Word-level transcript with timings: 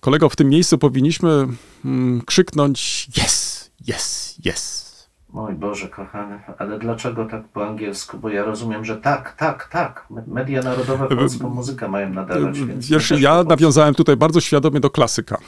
Kolego, 0.00 0.28
w 0.28 0.36
tym 0.36 0.48
miejscu 0.48 0.78
powinniśmy 0.78 1.46
mm, 1.84 2.22
krzyknąć 2.26 3.08
yes, 3.18 3.70
yes, 3.88 4.36
yes. 4.46 4.90
Mój 5.32 5.54
Boże 5.54 5.88
kochany, 5.88 6.40
ale 6.58 6.78
dlaczego 6.78 7.24
tak 7.24 7.48
po 7.48 7.66
angielsku? 7.66 8.18
Bo 8.18 8.28
ja 8.28 8.44
rozumiem, 8.44 8.84
że 8.84 8.96
tak, 8.96 9.36
tak, 9.36 9.68
tak. 9.68 10.06
Media 10.26 10.62
narodowe 10.62 11.08
polską 11.16 11.50
muzykę 11.50 11.88
mają 11.88 12.10
nadawać, 12.10 12.60
więc... 12.60 12.88
Wiesz, 12.88 13.10
ja 13.10 13.44
nawiązałem 13.44 13.94
tutaj 13.94 14.16
bardzo 14.16 14.40
świadomie 14.40 14.80
do 14.80 14.90
klasyka. 14.90 15.38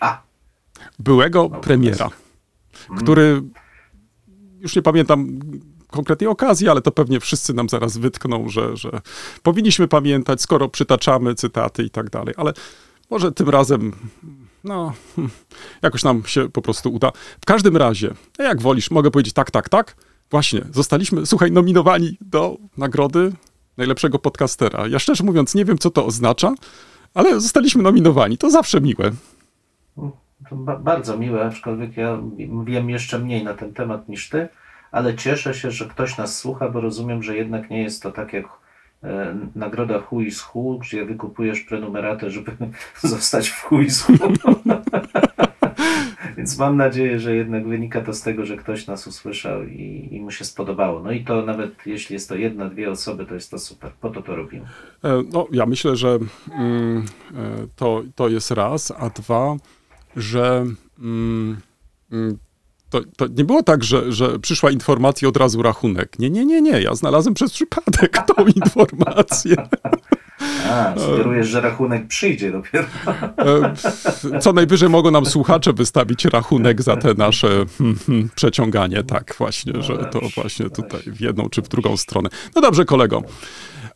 A, 0.00 0.22
Byłego 0.98 1.50
premiera, 1.50 2.08
który, 2.96 3.42
już 4.60 4.76
nie 4.76 4.82
pamiętam 4.82 5.40
konkretnej 5.90 6.28
okazji, 6.28 6.68
ale 6.68 6.82
to 6.82 6.92
pewnie 6.92 7.20
wszyscy 7.20 7.54
nam 7.54 7.68
zaraz 7.68 7.96
wytkną, 7.96 8.48
że, 8.48 8.76
że 8.76 9.00
powinniśmy 9.42 9.88
pamiętać, 9.88 10.42
skoro 10.42 10.68
przytaczamy 10.68 11.34
cytaty 11.34 11.82
i 11.82 11.90
tak 11.90 12.10
dalej, 12.10 12.34
ale 12.36 12.52
może 13.14 13.32
tym 13.32 13.48
razem, 13.48 13.92
no, 14.64 14.92
jakoś 15.82 16.04
nam 16.04 16.22
się 16.26 16.48
po 16.48 16.62
prostu 16.62 16.94
uda. 16.94 17.12
W 17.40 17.46
każdym 17.46 17.76
razie, 17.76 18.14
jak 18.38 18.62
wolisz, 18.62 18.90
mogę 18.90 19.10
powiedzieć 19.10 19.34
tak, 19.34 19.50
tak, 19.50 19.68
tak. 19.68 19.96
Właśnie, 20.30 20.60
zostaliśmy, 20.70 21.26
słuchaj, 21.26 21.52
nominowani 21.52 22.18
do 22.20 22.56
nagrody 22.76 23.32
najlepszego 23.76 24.18
podcastera. 24.18 24.86
Ja 24.86 24.98
szczerze 24.98 25.24
mówiąc 25.24 25.54
nie 25.54 25.64
wiem, 25.64 25.78
co 25.78 25.90
to 25.90 26.06
oznacza, 26.06 26.54
ale 27.14 27.40
zostaliśmy 27.40 27.82
nominowani. 27.82 28.38
To 28.38 28.50
zawsze 28.50 28.80
miłe. 28.80 29.12
ba 30.52 30.76
bardzo 30.76 31.18
miłe, 31.18 31.46
aczkolwiek 31.46 31.96
ja 31.96 32.18
wiem 32.64 32.90
jeszcze 32.90 33.18
mniej 33.18 33.44
na 33.44 33.54
ten 33.54 33.74
temat 33.74 34.08
niż 34.08 34.28
ty, 34.28 34.48
ale 34.92 35.14
cieszę 35.14 35.54
się, 35.54 35.70
że 35.70 35.84
ktoś 35.88 36.18
nas 36.18 36.38
słucha, 36.38 36.68
bo 36.68 36.80
rozumiem, 36.80 37.22
że 37.22 37.36
jednak 37.36 37.70
nie 37.70 37.82
jest 37.82 38.02
to 38.02 38.12
tak 38.12 38.32
jak 38.32 38.46
nagroda 39.54 40.00
chuj 40.00 40.30
z 40.30 40.40
hu, 40.40 40.78
gdzie 40.78 41.04
wykupujesz 41.04 41.60
prenumeratę, 41.60 42.30
żeby 42.30 42.52
zostać 43.02 43.48
w 43.48 43.62
chuj 43.62 43.90
z 43.90 44.02
hu. 44.02 44.12
Więc 46.36 46.58
mam 46.58 46.76
nadzieję, 46.76 47.20
że 47.20 47.34
jednak 47.34 47.68
wynika 47.68 48.00
to 48.00 48.12
z 48.12 48.22
tego, 48.22 48.46
że 48.46 48.56
ktoś 48.56 48.86
nas 48.86 49.06
usłyszał 49.06 49.64
i, 49.64 50.08
i 50.12 50.20
mu 50.20 50.30
się 50.30 50.44
spodobało. 50.44 51.02
No 51.02 51.12
i 51.12 51.24
to 51.24 51.42
nawet 51.46 51.86
jeśli 51.86 52.14
jest 52.14 52.28
to 52.28 52.34
jedna, 52.34 52.68
dwie 52.68 52.90
osoby, 52.90 53.26
to 53.26 53.34
jest 53.34 53.50
to 53.50 53.58
super. 53.58 53.90
Po 54.00 54.10
to 54.10 54.22
to 54.22 54.36
robimy. 54.36 54.66
E, 55.04 55.22
No, 55.32 55.46
ja 55.52 55.66
myślę, 55.66 55.96
że 55.96 56.18
mm, 56.52 57.04
e, 57.34 57.66
to, 57.76 58.02
to 58.14 58.28
jest 58.28 58.50
raz, 58.50 58.92
a 58.98 59.10
dwa, 59.10 59.56
że 60.16 60.66
mm, 60.98 61.56
mm, 62.12 62.38
to, 62.94 63.00
to 63.16 63.26
nie 63.26 63.44
było 63.44 63.62
tak, 63.62 63.84
że, 63.84 64.12
że 64.12 64.38
przyszła 64.38 64.70
informacja 64.70 65.28
od 65.28 65.36
razu 65.36 65.62
rachunek. 65.62 66.18
Nie, 66.18 66.30
nie, 66.30 66.44
nie, 66.44 66.62
nie. 66.62 66.82
Ja 66.82 66.94
znalazłem 66.94 67.34
przez 67.34 67.52
przypadek 67.52 68.18
tą 68.36 68.44
informację. 68.46 69.56
A, 70.70 70.94
sugerujesz, 70.98 71.48
że 71.48 71.60
rachunek 71.60 72.06
przyjdzie 72.06 72.52
dopiero. 72.52 72.84
E, 74.34 74.40
Co 74.40 74.52
najwyżej 74.52 74.88
mogą 74.88 75.10
nam 75.10 75.26
słuchacze 75.26 75.72
wystawić 75.72 76.24
rachunek 76.24 76.82
za 76.82 76.96
te 76.96 77.14
nasze 77.14 77.48
hmm, 77.78 77.98
hmm, 78.06 78.28
przeciąganie. 78.34 79.02
Tak, 79.02 79.34
właśnie, 79.38 79.82
że 79.82 79.96
to 79.96 80.20
właśnie 80.34 80.70
tutaj 80.70 81.00
w 81.06 81.20
jedną 81.20 81.48
czy 81.48 81.62
w 81.62 81.68
drugą 81.68 81.96
stronę. 81.96 82.28
No 82.54 82.62
dobrze, 82.62 82.84
kolego. 82.84 83.22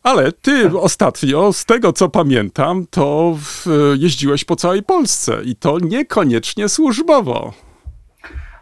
Ale 0.03 0.33
ty 0.33 0.79
ostatnio, 0.79 1.53
z 1.53 1.65
tego 1.65 1.93
co 1.93 2.09
pamiętam, 2.09 2.87
to 2.91 3.39
jeździłeś 3.99 4.45
po 4.45 4.57
całej 4.57 4.83
Polsce 4.83 5.43
i 5.45 5.57
to 5.57 5.79
niekoniecznie 5.79 6.69
służbowo. 6.69 7.68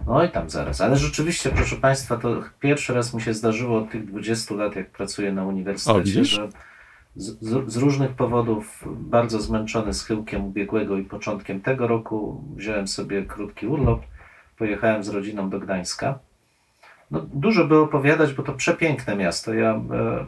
No 0.07 0.25
i 0.25 0.31
tam 0.31 0.51
zaraz. 0.51 0.81
Ale 0.81 0.97
rzeczywiście, 0.97 1.51
proszę 1.51 1.77
Państwa, 1.77 2.17
to 2.17 2.43
pierwszy 2.61 2.95
raz 2.95 3.15
mi 3.15 3.23
się 3.23 3.35
zdarzyło 3.35 3.79
od 3.79 3.91
tych 3.91 4.07
20 4.07 4.55
lat, 4.55 4.77
jak 4.77 4.91
pracuję 4.91 5.33
na 5.33 5.43
O, 5.43 5.47
uniwersytecie, 5.47 6.01
widzisz? 6.01 6.29
że 6.29 6.49
z, 7.17 7.73
z, 7.73 7.77
różnych 7.77 8.11
powodów, 8.11 8.85
bardzo 8.87 9.41
zmęczony 9.41 9.95
schyłkiem 9.95 10.45
ubiegłego 10.45 10.97
i 10.97 11.05
początkiem 11.05 11.61
tego 11.61 11.87
roku, 11.87 12.45
wziąłem 12.57 12.89
sobie 12.89 13.23
krótki 13.23 13.67
urlop, 13.67 14.03
pojechałem 14.59 15.05
z 15.05 15.09
rodziną 15.09 15.51
do 15.51 15.61
Gdańska. 15.61 16.19
No, 17.11 17.27
dużo 17.35 17.67
by 17.67 17.79
opowiadać, 17.79 18.33
bo 18.33 18.43
to 18.43 18.53
przepiękne 18.53 19.17
miasto. 19.17 19.55
Ja 19.55 19.71
e, 19.71 20.27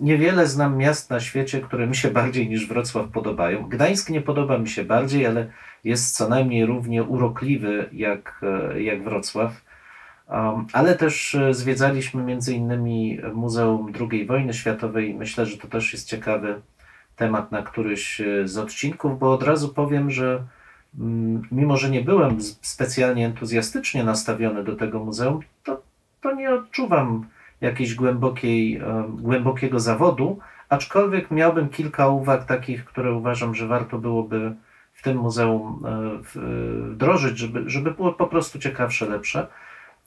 niewiele 0.00 0.46
znam 0.46 0.76
miast 0.76 1.10
na 1.10 1.20
świecie, 1.20 1.60
które 1.60 1.86
mi 1.86 1.96
się 1.96 2.10
bardziej 2.10 2.48
niż 2.48 2.68
Wrocław 2.68 3.08
podobają. 3.08 3.68
Gdańsk 3.68 4.10
nie 4.10 4.20
podoba 4.20 4.58
mi 4.58 4.68
się 4.68 4.84
bardziej, 4.84 5.26
ale 5.26 5.46
jest 5.84 6.16
co 6.16 6.28
najmniej 6.28 6.66
równie 6.66 7.02
urokliwy 7.02 7.88
jak, 7.92 8.40
e, 8.42 8.82
jak 8.82 9.04
Wrocław. 9.04 9.64
Um, 10.28 10.66
ale 10.72 10.96
też 10.96 11.34
e, 11.34 11.54
zwiedzaliśmy 11.54 12.22
między 12.22 12.54
innymi 12.54 13.18
Muzeum 13.34 13.92
II 14.10 14.26
wojny 14.26 14.54
światowej. 14.54 15.14
Myślę, 15.14 15.46
że 15.46 15.58
to 15.58 15.68
też 15.68 15.92
jest 15.92 16.08
ciekawy 16.08 16.60
temat 17.16 17.52
na 17.52 17.62
któryś 17.62 18.20
e, 18.20 18.48
z 18.48 18.58
odcinków, 18.58 19.18
bo 19.18 19.32
od 19.32 19.42
razu 19.42 19.68
powiem, 19.68 20.10
że 20.10 20.44
mm, 20.98 21.42
mimo, 21.52 21.76
że 21.76 21.90
nie 21.90 22.02
byłem 22.02 22.40
specjalnie 22.40 23.26
entuzjastycznie 23.26 24.04
nastawiony 24.04 24.64
do 24.64 24.76
tego 24.76 25.04
muzeum, 25.04 25.40
to, 25.64 25.82
to 26.20 26.34
nie 26.34 26.54
odczuwam 26.54 27.26
jakiejś 27.64 27.94
głębokiej, 27.94 28.76
e, 28.76 29.04
głębokiego 29.08 29.80
zawodu, 29.80 30.38
aczkolwiek 30.68 31.30
miałbym 31.30 31.68
kilka 31.68 32.08
uwag 32.08 32.44
takich, 32.44 32.84
które 32.84 33.12
uważam, 33.12 33.54
że 33.54 33.66
warto 33.66 33.98
byłoby 33.98 34.54
w 34.92 35.02
tym 35.02 35.18
muzeum 35.18 35.82
e, 35.86 36.18
wdrożyć, 36.92 37.38
żeby, 37.38 37.62
żeby 37.66 37.90
było 37.90 38.12
po 38.12 38.26
prostu 38.26 38.58
ciekawsze, 38.58 39.08
lepsze. 39.08 39.46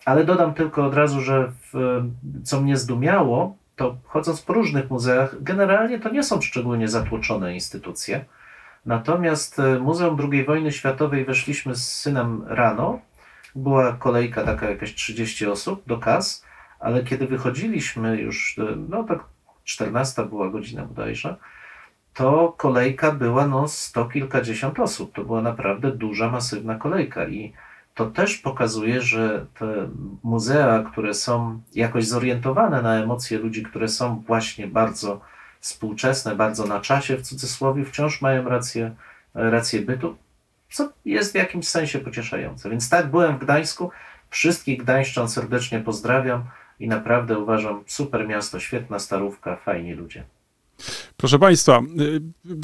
Ale 0.06 0.23
dodam 0.23 0.53
tylko 0.53 0.85
od 0.85 0.94
razu, 0.94 1.22
że 1.22 1.51
w, 1.73 2.01
co 2.44 2.62
mnie 2.62 2.78
zdumiało, 2.78 3.57
to 3.75 3.97
chodząc 4.03 4.41
po 4.41 4.53
różnych 4.53 4.90
muzeach, 4.90 5.44
generalnie 5.44 6.00
to 6.00 6.09
nie 6.09 6.23
są 6.23 6.41
szczególnie 6.41 6.88
zatłoczone 6.88 7.53
instytucje. 7.53 8.25
Natomiast 8.85 9.59
e, 9.59 9.79
Muzeum 9.79 10.17
II 10.31 10.46
wojny 10.46 10.72
światowej 10.72 11.25
weszliśmy 11.25 11.75
z 11.75 11.94
synem 11.94 12.44
rano. 12.47 13.00
Była 13.56 13.94
kolejka 13.94 14.44
taka 14.44 14.69
jakaś 14.69 14.94
30 14.94 15.46
osób 15.46 15.84
do 15.88 15.97
kas, 15.97 16.46
ale 16.79 17.03
kiedy 17.03 17.27
wychodziliśmy 17.27 18.17
już, 18.21 18.59
no 18.89 19.03
tak 19.03 19.19
14 19.63 20.25
była 20.25 20.49
godzina 20.49 20.85
bodajże, 20.85 21.35
to 22.13 22.53
kolejka 22.57 23.11
była 23.11 23.47
no 23.47 23.67
sto 23.67 24.05
kilkadziesiąt 24.05 24.79
osób. 24.79 25.13
To 25.13 25.23
była 25.23 25.41
naprawdę 25.41 25.91
duża, 25.91 26.29
masywna 26.29 26.75
kolejka 26.75 27.27
i 27.27 27.53
to 27.93 28.05
też 28.05 28.37
pokazuje, 28.37 29.01
że 29.01 29.45
te 29.59 29.89
muzea, 30.23 30.84
które 30.91 31.13
są 31.13 31.61
jakoś 31.75 32.07
zorientowane 32.07 32.81
na 32.81 32.96
emocje 32.96 33.40
ludzi, 33.40 33.63
które 33.63 33.87
są 33.87 34.23
właśnie 34.28 34.67
bardzo 34.67 35.22
współczesne, 35.59 36.35
bardzo 36.35 36.66
na 36.66 36.79
czasie 36.81 37.17
w 37.17 37.22
cudzysłowie, 37.22 37.85
wciąż 37.85 38.22
mają 38.22 38.49
rację, 38.49 38.96
rację 39.34 39.81
bytu, 39.81 40.17
co 40.72 40.90
jest 41.05 41.31
w 41.31 41.35
jakimś 41.35 41.67
sensie 41.67 41.99
pocieszające. 41.99 42.69
Więc 42.69 42.90
tak, 42.90 43.11
byłem 43.11 43.37
w 43.37 43.40
Gdańsku, 43.40 43.91
wszystkich 44.29 44.84
Gdańszczan 44.84 45.29
serdecznie 45.29 45.79
pozdrawiam 45.79 46.43
i 46.79 46.88
naprawdę 46.88 47.40
uważam 47.40 47.84
super 47.88 48.28
miasto, 48.28 48.59
świetna 48.59 49.00
starówka, 49.00 49.56
fajni 49.56 49.94
ludzie. 49.94 50.24
Proszę 51.18 51.40
Państwa, 51.40 51.82
y, 52.00 52.22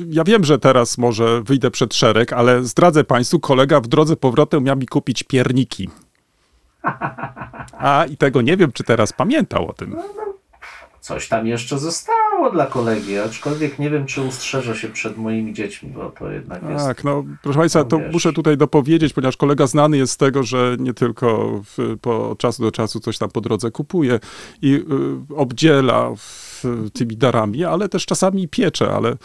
ja 0.10 0.24
wiem, 0.24 0.44
że 0.44 0.60
teraz 0.60 0.98
może 0.98 1.42
wyjdę 1.42 1.72
przed 1.72 1.94
szereg, 1.94 2.34
ale 2.34 2.64
zdradzę 2.64 3.04
Państwu, 3.04 3.40
kolega 3.40 3.82
w 3.82 3.88
drodze 3.88 4.16
powrotem 4.16 4.64
miał 4.64 4.78
mi 4.78 4.88
kupić 4.88 5.24
pierniki. 5.24 5.90
A 7.78 8.06
i 8.06 8.18
tego 8.18 8.42
nie 8.42 8.58
wiem, 8.58 8.72
czy 8.72 8.84
teraz 8.84 9.14
pamiętał 9.14 9.70
o 9.70 9.74
tym. 9.74 9.96
Coś 11.04 11.28
tam 11.28 11.48
jeszcze 11.48 11.80
zostało 11.80 12.52
dla 12.52 12.66
kolegi, 12.66 13.18
aczkolwiek 13.18 13.80
nie 13.80 13.90
wiem, 13.90 14.06
czy 14.06 14.22
ustrzeże 14.22 14.76
się 14.76 14.90
przed 14.90 15.18
moimi 15.18 15.54
dziećmi, 15.54 15.90
bo 15.90 16.10
to 16.10 16.32
jednak 16.32 16.70
jest... 16.70 16.86
Tak, 16.86 17.04
no 17.04 17.24
proszę 17.42 17.60
Państwa, 17.60 17.84
to 17.84 17.98
wiesz. 17.98 18.14
muszę 18.14 18.34
tutaj 18.34 18.58
dopowiedzieć, 18.58 19.14
ponieważ 19.14 19.38
kolega 19.38 19.68
znany 19.68 19.98
jest 19.98 20.14
z 20.14 20.18
tego, 20.18 20.44
że 20.44 20.76
nie 20.80 20.94
tylko 20.94 21.62
w, 21.78 21.98
po 22.02 22.30
od 22.30 22.40
czasu 22.40 22.64
do 22.64 22.72
czasu 22.72 23.00
coś 23.00 23.18
tam 23.18 23.30
po 23.30 23.42
drodze 23.42 23.72
kupuje 23.72 24.20
i 24.62 24.74
y, 25.32 25.36
obdziela 25.36 26.10
w, 26.18 26.64
tymi 26.94 27.18
darami, 27.18 27.66
ale 27.66 27.90
też 27.90 28.06
czasami 28.06 28.48
piecze, 28.48 28.94
ale 28.94 29.16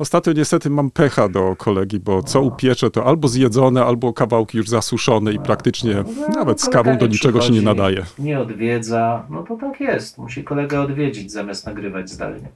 ostatnio 0.00 0.32
niestety 0.32 0.70
mam 0.70 0.90
pecha 0.90 1.28
do 1.28 1.56
kolegi, 1.56 2.00
bo 2.00 2.22
co 2.22 2.40
upiecze, 2.40 2.90
to 2.90 3.04
albo 3.04 3.28
zjedzone, 3.28 3.84
albo 3.84 4.12
kawałki 4.12 4.58
już 4.58 4.68
zasuszone 4.68 5.32
i 5.32 5.38
praktycznie 5.38 6.04
No, 6.20 6.28
nawet 6.28 6.60
z 6.60 6.68
kawą 6.68 6.98
do 6.98 7.06
niczego 7.06 7.40
się 7.40 7.52
nie 7.52 7.62
nadaje. 7.62 8.04
Nie 8.18 8.40
odwiedza, 8.40 9.26
no 9.30 9.42
to 9.42 9.56
tak 9.56 9.80
jest. 9.80 10.18
Musi 10.18 10.44
kolega 10.44 10.80
odwiedzić 10.80 11.32
zamiast 11.32 11.66
nagrywać 11.66 12.10
zdalnie. 12.10 12.48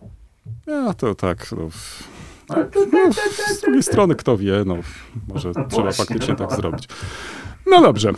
Ja 0.67 0.95
to 0.95 1.15
tak, 1.15 1.53
no, 1.53 1.69
no, 2.93 3.13
z 3.55 3.61
drugiej 3.61 3.83
strony 3.83 4.15
kto 4.15 4.37
wie, 4.37 4.63
no 4.67 4.77
może 5.29 5.53
trzeba 5.55 5.67
właśnie, 5.69 6.05
faktycznie 6.05 6.35
no. 6.39 6.47
tak 6.47 6.57
zrobić. 6.57 6.89
No 7.67 7.83
dobrze, 7.83 8.13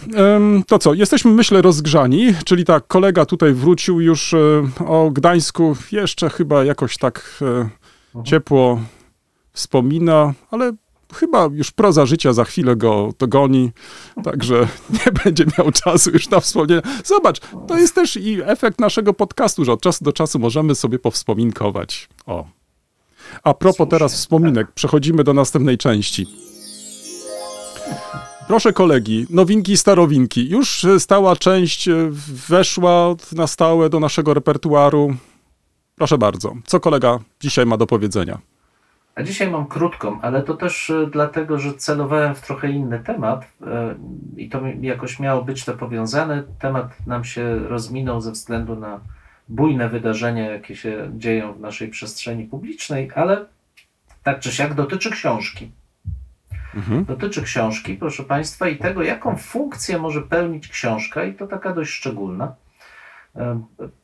to 0.66 0.78
co, 0.78 0.94
jesteśmy 0.94 1.30
myślę 1.30 1.62
rozgrzani, 1.62 2.34
czyli 2.44 2.64
tak, 2.64 2.86
kolega 2.86 3.26
tutaj 3.26 3.52
wrócił 3.52 4.00
już 4.00 4.34
e, 4.34 4.38
o 4.86 5.10
Gdańsku, 5.10 5.76
jeszcze 5.92 6.30
chyba 6.30 6.64
jakoś 6.64 6.98
tak 6.98 7.42
e, 7.42 7.68
ciepło 8.24 8.80
wspomina, 9.56 10.34
ale 10.50 10.72
chyba 11.14 11.48
już 11.52 11.70
proza 11.70 12.06
życia 12.06 12.32
za 12.32 12.44
chwilę 12.44 12.76
go 12.76 13.12
dogoni, 13.18 13.70
także 14.24 14.68
nie 15.06 15.12
będzie 15.24 15.44
miał 15.58 15.72
czasu 15.72 16.10
już 16.10 16.30
na 16.30 16.40
wspomnienie. 16.40 16.82
Zobacz, 17.04 17.40
to 17.68 17.78
jest 17.78 17.94
też 17.94 18.16
i 18.16 18.42
efekt 18.44 18.80
naszego 18.80 19.14
podcastu, 19.14 19.64
że 19.64 19.72
od 19.72 19.80
czasu 19.80 20.04
do 20.04 20.12
czasu 20.12 20.38
możemy 20.38 20.74
sobie 20.74 20.98
powspominkować. 20.98 22.08
O. 22.26 22.46
A 23.42 23.54
propos 23.54 23.76
Słusznie, 23.76 23.90
teraz 23.90 24.14
wspominek, 24.14 24.72
przechodzimy 24.72 25.24
do 25.24 25.34
następnej 25.34 25.78
części. 25.78 26.26
Proszę 28.46 28.72
kolegi, 28.72 29.26
nowinki 29.30 29.72
i 29.72 29.76
starowinki. 29.76 30.48
Już 30.48 30.86
stała 30.98 31.36
część 31.36 31.88
e, 31.88 31.94
weszła 32.48 33.14
na 33.32 33.46
stałe 33.46 33.90
do 33.90 34.00
naszego 34.00 34.34
repertuaru. 34.34 35.16
Proszę 35.94 36.18
bardzo, 36.18 36.54
co 36.66 36.80
kolega 36.80 37.18
dzisiaj 37.40 37.66
ma 37.66 37.76
do 37.76 37.86
powiedzenia? 37.86 38.38
A 39.16 39.22
dzisiaj 39.22 39.50
mam 39.50 39.66
krótką, 39.66 40.20
ale 40.20 40.42
to 40.42 40.54
też 40.54 40.90
e, 40.90 41.06
dlatego, 41.06 41.58
że 41.58 41.74
celowałem 41.74 42.34
w 42.34 42.40
trochę 42.40 42.70
inny 42.70 42.98
temat 42.98 43.44
e, 43.66 43.94
i 44.36 44.48
to 44.48 44.60
jakoś 44.80 45.20
miało 45.20 45.42
być 45.42 45.64
to 45.64 45.74
powiązane. 45.74 46.42
Temat 46.58 47.06
nam 47.06 47.24
się 47.24 47.58
rozminął 47.58 48.20
ze 48.20 48.32
względu 48.32 48.76
na 48.76 49.00
bujne 49.48 49.88
wydarzenia, 49.88 50.50
jakie 50.50 50.76
się 50.76 51.10
dzieją 51.16 51.52
w 51.52 51.60
naszej 51.60 51.88
przestrzeni 51.88 52.44
publicznej, 52.44 53.10
ale 53.14 53.46
tak 54.22 54.40
czy 54.40 54.52
siak 54.52 54.74
dotyczy 54.74 55.10
książki. 55.10 55.70
Mhm. 56.74 57.04
Dotyczy 57.04 57.42
książki, 57.42 57.94
proszę 57.94 58.22
Państwa, 58.22 58.68
i 58.68 58.76
tego, 58.76 59.02
jaką 59.02 59.36
funkcję 59.36 59.98
może 59.98 60.22
pełnić 60.22 60.68
książka, 60.68 61.24
i 61.24 61.34
to 61.34 61.46
taka 61.46 61.72
dość 61.72 61.90
szczególna. 61.90 62.54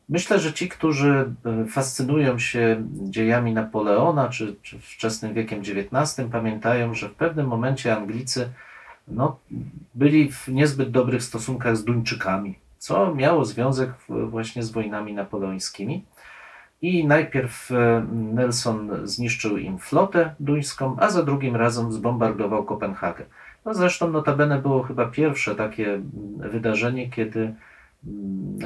Myślę, 0.08 0.38
że 0.38 0.52
ci, 0.52 0.68
którzy 0.68 1.34
e, 1.44 1.66
fascynują 1.66 2.38
się 2.38 2.82
dziejami 2.92 3.52
Napoleona 3.52 4.28
czy, 4.28 4.56
czy 4.62 4.78
wczesnym 4.78 5.34
wiekiem 5.34 5.60
XIX, 5.60 6.28
pamiętają, 6.32 6.94
że 6.94 7.08
w 7.08 7.14
pewnym 7.14 7.46
momencie 7.46 7.96
Anglicy 7.96 8.48
no, 9.08 9.38
byli 9.94 10.32
w 10.32 10.48
niezbyt 10.48 10.90
dobrych 10.90 11.22
stosunkach 11.22 11.76
z 11.76 11.84
Duńczykami, 11.84 12.58
co 12.78 13.14
miało 13.14 13.44
związek 13.44 13.90
właśnie 14.08 14.62
z 14.62 14.70
wojnami 14.70 15.14
napoleońskimi. 15.14 16.04
I 16.82 17.06
najpierw 17.06 17.70
e, 17.70 18.06
Nelson 18.12 18.90
zniszczył 19.04 19.56
im 19.56 19.78
flotę 19.78 20.34
duńską, 20.40 20.96
a 21.00 21.10
za 21.10 21.22
drugim 21.22 21.56
razem 21.56 21.92
zbombardował 21.92 22.64
Kopenhagę. 22.64 23.24
No 23.64 23.74
zresztą 23.74 24.10
notabene 24.10 24.58
było 24.58 24.82
chyba 24.82 25.06
pierwsze 25.06 25.54
takie 25.54 25.94
mm, 25.94 26.02
wydarzenie, 26.50 27.10
kiedy 27.10 27.54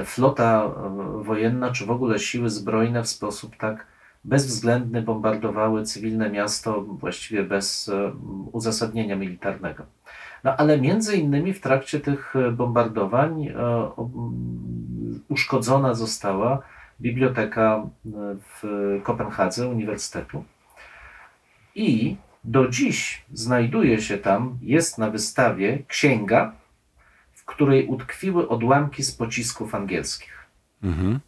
flota 0.04 0.64
e, 0.64 1.22
wojenna, 1.24 1.70
czy 1.70 1.86
w 1.86 1.90
ogóle 1.90 2.18
siły 2.18 2.50
zbrojne 2.50 3.02
w 3.02 3.08
sposób 3.08 3.56
tak 3.56 3.86
bezwzględny 4.24 5.02
bombardowały 5.02 5.84
cywilne 5.84 6.30
miasto 6.30 6.80
właściwie 6.80 7.42
bez 7.42 7.88
e, 7.88 8.12
uzasadnienia 8.52 9.16
militarnego. 9.16 9.86
No 10.44 10.56
ale 10.56 10.80
między 10.80 11.16
innymi 11.16 11.52
w 11.52 11.60
trakcie 11.60 12.00
tych 12.00 12.36
e, 12.36 12.50
bombardowań 12.50 13.52
uszkodzona 15.28 15.94
została 15.94 16.62
biblioteka 17.00 17.86
w 18.40 18.62
Kopenhadze 19.02 19.68
Uniwersytetu. 19.68 20.44
I 21.74 22.16
do 22.44 22.68
dziś 22.68 23.24
znajduje 23.32 24.00
się 24.00 24.18
tam, 24.18 24.58
jest 24.62 24.98
na 24.98 25.10
wystawie 25.10 25.78
księga, 25.88 26.52
której 27.46 27.86
utkwiły 27.86 28.48
odłamki 28.48 29.02
z 29.02 29.12
pocisków 29.12 29.74
angielskich. 29.74 30.46
Mhm. 30.82 31.20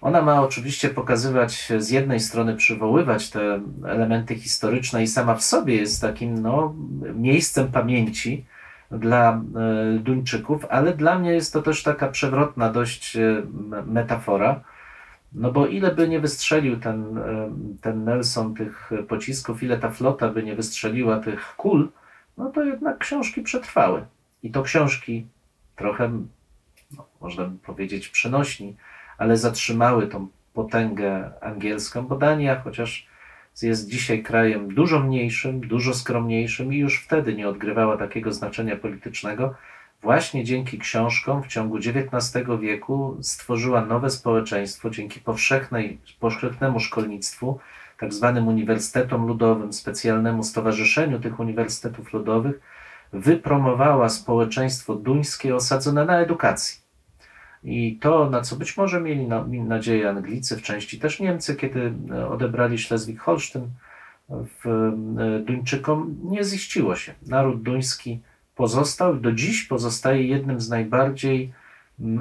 Ona 0.00 0.22
ma 0.22 0.42
oczywiście 0.42 0.88
pokazywać, 0.88 1.72
z 1.78 1.90
jednej 1.90 2.20
strony 2.20 2.56
przywoływać 2.56 3.30
te 3.30 3.60
elementy 3.86 4.34
historyczne 4.34 5.02
i 5.02 5.06
sama 5.06 5.34
w 5.34 5.42
sobie 5.42 5.76
jest 5.76 6.00
takim 6.00 6.42
no, 6.42 6.74
miejscem 7.14 7.72
pamięci 7.72 8.44
dla 8.90 9.32
e, 9.32 9.98
Duńczyków, 9.98 10.66
ale 10.70 10.94
dla 10.94 11.18
mnie 11.18 11.32
jest 11.32 11.52
to 11.52 11.62
też 11.62 11.82
taka 11.82 12.08
przewrotna 12.08 12.70
dość 12.70 13.16
e, 13.16 13.42
metafora, 13.86 14.60
no 15.32 15.52
bo 15.52 15.66
ile 15.66 15.94
by 15.94 16.08
nie 16.08 16.20
wystrzelił 16.20 16.80
ten, 16.80 17.18
e, 17.18 17.50
ten 17.80 18.04
Nelson 18.04 18.54
tych 18.54 18.90
pocisków, 19.08 19.62
ile 19.62 19.78
ta 19.78 19.90
flota 19.90 20.28
by 20.28 20.42
nie 20.42 20.54
wystrzeliła 20.54 21.18
tych 21.18 21.54
kul, 21.56 21.88
no 22.36 22.50
to 22.50 22.64
jednak 22.64 22.98
książki 22.98 23.42
przetrwały. 23.42 24.02
I 24.42 24.50
to 24.50 24.62
książki 24.62 25.26
trochę, 25.76 26.12
no, 26.96 27.06
można 27.20 27.44
by 27.44 27.58
powiedzieć, 27.58 28.08
przenośni, 28.08 28.76
ale 29.18 29.36
zatrzymały 29.36 30.06
tą 30.06 30.28
potęgę 30.54 31.30
angielską, 31.40 32.06
bo 32.06 32.16
Dania, 32.16 32.60
chociaż 32.60 33.08
jest 33.62 33.88
dzisiaj 33.88 34.22
krajem 34.22 34.74
dużo 34.74 35.00
mniejszym, 35.00 35.60
dużo 35.60 35.94
skromniejszym 35.94 36.74
i 36.74 36.78
już 36.78 37.04
wtedy 37.04 37.34
nie 37.34 37.48
odgrywała 37.48 37.96
takiego 37.96 38.32
znaczenia 38.32 38.76
politycznego, 38.76 39.54
właśnie 40.02 40.44
dzięki 40.44 40.78
książkom 40.78 41.42
w 41.42 41.46
ciągu 41.46 41.76
XIX 41.76 42.46
wieku 42.60 43.16
stworzyła 43.20 43.84
nowe 43.84 44.10
społeczeństwo 44.10 44.90
dzięki 44.90 45.20
powszechnej, 45.20 45.98
powszechnemu 46.20 46.80
szkolnictwu, 46.80 47.58
tak 47.98 48.14
zwanym 48.14 48.48
uniwersytetom 48.48 49.26
ludowym, 49.26 49.72
specjalnemu 49.72 50.42
stowarzyszeniu 50.42 51.20
tych 51.20 51.40
uniwersytetów 51.40 52.12
ludowych, 52.12 52.60
wypromowała 53.12 54.08
społeczeństwo 54.08 54.94
duńskie 54.94 55.56
osadzone 55.56 56.04
na 56.04 56.20
edukacji. 56.20 56.80
I 57.64 57.98
to, 58.00 58.30
na 58.30 58.40
co 58.40 58.56
być 58.56 58.76
może 58.76 59.00
mieli 59.00 59.26
na, 59.26 59.44
nadzieję 59.46 60.10
Anglicy, 60.10 60.56
w 60.56 60.62
części 60.62 60.98
też 60.98 61.20
Niemcy, 61.20 61.56
kiedy 61.56 61.92
e, 62.10 62.28
odebrali 62.28 62.78
Szlezwik-Holsztyn 62.78 63.66
w, 64.28 64.66
e, 64.66 65.40
Duńczykom, 65.40 66.16
nie 66.24 66.44
ziściło 66.44 66.96
się. 66.96 67.14
Naród 67.26 67.62
duński 67.62 68.20
pozostał 68.54 69.16
do 69.16 69.32
dziś 69.32 69.62
pozostaje 69.62 70.26
jednym 70.26 70.60
z 70.60 70.68
najbardziej 70.68 71.52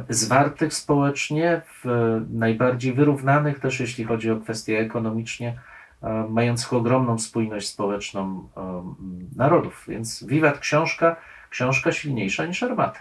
zwartych 0.09 0.73
społecznie, 0.73 1.61
w, 1.83 2.21
najbardziej 2.33 2.93
wyrównanych 2.93 3.59
też, 3.59 3.79
jeśli 3.79 4.03
chodzi 4.03 4.31
o 4.31 4.39
kwestie 4.39 4.79
ekonomicznie, 4.79 5.49
e, 5.49 5.76
mających 6.29 6.73
ogromną 6.73 7.19
spójność 7.19 7.67
społeczną 7.67 8.49
e, 8.57 8.93
narodów. 9.35 9.85
Więc 9.87 10.23
wiwat 10.23 10.59
książka, 10.59 11.15
książka 11.49 11.91
silniejsza 11.91 12.45
niż 12.45 12.63
armaty. 12.63 12.99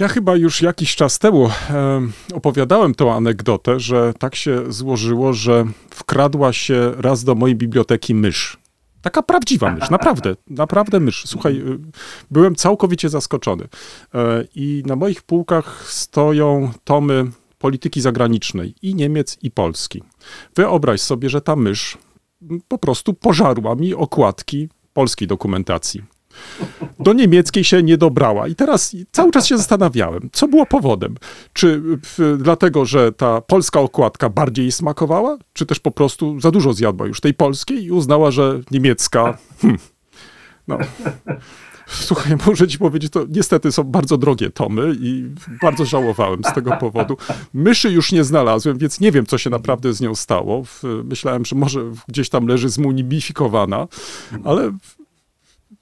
Ja 0.00 0.08
chyba 0.08 0.36
już 0.36 0.62
jakiś 0.62 0.96
czas 0.96 1.18
temu 1.18 1.50
em, 1.70 2.12
opowiadałem 2.34 2.94
tą 2.94 3.14
anegdotę, 3.14 3.80
że 3.80 4.14
tak 4.18 4.34
się 4.34 4.72
złożyło, 4.72 5.32
że 5.32 5.64
wkradła 5.90 6.52
się 6.52 6.92
raz 6.96 7.24
do 7.24 7.34
mojej 7.34 7.56
biblioteki 7.56 8.14
mysz. 8.14 8.58
Taka 9.02 9.22
prawdziwa 9.22 9.70
mysz, 9.70 9.90
naprawdę, 9.96 10.36
naprawdę 10.50 11.00
mysz. 11.00 11.22
Słuchaj, 11.26 11.62
byłem 12.30 12.54
całkowicie 12.54 13.08
zaskoczony. 13.08 13.68
E, 14.14 14.44
I 14.54 14.82
na 14.86 14.96
moich 14.96 15.22
półkach 15.22 15.84
stoją 15.86 16.70
tomy 16.84 17.30
polityki 17.60 18.00
zagranicznej 18.00 18.74
i 18.82 18.94
Niemiec, 18.94 19.38
i 19.42 19.50
Polski. 19.50 20.02
Wyobraź 20.56 21.00
sobie, 21.00 21.28
że 21.28 21.40
ta 21.40 21.56
mysz 21.56 21.98
po 22.68 22.78
prostu 22.78 23.14
pożarła 23.14 23.74
mi 23.74 23.94
okładki 23.94 24.68
polskiej 24.92 25.28
dokumentacji 25.28 26.02
do 26.98 27.12
niemieckiej 27.12 27.64
się 27.64 27.82
nie 27.82 27.98
dobrała. 27.98 28.48
I 28.48 28.54
teraz 28.54 28.96
cały 29.12 29.30
czas 29.30 29.46
się 29.46 29.58
zastanawiałem, 29.58 30.28
co 30.32 30.48
było 30.48 30.66
powodem. 30.66 31.14
Czy 31.52 31.82
w, 31.82 32.36
dlatego, 32.38 32.84
że 32.84 33.12
ta 33.12 33.40
polska 33.40 33.80
okładka 33.80 34.28
bardziej 34.28 34.72
smakowała, 34.72 35.38
czy 35.52 35.66
też 35.66 35.80
po 35.80 35.90
prostu 35.90 36.40
za 36.40 36.50
dużo 36.50 36.72
zjadła 36.72 37.06
już 37.06 37.20
tej 37.20 37.34
polskiej 37.34 37.84
i 37.84 37.90
uznała, 37.90 38.30
że 38.30 38.60
niemiecka. 38.70 39.38
Hmm, 39.60 39.80
no. 40.68 40.78
Słuchaj, 41.90 42.36
muszę 42.46 42.68
ci 42.68 42.78
powiedzieć, 42.78 43.12
to 43.12 43.24
niestety 43.28 43.72
są 43.72 43.84
bardzo 43.84 44.18
drogie 44.18 44.50
tomy 44.50 44.94
i 45.00 45.34
bardzo 45.62 45.84
żałowałem 45.84 46.44
z 46.44 46.52
tego 46.54 46.76
powodu. 46.76 47.16
Myszy 47.54 47.90
już 47.90 48.12
nie 48.12 48.24
znalazłem, 48.24 48.78
więc 48.78 49.00
nie 49.00 49.12
wiem, 49.12 49.26
co 49.26 49.38
się 49.38 49.50
naprawdę 49.50 49.92
z 49.92 50.00
nią 50.00 50.14
stało. 50.14 50.62
Myślałem, 51.04 51.44
że 51.44 51.56
może 51.56 51.80
gdzieś 52.08 52.28
tam 52.28 52.46
leży 52.46 52.68
zmunibifikowana, 52.68 53.88
ale 54.44 54.72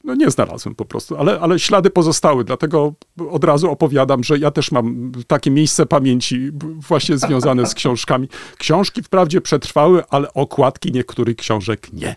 no 0.05 0.15
nie 0.15 0.31
znalazłem 0.31 0.75
po 0.75 0.85
prostu. 0.85 1.17
Ale, 1.17 1.41
ale 1.41 1.59
ślady 1.59 1.91
pozostały, 1.91 2.45
dlatego 2.45 2.93
od 3.31 3.45
razu 3.45 3.71
opowiadam, 3.71 4.25
że 4.25 4.38
ja 4.38 4.50
też 4.50 4.73
mam 4.73 5.12
takie 5.27 5.50
miejsce 5.50 5.87
pamięci 5.87 6.50
właśnie 6.88 7.19
związane 7.19 7.67
z 7.67 7.75
książkami. 7.75 8.29
Książki 8.59 9.03
wprawdzie 9.03 9.41
przetrwały, 9.41 10.03
ale 10.11 10.35
okładki 10.35 10.93
niektórych 10.93 11.37
książek 11.37 11.93
nie. 11.93 12.17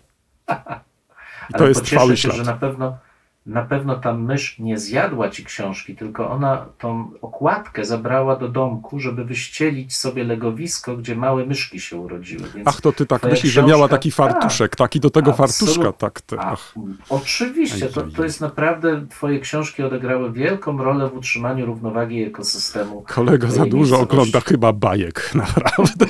I 1.50 1.52
to 1.52 1.58
Ale 1.58 1.68
jest 1.68 1.80
pocieszę 1.80 1.96
trwały 1.96 2.16
ślad. 2.16 2.36
że 2.36 2.42
na 2.42 2.52
pewno, 2.56 2.98
na 3.46 3.62
pewno 3.62 3.96
ta 3.96 4.12
mysz 4.14 4.58
nie 4.58 4.78
zjadła 4.78 5.30
ci 5.30 5.44
książki, 5.44 5.96
tylko 5.96 6.30
ona 6.30 6.66
tą 6.78 7.10
okładkę 7.22 7.84
zabrała 7.84 8.36
do 8.36 8.48
domku, 8.48 9.00
żeby 9.00 9.24
wyścielić 9.24 9.96
sobie 9.96 10.24
legowisko, 10.24 10.96
gdzie 10.96 11.16
małe 11.16 11.46
myszki 11.46 11.80
się 11.80 11.96
urodziły. 11.96 12.42
Więc 12.54 12.68
Ach, 12.68 12.80
to 12.80 12.92
ty 12.92 13.06
tak 13.06 13.22
myślisz, 13.22 13.52
że 13.52 13.60
książka- 13.60 13.68
miała 13.68 13.88
taki 13.88 14.10
fartuszek, 14.10 14.76
taki 14.76 15.00
do 15.00 15.10
tego 15.10 15.30
Absolut- 15.30 15.36
fartuszka, 15.74 15.92
tak. 15.92 16.20
Ty, 16.20 16.36
ach. 16.38 16.74
oczywiście, 17.08 17.86
to, 17.86 18.02
to 18.02 18.24
jest 18.24 18.40
naprawdę, 18.40 19.06
twoje 19.10 19.40
książki 19.40 19.82
odegrały 19.82 20.32
wielką 20.32 20.78
rolę 20.82 21.08
w 21.08 21.14
utrzymaniu 21.16 21.66
równowagi 21.66 22.22
ekosystemu. 22.22 23.04
Kolega 23.08 23.48
za 23.50 23.66
dużo 23.66 24.00
ogląda 24.00 24.40
chyba 24.40 24.72
bajek, 24.72 25.30
naprawdę. 25.34 26.06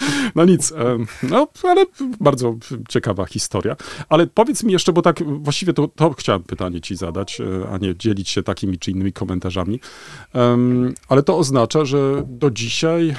No 0.34 0.44
nic, 0.44 0.72
no 1.22 1.48
ale 1.62 1.84
bardzo 2.20 2.56
ciekawa 2.88 3.24
historia. 3.24 3.76
Ale 4.08 4.26
powiedz 4.26 4.62
mi 4.62 4.72
jeszcze, 4.72 4.92
bo 4.92 5.02
tak 5.02 5.22
właściwie 5.42 5.72
to, 5.72 5.88
to 5.88 6.12
chciałem 6.12 6.42
pytanie 6.42 6.80
ci 6.80 6.96
zadać, 6.96 7.40
e, 7.40 7.44
a 7.72 7.78
nie 7.78 7.96
dzielić 7.96 8.28
się 8.28 8.42
takimi 8.42 8.78
czy 8.78 8.90
innymi 8.90 9.12
komentarzami. 9.12 9.80
Ale 11.08 11.22
to 11.22 11.38
oznacza, 11.38 11.84
że 11.84 12.22
do 12.26 12.50
dzisiaj 12.50 13.08
e, 13.08 13.14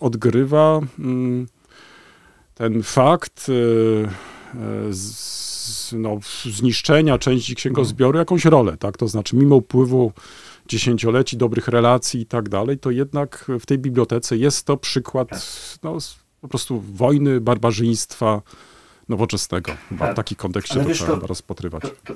odgrywa 0.00 0.80
mm, 0.98 1.46
ten 2.54 2.82
fakt 2.82 3.46
e, 3.48 3.52
no, 5.92 6.18
zniszczenia 6.44 7.18
części 7.18 7.54
księgozbioru 7.54 8.18
jakąś 8.18 8.44
rolę, 8.44 8.76
tak? 8.76 8.96
To 8.96 9.08
znaczy, 9.08 9.36
mimo 9.36 9.56
upływu 9.56 10.12
dziesięcioleci, 10.68 11.36
dobrych 11.36 11.68
relacji 11.68 12.20
i 12.20 12.26
tak 12.26 12.48
dalej, 12.48 12.78
to 12.78 12.90
jednak 12.90 13.50
w 13.60 13.66
tej 13.66 13.78
bibliotece 13.78 14.36
jest 14.36 14.66
to 14.66 14.76
przykład 14.76 15.28
Tak. 15.28 15.40
no, 15.82 15.98
po 16.40 16.48
prostu 16.48 16.80
wojny, 16.80 17.40
barbarzyństwa 17.40 18.42
nowoczesnego. 19.08 19.72
Chyba 19.88 20.04
w 20.04 20.08
Tak. 20.08 20.16
takim 20.16 20.36
kontekście 20.36 20.74
Ale 20.74 20.82
to 20.82 20.88
wiesz, 20.88 20.98
trzeba 20.98 21.16
to- 21.20 21.26
rozpatrywać. 21.26 21.82
To, 21.82 21.88
to, 22.04 22.14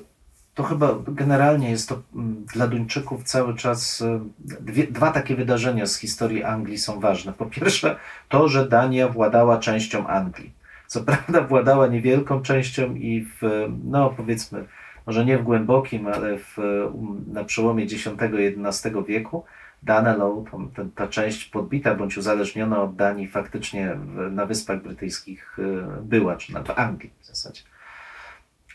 to 0.55 0.63
chyba 0.63 0.99
generalnie 1.09 1.71
jest 1.71 1.89
to 1.89 2.03
mm, 2.15 2.45
dla 2.55 2.67
Duńczyków 2.69 3.25
cały 3.25 3.55
czas 3.57 4.01
y, 4.01 4.21
dwie, 4.61 4.87
dwa 4.87 5.11
takie 5.11 5.37
wydarzenia 5.37 5.87
z 5.87 5.97
historii 5.97 6.43
Anglii 6.45 6.79
są 6.79 7.01
ważne. 7.01 7.33
Po 7.33 7.47
pierwsze, 7.47 7.97
to, 8.29 8.49
że 8.49 8.69
Dania 8.69 9.09
władała 9.09 9.59
częścią 9.59 10.07
Anglii. 10.07 10.53
Co 10.87 11.01
prawda 11.05 11.41
władała 11.43 11.87
niewielką 11.87 12.43
częścią 12.43 12.95
i 12.95 13.25
w, 13.41 13.69
no 13.85 14.11
powiedzmy, 14.17 14.65
może 15.07 15.25
nie 15.25 15.39
w 15.39 15.43
głębokim, 15.43 16.07
ale 16.07 16.39
w, 16.39 16.59
um, 16.59 17.25
na 17.33 17.45
przełomie 17.45 17.85
X-XI 17.85 18.89
wieku 19.07 19.45
Danelaw, 19.83 20.33
ta 20.95 21.09
część 21.09 21.45
podbita 21.45 21.95
bądź 21.95 22.19
uzależniona 22.19 22.83
od 22.83 22.97
Danii 22.97 23.29
faktycznie 23.29 23.97
na 24.31 24.47
Wyspach 24.47 24.83
Brytyjskich 24.83 25.59
y, 25.59 25.63
była, 26.03 26.37
czy 26.37 26.53
na, 26.53 26.63
w 26.63 26.79
Anglii 26.79 27.11
w 27.21 27.27
zasadzie. 27.27 27.63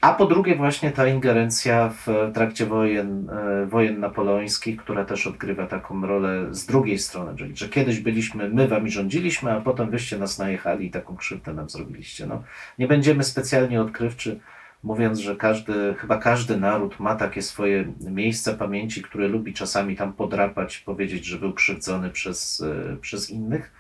A 0.02 0.14
po 0.14 0.26
drugie 0.26 0.56
właśnie 0.56 0.92
ta 0.92 1.08
ingerencja 1.08 1.90
w 1.90 2.32
trakcie 2.34 2.66
wojen, 2.66 3.30
e, 3.30 3.66
wojen 3.66 4.00
napoleońskich, 4.00 4.78
która 4.78 5.06
też 5.06 5.28
odgrywa 5.28 5.68
taką 5.68 6.08
rolę 6.08 6.48
z 6.52 6.66
drugiej 6.66 7.00
strony, 7.00 7.38
czyli 7.38 7.58
że 7.58 7.70
kiedyś 7.70 8.00
byliśmy, 8.00 8.50
my 8.50 8.68
wami 8.68 8.92
rządziliśmy, 8.92 9.52
a 9.52 9.62
potem 9.62 9.90
wyście 9.90 10.18
nas 10.18 10.40
najechali 10.40 10.86
i 10.86 10.92
taką 10.92 11.16
krzywdę 11.16 11.54
nam 11.54 11.70
zrobiliście. 11.70 12.28
No, 12.28 12.44
nie 12.80 12.88
będziemy 12.88 13.24
specjalnie 13.24 13.82
odkrywczy, 13.82 14.40
mówiąc, 14.84 15.20
że 15.20 15.36
każdy, 15.36 15.96
chyba 15.98 16.18
każdy 16.18 16.58
naród 16.58 17.00
ma 17.00 17.16
takie 17.16 17.42
swoje 17.42 17.94
miejsca 18.00 18.54
pamięci, 18.54 19.02
które 19.02 19.28
lubi 19.28 19.54
czasami 19.54 19.96
tam 19.96 20.14
podrapać, 20.14 20.78
powiedzieć, 20.78 21.26
że 21.26 21.38
był 21.40 21.54
krzywdzony 21.54 22.10
przez, 22.10 22.64
e, 22.94 22.98
przez 22.98 23.30
innych, 23.30 23.72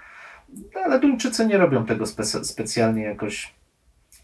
No, 0.75 0.81
ale 0.85 0.99
Duńczycy 0.99 1.45
nie 1.45 1.57
robią 1.57 1.85
tego 1.85 2.05
spe- 2.05 2.43
specjalnie 2.43 3.03
jakoś, 3.03 3.53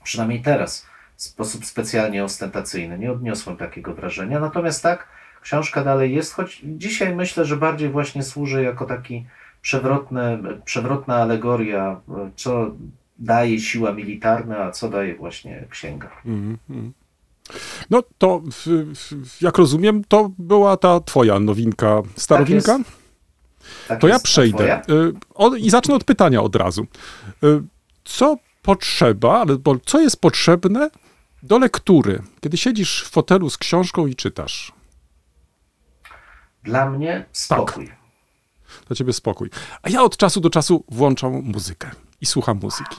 przynajmniej 0.03 0.41
teraz 0.41 0.85
w 1.15 1.21
sposób 1.21 1.65
specjalnie 1.65 2.23
ostentacyjny. 2.23 2.99
Nie 2.99 3.11
odniosłem 3.11 3.57
takiego 3.57 3.93
wrażenia. 3.93 4.39
Natomiast 4.39 4.83
tak, 4.83 5.07
książka 5.41 5.83
dalej 5.83 6.15
jest, 6.15 6.33
choć 6.33 6.61
dzisiaj 6.63 7.15
myślę, 7.15 7.45
że 7.45 7.57
bardziej 7.57 7.89
właśnie 7.89 8.23
służy 8.23 8.63
jako 8.63 8.85
taki 8.85 9.25
przewrotny, 9.61 10.39
przewrotna 10.65 11.15
alegoria, 11.15 12.01
co 12.35 12.71
daje 13.19 13.59
siła 13.59 13.93
militarna, 13.93 14.57
a 14.57 14.71
co 14.71 14.89
daje 14.89 15.15
właśnie 15.15 15.65
księga. 15.69 16.09
Mhm, 16.25 16.57
mhm. 16.69 16.93
No 17.89 18.03
to, 18.17 18.41
jak 19.41 19.57
rozumiem, 19.57 20.03
to 20.07 20.31
była 20.37 20.77
ta 20.77 20.99
twoja 20.99 21.39
nowinka, 21.39 22.01
starowinka? 22.15 22.79
Tak 23.87 23.99
To 23.99 24.07
ja 24.07 24.19
przejdę 24.19 24.81
y, 25.55 25.59
i 25.59 25.69
zacznę 25.69 25.95
od 25.95 26.03
pytania 26.03 26.41
od 26.41 26.55
razu. 26.55 26.87
Y, 27.43 27.63
Co 28.03 28.37
potrzeba, 28.61 29.39
albo 29.39 29.75
co 29.85 29.99
jest 29.99 30.21
potrzebne 30.21 30.89
do 31.43 31.57
lektury, 31.57 32.21
kiedy 32.41 32.57
siedzisz 32.57 33.03
w 33.03 33.09
fotelu 33.09 33.49
z 33.49 33.57
książką 33.57 34.07
i 34.07 34.15
czytasz? 34.15 34.71
Dla 36.63 36.89
mnie 36.89 37.25
spokój. 37.31 37.91
Dla 38.87 38.95
ciebie 38.95 39.13
spokój. 39.13 39.49
A 39.81 39.89
ja 39.89 40.03
od 40.03 40.17
czasu 40.17 40.39
do 40.41 40.49
czasu 40.49 40.83
włączam 40.89 41.31
muzykę 41.33 41.91
i 42.21 42.25
słucham 42.25 42.59
muzyki. 42.61 42.95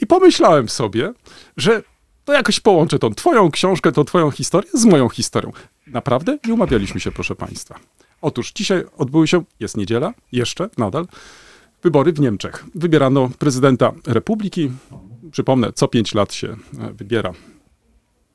I 0.00 0.06
pomyślałem 0.06 0.68
sobie, 0.68 1.12
że 1.56 1.82
to 2.24 2.32
jakoś 2.32 2.60
połączę 2.60 2.98
tą 2.98 3.14
twoją 3.14 3.50
książkę, 3.50 3.92
tą 3.92 4.04
twoją 4.04 4.30
historię 4.30 4.70
z 4.74 4.84
moją 4.84 5.08
historią. 5.08 5.52
Naprawdę 5.86 6.38
nie 6.46 6.54
umawialiśmy 6.54 7.00
się, 7.00 7.12
proszę 7.12 7.34
państwa. 7.34 7.78
Otóż 8.22 8.52
dzisiaj 8.52 8.84
odbyły 8.98 9.28
się, 9.28 9.44
jest 9.60 9.76
niedziela, 9.76 10.14
jeszcze, 10.32 10.70
nadal, 10.78 11.06
wybory 11.82 12.12
w 12.12 12.20
Niemczech. 12.20 12.64
Wybierano 12.74 13.30
prezydenta 13.38 13.92
republiki. 14.06 14.70
Przypomnę, 15.32 15.72
co 15.72 15.88
pięć 15.88 16.14
lat 16.14 16.34
się 16.34 16.48
e, 16.48 16.92
wybiera 16.92 17.32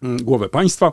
mm, 0.04 0.24
głowę 0.24 0.50
państwa. 0.50 0.92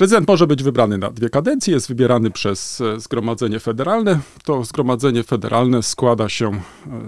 Prezydent 0.00 0.28
może 0.28 0.46
być 0.46 0.62
wybrany 0.62 0.98
na 0.98 1.10
dwie 1.10 1.30
kadencje, 1.30 1.74
jest 1.74 1.88
wybierany 1.88 2.30
przez 2.30 2.80
e, 2.80 3.00
Zgromadzenie 3.00 3.60
Federalne. 3.60 4.20
To 4.44 4.64
Zgromadzenie 4.64 5.22
Federalne 5.22 5.82
składa 5.82 6.28
się 6.28 6.50
e, 6.50 6.60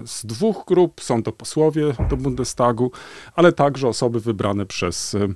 z 0.05 0.25
dwóch 0.25 0.63
grup. 0.67 1.01
Są 1.01 1.23
to 1.23 1.31
posłowie 1.31 1.93
do 2.09 2.17
Bundestagu, 2.17 2.91
ale 3.35 3.53
także 3.53 3.87
osoby 3.87 4.19
wybrane 4.19 4.65
przez 4.65 5.15
e, 5.15 5.27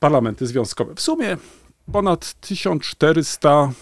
parlamenty 0.00 0.46
związkowe. 0.46 0.94
W 0.94 1.00
sumie 1.00 1.36
ponad 1.92 2.34
1400 2.40 3.72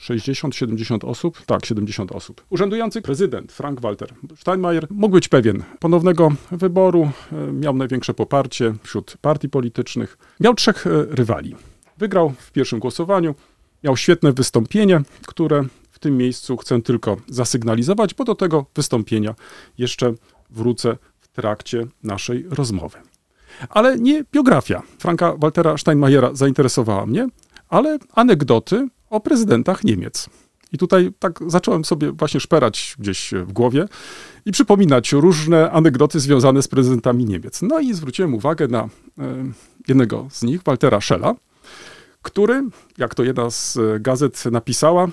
60-70 0.00 1.08
osób? 1.08 1.42
Tak, 1.46 1.66
70 1.66 2.12
osób. 2.12 2.44
Urzędujący 2.50 3.02
prezydent 3.02 3.52
Frank-Walter 3.52 4.14
Steinmeier 4.36 4.86
mógł 4.90 5.14
być 5.14 5.28
pewien 5.28 5.62
ponownego 5.80 6.32
wyboru, 6.50 7.10
miał 7.52 7.76
największe 7.76 8.14
poparcie 8.14 8.74
wśród 8.82 9.16
partii 9.20 9.48
politycznych. 9.48 10.18
Miał 10.40 10.54
trzech 10.54 10.86
rywali. 11.10 11.56
Wygrał 11.98 12.32
w 12.38 12.52
pierwszym 12.52 12.78
głosowaniu, 12.78 13.34
miał 13.84 13.96
świetne 13.96 14.32
wystąpienie, 14.32 15.00
które 15.26 15.64
w 15.90 15.98
tym 15.98 16.16
miejscu 16.16 16.56
chcę 16.56 16.82
tylko 16.82 17.16
zasygnalizować, 17.28 18.14
bo 18.14 18.24
do 18.24 18.34
tego 18.34 18.66
wystąpienia 18.74 19.34
jeszcze 19.78 20.14
wrócę 20.50 20.96
w 21.20 21.28
trakcie 21.28 21.86
naszej 22.02 22.46
rozmowy. 22.50 22.98
Ale 23.68 23.98
nie 23.98 24.24
biografia 24.32 24.82
Franka 24.98 25.36
Waltera 25.36 25.78
Steinmeiera 25.78 26.34
zainteresowała 26.34 27.06
mnie, 27.06 27.28
ale 27.68 27.98
anegdoty 28.14 28.88
o 29.10 29.20
prezydentach 29.20 29.84
Niemiec. 29.84 30.28
I 30.72 30.78
tutaj 30.78 31.12
tak 31.18 31.38
zacząłem 31.46 31.84
sobie 31.84 32.12
właśnie 32.12 32.40
szperać 32.40 32.96
gdzieś 32.98 33.34
w 33.46 33.52
głowie 33.52 33.84
i 34.46 34.52
przypominać 34.52 35.12
różne 35.12 35.70
anegdoty 35.70 36.20
związane 36.20 36.62
z 36.62 36.68
prezydentami 36.68 37.24
Niemiec. 37.24 37.62
No 37.62 37.80
i 37.80 37.94
zwróciłem 37.94 38.34
uwagę 38.34 38.68
na 38.68 38.82
e, 38.82 38.88
jednego 39.88 40.28
z 40.30 40.42
nich, 40.42 40.62
Waltera 40.62 41.00
Schella, 41.00 41.34
który, 42.26 42.62
jak 42.98 43.14
to 43.14 43.24
jedna 43.24 43.50
z 43.50 43.76
e, 43.76 44.00
gazet 44.00 44.44
napisała, 44.44 45.08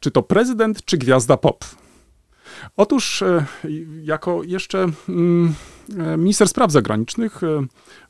czy 0.00 0.10
to 0.10 0.22
prezydent, 0.22 0.84
czy 0.84 0.98
gwiazda 0.98 1.36
pop. 1.36 1.64
Otóż 2.76 3.22
e, 3.22 3.46
jako 4.02 4.42
jeszcze 4.42 4.86
mm, 5.08 5.54
e, 5.98 6.16
minister 6.16 6.48
spraw 6.48 6.72
zagranicznych 6.72 7.40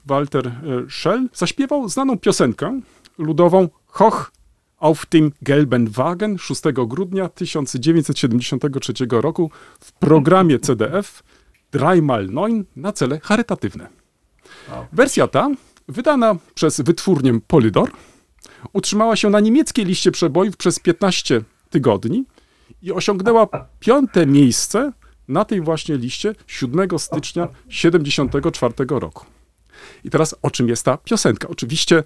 Walter 0.06 0.52
Schell 0.88 1.28
zaśpiewał 1.32 1.88
znaną 1.88 2.18
piosenkę 2.18 2.80
ludową 3.18 3.68
Hoch 3.86 4.30
auf 4.78 5.06
dem 5.06 5.32
gelben 5.42 5.88
Wagen 5.88 6.38
6 6.38 6.62
grudnia 6.86 7.28
1973 7.28 8.92
roku 9.10 9.50
w 9.80 9.92
programie 9.92 10.58
CDF 10.58 11.22
dreimal 11.72 12.26
neun 12.26 12.64
na 12.76 12.92
cele 12.92 13.20
charytatywne. 13.20 13.88
Wersja 14.92 15.26
ta 15.26 15.50
wydana 15.88 16.36
przez 16.54 16.80
wytwórnię 16.80 17.40
Polydor, 17.46 17.90
utrzymała 18.72 19.16
się 19.16 19.30
na 19.30 19.40
niemieckiej 19.40 19.84
liście 19.84 20.10
przebojów 20.10 20.56
przez 20.56 20.78
15 20.78 21.42
tygodni 21.70 22.24
i 22.82 22.92
osiągnęła 22.92 23.48
piąte 23.80 24.26
miejsce 24.26 24.92
na 25.28 25.44
tej 25.44 25.60
właśnie 25.60 25.96
liście 25.96 26.34
7 26.46 26.98
stycznia 26.98 27.48
74 27.68 28.74
roku. 28.88 29.26
I 30.04 30.10
teraz 30.10 30.34
o 30.42 30.50
czym 30.50 30.68
jest 30.68 30.84
ta 30.84 30.96
piosenka? 30.96 31.48
Oczywiście 31.48 31.98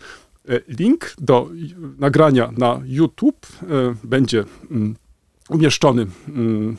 e, 0.48 0.60
link 0.68 1.14
do 1.18 1.50
y, 1.52 1.74
nagrania 1.98 2.52
na 2.56 2.80
YouTube 2.84 3.46
e, 3.62 3.66
będzie 4.04 4.44
mm, 4.70 4.96
umieszczony 5.48 6.06
mm, 6.28 6.76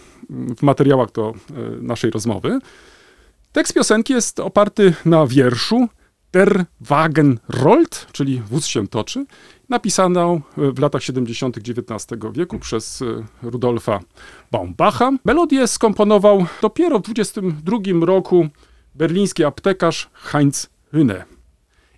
w 0.58 0.62
materiałach 0.62 1.12
do 1.12 1.30
e, 1.30 1.54
naszej 1.82 2.12
rozmowy. 2.12 2.60
Tekst 3.52 3.74
piosenki 3.74 4.14
jest 4.14 4.40
oparty 4.40 4.94
na 5.06 5.28
wierszu 5.28 5.88
Der 6.32 6.66
Wagen 6.82 7.40
rollt, 7.50 8.08
czyli 8.12 8.42
wóz 8.42 8.66
się 8.66 8.88
toczy, 8.88 9.26
napisaną 9.72 10.42
w 10.58 10.80
latach 10.80 11.04
70. 11.04 11.58
XIX 11.58 12.22
wieku 12.34 12.60
przez 12.60 13.02
e, 13.02 13.06
Rudolfa 13.50 14.00
Baumbacha. 14.52 15.12
Melodię 15.26 15.68
skomponował 15.68 16.46
dopiero 16.62 17.00
w 17.00 17.02
22 17.02 17.78
roku 18.02 18.48
berliński 18.96 19.44
aptekarz 19.44 20.10
Heinz 20.14 20.70
Hüne. 20.94 21.24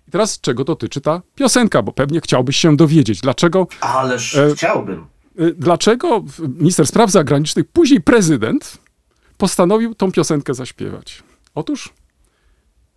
I 0.08 0.10
teraz 0.10 0.40
czego 0.40 0.64
dotyczy 0.64 1.00
ta 1.00 1.22
piosenka, 1.34 1.82
bo 1.82 1.92
pewnie 1.92 2.20
chciałbyś 2.20 2.56
się 2.56 2.76
dowiedzieć, 2.76 3.20
dlaczego 3.20 3.66
Ależ 3.80 4.36
E, 4.36 4.54
chciałbym. 4.54 5.06
Y, 5.40 5.54
dlaczego 5.58 6.24
minister 6.48 6.86
spraw 6.86 7.10
zagranicznych, 7.10 7.66
później 7.72 8.00
prezydent, 8.00 8.78
postanowił 9.36 9.94
tą 9.94 10.12
piosenkę 10.12 10.54
zaśpiewać. 10.54 11.22
Otóż 11.54 11.92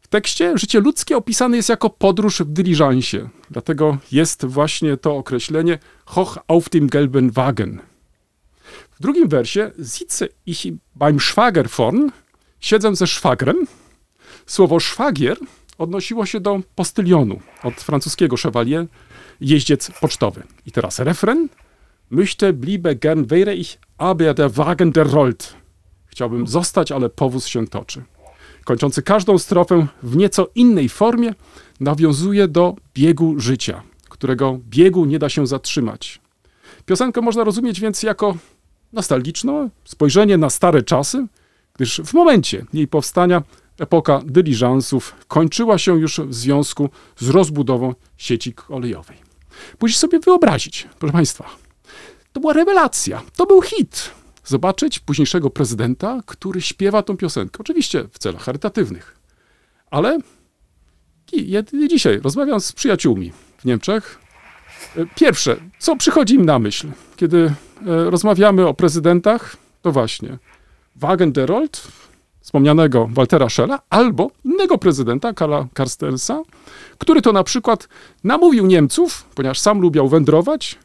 w 0.08 0.10
tekście 0.10 0.58
życie 0.58 0.80
ludzkie 0.80 1.18
opisane 1.18 1.58
jest 1.58 1.70
jako 1.70 1.90
podróż 1.90 2.40
w 2.40 2.46
dyliżansie. 2.46 3.30
Dlatego 3.52 3.98
jest 4.12 4.46
właśnie 4.46 4.98
to 4.98 5.16
określenie 5.16 5.80
Hoch 6.06 6.40
auf 6.48 6.70
dem 6.70 6.88
gelben 6.88 7.32
Wagen. 7.32 7.82
W 8.92 9.02
drugim 9.02 9.28
wersie 9.28 9.72
sitze 9.94 10.28
ich 10.46 10.60
beim 10.96 11.20
Schwager 11.20 11.70
vorn, 11.70 12.10
siedzę 12.60 12.96
ze 12.96 13.08
szwagrem. 13.08 13.68
Słowo 14.46 14.80
szwagier 14.80 15.38
odnosiło 15.78 16.26
się 16.26 16.40
do 16.40 16.62
postylionu, 16.76 17.40
od 17.64 17.74
francuskiego 17.74 18.38
chevalier, 18.38 18.86
jeździec 19.42 19.92
pocztowy. 20.02 20.44
I 20.66 20.72
teraz 20.72 21.00
refren. 21.00 21.50
Möchte 22.12 22.54
bliebe 22.54 22.96
gern 22.96 23.26
wäre 23.26 23.56
ich, 23.56 23.78
aber 23.98 24.36
der 24.36 24.52
Wagen 24.52 24.92
der 24.92 25.12
rollt. 25.12 25.54
Chciałbym 26.06 26.48
zostać, 26.48 26.92
ale 26.92 27.10
powóz 27.10 27.48
się 27.48 27.68
toczy. 27.68 28.04
Kończący 28.68 29.04
każdą 29.04 29.38
strofę 29.38 29.88
w 30.04 30.16
nieco 30.16 30.48
innej 30.56 30.90
formie 30.90 31.34
nawiązuje 31.80 32.48
do 32.48 32.76
biegu 32.94 33.40
życia, 33.40 33.82
którego 34.10 34.60
biegu 34.70 35.06
nie 35.06 35.20
da 35.20 35.30
się 35.30 35.48
zatrzymać. 35.48 36.22
Piosenkę 36.86 37.22
można 37.22 37.44
rozumieć 37.44 37.80
więc 37.82 38.04
jako 38.04 38.38
nostalgiczne 38.94 39.70
spojrzenie 39.86 40.38
na 40.38 40.50
stare 40.50 40.84
czasy, 40.84 41.28
gdyż 41.74 42.02
w 42.06 42.14
momencie 42.14 42.66
jej 42.74 42.88
powstania 42.88 43.44
epoka 43.80 44.22
dyliżansów 44.26 45.16
kończyła 45.28 45.78
się 45.78 46.00
już 46.00 46.20
w 46.20 46.34
związku 46.34 46.90
z 47.18 47.30
rozbudową 47.30 47.94
sieci 48.18 48.54
kolejowej. 48.54 49.18
Musisz 49.82 49.98
sobie 49.98 50.20
wyobrazić, 50.20 50.88
proszę 51.00 51.14
Państwa, 51.14 51.46
to 52.34 52.40
była 52.40 52.54
rewelacja, 52.54 53.22
to 53.36 53.46
był 53.46 53.62
hit. 53.62 54.17
Zobaczyć 54.48 55.00
późniejszego 55.00 55.50
prezydenta, 55.50 56.22
który 56.26 56.62
śpiewa 56.62 57.04
tą 57.04 57.18
piosenkę. 57.18 57.58
Oczywiście 57.60 58.04
w 58.12 58.20
celach 58.20 58.42
charytatywnych. 58.42 59.18
Ale 59.92 60.20
ja 61.34 61.64
dzisiaj 61.90 62.20
rozmawiam 62.20 62.60
z 62.60 62.72
przyjaciółmi 62.72 63.32
w 63.58 63.66
Niemczech. 63.66 64.20
E, 64.98 65.06
Pierwsze, 65.16 65.56
co 65.80 65.96
przychodzi 65.96 66.36
im 66.36 66.46
na 66.46 66.60
myśl, 66.60 66.88
kiedy 67.16 67.38
e, 67.38 67.54
rozmawiamy 68.10 68.68
o 68.68 68.74
prezydentach, 68.74 69.58
to 69.82 69.92
właśnie 69.92 70.38
Wagen 70.96 71.32
der 71.32 71.50
Rollt, 71.50 71.88
wspomnianego 72.40 73.10
Waltera 73.12 73.50
Schella, 73.50 73.80
albo 73.90 74.32
innego 74.46 74.78
prezydenta, 74.78 75.34
Karla 75.34 75.68
Karstensa, 75.74 76.44
który 76.98 77.22
to 77.22 77.34
na 77.34 77.44
przykład 77.44 77.88
namówił 78.24 78.66
Niemców, 78.66 79.26
ponieważ 79.36 79.60
sam 79.60 79.82
lubiał 79.82 80.10
wędrować, 80.10 80.80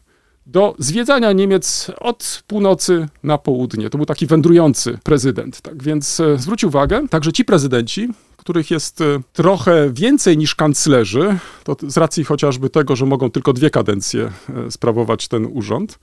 do 0.45 0.75
zwiedzania 0.79 1.31
Niemiec 1.31 1.91
od 1.99 2.43
północy 2.47 3.07
na 3.23 3.37
południe. 3.37 3.89
To 3.89 3.97
był 3.97 4.05
taki 4.05 4.27
wędrujący 4.27 4.97
prezydent. 5.03 5.61
Tak 5.61 5.83
więc 5.83 6.19
e, 6.19 6.37
zwróć 6.37 6.63
uwagę, 6.63 7.07
także 7.07 7.33
ci 7.33 7.45
prezydenci, 7.45 8.09
których 8.37 8.71
jest 8.71 9.01
e, 9.01 9.19
trochę 9.33 9.89
więcej 9.93 10.37
niż 10.37 10.55
kanclerzy, 10.55 11.37
to 11.63 11.75
z 11.87 11.97
racji 11.97 12.23
chociażby 12.23 12.69
tego, 12.69 12.95
że 12.95 13.05
mogą 13.05 13.31
tylko 13.31 13.53
dwie 13.53 13.69
kadencje 13.69 14.31
e, 14.67 14.71
sprawować 14.71 15.27
ten 15.27 15.47
urząd, 15.51 15.99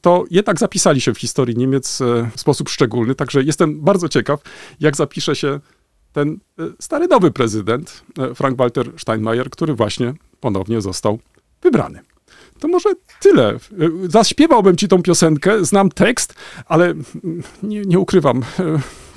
to 0.00 0.24
jednak 0.30 0.58
zapisali 0.58 1.00
się 1.00 1.14
w 1.14 1.18
historii 1.18 1.56
Niemiec 1.56 1.98
w 2.36 2.40
sposób 2.40 2.68
szczególny. 2.68 3.14
Także 3.14 3.42
jestem 3.42 3.80
bardzo 3.80 4.08
ciekaw, 4.08 4.40
jak 4.80 4.96
zapisze 4.96 5.36
się 5.36 5.60
ten 6.12 6.38
stary 6.80 7.08
nowy 7.08 7.30
prezydent, 7.30 8.04
Frank-Walter 8.34 8.92
Steinmeier, 8.96 9.50
który 9.50 9.74
właśnie 9.74 10.14
ponownie 10.40 10.80
został 10.80 11.18
wybrany. 11.62 12.00
To 12.60 12.68
może 12.68 12.88
tyle. 13.20 13.56
Zaśpiewałbym 14.08 14.76
ci 14.76 14.88
tą 14.88 15.02
piosenkę, 15.02 15.64
znam 15.64 15.88
tekst, 15.90 16.34
ale 16.66 16.94
nie, 17.62 17.82
nie 17.82 17.98
ukrywam. 17.98 18.42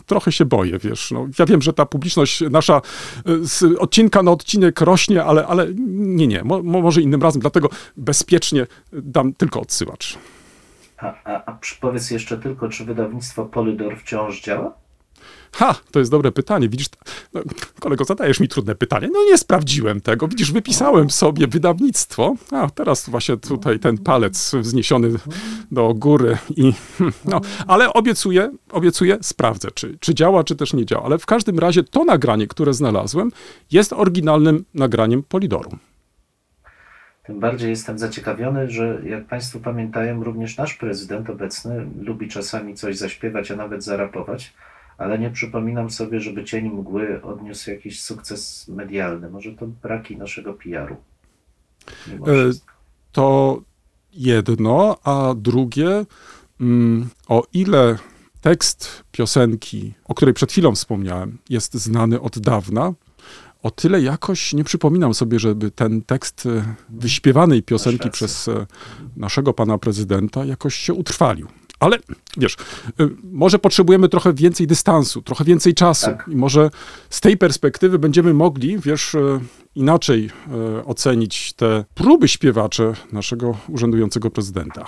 Trochę 0.05 0.31
się 0.31 0.45
boję, 0.45 0.79
wiesz. 0.79 1.11
No, 1.11 1.27
ja 1.39 1.45
wiem, 1.45 1.61
że 1.61 1.73
ta 1.73 1.85
publiczność 1.85 2.43
nasza 2.51 2.81
z 3.41 3.63
odcinka 3.79 4.23
na 4.23 4.31
odcinek 4.31 4.81
rośnie, 4.81 5.23
ale, 5.23 5.47
ale 5.47 5.67
nie, 5.95 6.27
nie. 6.27 6.43
Mo, 6.43 6.63
mo- 6.63 6.81
może 6.81 7.01
innym 7.01 7.21
razem, 7.21 7.41
dlatego 7.41 7.69
bezpiecznie 7.97 8.67
dam 8.93 9.33
tylko 9.33 9.61
odsyłacz. 9.61 10.17
A, 10.97 11.13
a, 11.23 11.45
a 11.51 11.59
powiedz 11.81 12.11
jeszcze 12.11 12.37
tylko, 12.37 12.69
czy 12.69 12.85
wydawnictwo 12.85 13.45
Polydor 13.45 13.97
wciąż 13.97 14.41
działa? 14.41 14.73
Ha, 15.53 15.75
to 15.91 15.99
jest 15.99 16.11
dobre 16.11 16.31
pytanie. 16.31 16.69
Widzisz, 16.69 16.87
no, 17.33 17.41
kolego, 17.79 18.05
zadajesz 18.05 18.39
mi 18.39 18.47
trudne 18.47 18.75
pytanie. 18.75 19.09
No 19.13 19.23
nie 19.23 19.37
sprawdziłem 19.37 20.01
tego. 20.01 20.27
Widzisz, 20.27 20.51
wypisałem 20.51 21.09
sobie 21.09 21.47
wydawnictwo, 21.47 22.35
a 22.51 22.69
teraz 22.69 23.09
właśnie 23.09 23.37
tutaj 23.37 23.79
ten 23.79 23.97
palec 23.97 24.55
wzniesiony 24.55 25.09
do 25.71 25.93
góry 25.93 26.37
i 26.55 26.73
no, 27.31 27.41
ale 27.67 27.93
obiecuję, 27.93 28.51
obiecuję, 28.71 29.17
sprawdzę, 29.21 29.71
czy, 29.71 29.97
czy 29.99 30.15
działa, 30.15 30.43
czy 30.43 30.55
też 30.55 30.73
nie 30.73 30.85
działa. 30.85 31.05
Ale 31.05 31.17
w 31.17 31.25
każdym 31.25 31.59
razie 31.59 31.83
to 31.83 32.05
nagranie, 32.05 32.47
które 32.47 32.73
znalazłem, 32.73 33.31
jest 33.71 33.93
oryginalnym 33.93 34.65
nagraniem 34.73 35.23
Polidoru. 35.23 35.71
Tym 37.23 37.39
bardziej 37.39 37.69
jestem 37.69 37.99
zaciekawiony, 37.99 38.69
że 38.69 39.01
jak 39.05 39.25
Państwo 39.25 39.59
pamiętają, 39.59 40.23
również 40.23 40.57
nasz 40.57 40.73
prezydent 40.73 41.29
obecny 41.29 41.85
lubi 42.01 42.27
czasami 42.27 42.75
coś 42.75 42.97
zaśpiewać, 42.97 43.51
a 43.51 43.55
nawet 43.55 43.83
zarapować, 43.83 44.53
ale 45.03 45.19
nie 45.19 45.29
przypominam 45.29 45.89
sobie, 45.89 46.19
żeby 46.19 46.43
Cień 46.43 46.69
Mgły 46.69 47.21
odniósł 47.21 47.69
jakiś 47.69 48.03
sukces 48.03 48.67
medialny. 48.67 49.29
Może 49.29 49.51
to 49.51 49.67
braki 49.67 50.17
naszego 50.17 50.53
PR-u. 50.53 50.95
E. 52.11 52.51
To 53.11 53.61
jedno, 54.13 54.97
a 55.03 55.33
drugie, 55.37 56.05
mm, 56.61 57.09
o 57.27 57.43
ile 57.53 57.97
tekst 58.41 59.03
piosenki, 59.11 59.93
o 60.05 60.15
której 60.15 60.33
przed 60.33 60.51
chwilą 60.51 60.75
wspomniałem, 60.75 61.37
jest 61.49 61.73
znany 61.73 62.21
od 62.21 62.39
dawna, 62.39 62.93
o 63.63 63.71
tyle 63.71 64.01
jakoś 64.01 64.53
nie 64.53 64.63
przypominam 64.63 65.13
sobie, 65.13 65.39
żeby 65.39 65.71
ten 65.71 66.01
tekst 66.01 66.45
e, 66.45 66.75
wyśpiewanej 66.89 67.63
piosenki 67.63 68.09
przez 68.09 68.47
e, 68.47 68.65
naszego 69.17 69.53
pana 69.53 69.77
prezydenta 69.77 70.45
jakoś 70.45 70.75
się 70.75 70.93
utrwalił. 70.93 71.47
Ale 71.83 71.97
wiesz, 72.37 72.55
e, 72.99 73.09
może 73.23 73.59
potrzebujemy 73.59 74.09
trochę 74.09 74.33
więcej 74.33 74.67
dystansu, 74.67 75.21
trochę 75.21 75.43
więcej 75.43 75.73
czasu. 75.73 76.05
Tak. 76.05 76.25
I 76.27 76.35
może 76.35 76.69
z 77.09 77.21
tej 77.21 77.37
perspektywy 77.37 77.99
będziemy 77.99 78.33
mogli, 78.33 78.77
wiesz, 78.79 79.15
e, 79.15 79.39
inaczej 79.75 80.29
e, 80.79 80.85
ocenić 80.85 81.53
te 81.53 81.85
próby 81.93 82.27
śpiewacze 82.27 82.93
naszego 83.11 83.57
urzędującego 83.67 84.31
prezydenta. 84.31 84.85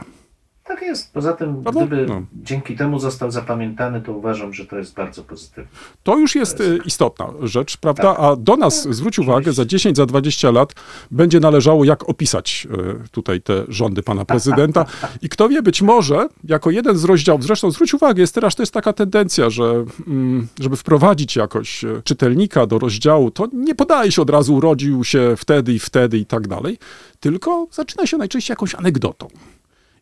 Tak 0.86 0.92
jest. 0.92 1.14
Poza 1.14 1.34
tym, 1.34 1.64
Prawda? 1.64 1.86
gdyby 1.86 2.06
No. 2.06 2.22
dzięki 2.44 2.76
temu 2.76 3.00
został 3.00 3.32
zapamiętany, 3.32 4.02
to 4.02 4.12
uważam, 4.12 4.54
że 4.54 4.66
to 4.66 4.78
jest 4.78 4.94
bardzo 4.94 5.24
pozytywne. 5.24 5.72
To 6.04 6.18
już 6.18 6.36
jest 6.36 6.62
e, 6.62 6.64
istotna 6.86 7.28
rzecz, 7.42 7.78
prawda? 7.78 8.04
Tak. 8.04 8.20
A 8.20 8.36
do 8.36 8.56
nas, 8.58 8.88
zwróć 8.90 9.20
uwagę, 9.20 9.54
za 9.54 9.66
10, 9.66 9.98
za 9.98 10.06
20 10.06 10.52
lat 10.52 10.74
będzie 11.12 11.40
należało, 11.40 11.86
jak 11.86 12.10
opisać 12.10 12.68
e, 13.04 13.08
tutaj 13.12 13.42
te 13.42 13.64
rządy 13.68 14.04
pana 14.04 14.26
prezydenta. 14.26 14.86
I 15.22 15.30
kto 15.30 15.50
wie, 15.50 15.62
być 15.62 15.82
może 15.82 16.28
jako 16.44 16.72
jeden 16.72 16.98
z 16.98 17.04
rozdziałów, 17.04 17.44
zresztą 17.44 17.72
zwróć 17.72 17.94
uwagę, 17.94 18.22
jest 18.22 18.36
teraz 18.36 18.56
też 18.56 18.70
taka 18.70 18.94
tendencja, 18.94 19.50
że 19.50 19.86
mm, 20.08 20.48
żeby 20.60 20.76
wprowadzić 20.76 21.36
jakoś 21.36 21.84
e, 21.84 22.02
czytelnika 22.04 22.66
do 22.68 22.80
rozdziału, 22.80 23.32
to 23.32 23.48
nie 23.54 23.76
podaje 23.76 24.12
się 24.12 24.22
od 24.22 24.30
razu 24.30 24.56
urodził 24.56 25.04
się 25.04 25.34
wtedy 25.38 25.74
i 25.74 25.80
wtedy 25.80 26.18
i 26.18 26.26
tak 26.26 26.48
dalej, 26.48 26.78
tylko 27.20 27.68
zaczyna 27.72 28.08
się 28.08 28.18
najczęściej 28.18 28.54
jakąś 28.54 28.76
anegdotą. 28.76 29.28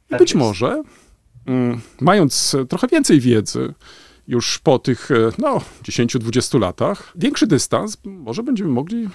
I 0.08 0.10
Tak 0.10 0.20
być 0.20 0.36
może, 0.36 0.84
mm, 1.46 1.82
mając 2.02 2.56
e, 2.56 2.66
trochę 2.66 2.88
więcej 2.88 3.20
wiedzy, 3.20 3.74
już 4.28 4.60
po 4.60 4.80
tych 4.80 5.12
e, 5.12 5.32
no, 5.38 5.62
10-20 5.84 6.60
latach, 6.60 7.14
większy 7.16 7.48
dystans, 7.48 7.98
może 8.06 8.44
będziemy 8.44 8.70
mogli 8.70 9.10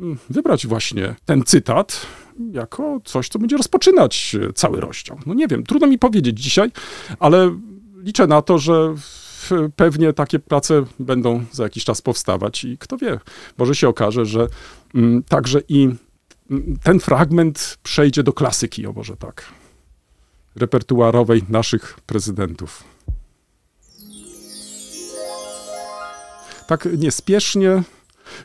mm, 0.00 0.18
wybrać 0.30 0.66
właśnie 0.66 1.14
ten 1.24 1.44
cytat 1.44 2.06
jako 2.52 3.00
coś, 3.04 3.28
co 3.28 3.38
będzie 3.38 3.56
rozpoczynać 3.56 4.36
e, 4.48 4.52
cały 4.52 4.80
rozdział. 4.80 5.18
No 5.26 5.34
nie 5.34 5.48
wiem, 5.48 5.64
trudno 5.64 5.86
mi 5.86 5.98
powiedzieć 5.98 6.40
dzisiaj, 6.40 6.70
ale 7.18 7.58
liczę 7.96 8.26
na 8.26 8.42
to, 8.42 8.58
że 8.58 8.94
pewnie 9.76 10.12
takie 10.12 10.38
prace 10.38 10.84
będą 10.98 11.44
za 11.52 11.62
jakiś 11.62 11.84
czas 11.84 12.02
powstawać 12.02 12.64
i 12.64 12.78
kto 12.78 12.96
wie, 12.96 13.20
może 13.58 13.74
się 13.74 13.88
okaże, 13.88 14.26
że 14.26 14.46
mm, 14.94 15.22
także 15.22 15.60
i 15.68 15.88
ten 16.82 17.00
fragment 17.00 17.78
przejdzie 17.82 18.22
do 18.22 18.32
klasyki, 18.32 18.86
o 18.86 18.92
może 18.92 19.16
tak, 19.16 19.44
repertuarowej 20.56 21.42
naszych 21.48 22.00
prezydentów. 22.06 22.84
Tak 26.66 26.88
niespiesznie, 26.98 27.82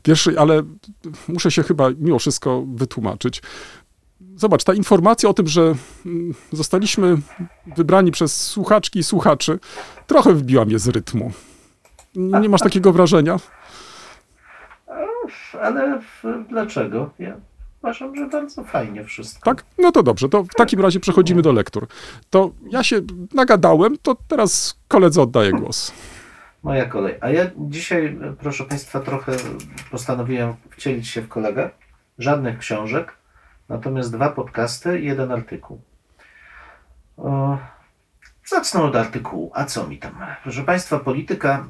wiesz, 0.06 0.30
ale 0.38 0.64
muszę 1.28 1.52
się 1.52 1.64
chyba 1.64 1.90
mimo 1.98 2.20
wszystko 2.20 2.64
wytłumaczyć. 2.68 3.42
Zobacz, 4.36 4.64
ta 4.64 4.74
informacja 4.74 5.30
o 5.30 5.34
tym, 5.34 5.48
że 5.48 5.76
mm, 6.06 6.34
zostaliśmy 6.52 7.18
wybrani 7.76 8.12
przez 8.12 8.48
słuchaczki 8.48 9.00
i 9.00 9.04
słuchaczy, 9.04 9.60
trochę 10.08 10.34
wbiła 10.34 10.66
mnie 10.66 10.80
z 10.80 10.88
rytmu. 10.88 11.32
Nie 12.16 12.50
masz 12.50 12.62
takiego 12.62 12.94
wrażenia? 12.94 13.40
Ale 15.62 16.02
dlaczego? 16.50 17.10
Ja 17.20 17.38
uważam, 17.86 18.16
że 18.16 18.28
bardzo 18.28 18.64
fajnie 18.64 19.04
wszystko. 19.04 19.56
Tak? 19.56 19.66
No 19.78 19.92
to 19.92 20.04
dobrze, 20.04 20.30
to 20.30 20.44
w 20.44 20.56
takim 20.58 20.80
razie 20.80 21.00
przechodzimy 21.00 21.42
do 21.42 21.52
lektur. 21.52 21.88
To 22.30 22.52
ja 22.70 22.84
się 22.84 23.02
nagadałem, 23.34 23.98
to 23.98 24.16
teraz 24.28 24.80
koledze 24.88 25.22
oddaję 25.22 25.52
głos. 25.52 25.94
Moja 26.64 26.86
kolej. 26.86 27.16
A 27.22 27.30
ja 27.30 27.46
dzisiaj, 27.58 28.18
proszę 28.40 28.64
Państwa, 28.64 29.00
trochę 29.00 29.32
postanowiłem 29.92 30.54
wcielić 30.70 31.08
się 31.08 31.22
w 31.22 31.28
kolegę. 31.28 31.70
Żadnych 32.20 32.58
książek, 32.58 33.14
natomiast 33.70 34.12
dwa 34.12 34.30
podcasty 34.30 35.00
i 35.00 35.06
jeden 35.06 35.32
artykuł. 35.32 35.82
O, 37.18 37.58
zacznę 38.46 38.84
od 38.84 38.96
artykułu. 38.96 39.52
A 39.54 39.66
co 39.66 39.88
mi 39.88 39.98
tam? 39.98 40.12
Proszę 40.44 40.64
Państwa, 40.64 41.00
polityka 41.00 41.68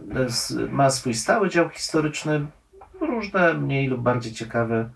e, 0.59 0.67
ma 0.67 0.89
swój 0.89 1.13
stały 1.13 1.49
dział 1.49 1.69
historyczny. 1.69 2.45
Różne, 3.01 3.53
mniej 3.53 3.87
lub 3.87 4.01
bardziej 4.01 4.33
ciekawe 4.33 4.89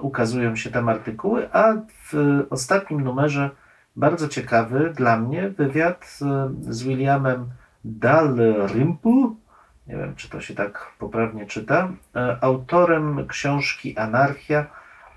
ukazują 0.00 0.56
się 0.56 0.70
tam 0.70 0.88
artykuły, 0.88 1.52
a 1.52 1.74
w 2.12 2.42
ostatnim 2.50 3.00
numerze 3.00 3.50
bardzo 3.96 4.28
ciekawy 4.28 4.92
dla 4.96 5.16
mnie 5.16 5.48
wywiad 5.48 6.18
e, 6.22 6.50
z 6.72 6.82
Williamem 6.82 7.50
Dalrymple, 7.84 9.30
nie 9.86 9.96
wiem 9.96 10.14
czy 10.16 10.30
to 10.30 10.40
się 10.40 10.54
tak 10.54 10.92
poprawnie 10.98 11.46
czyta, 11.46 11.88
e, 12.16 12.38
autorem 12.40 13.26
książki 13.26 13.98
Anarchia 13.98 14.66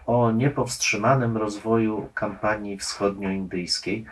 o 0.05 0.31
niepowstrzymanym 0.31 1.37
rozwoju 1.37 2.09
kampanii 2.13 2.77
wschodnioindyjskiej. 2.77 4.05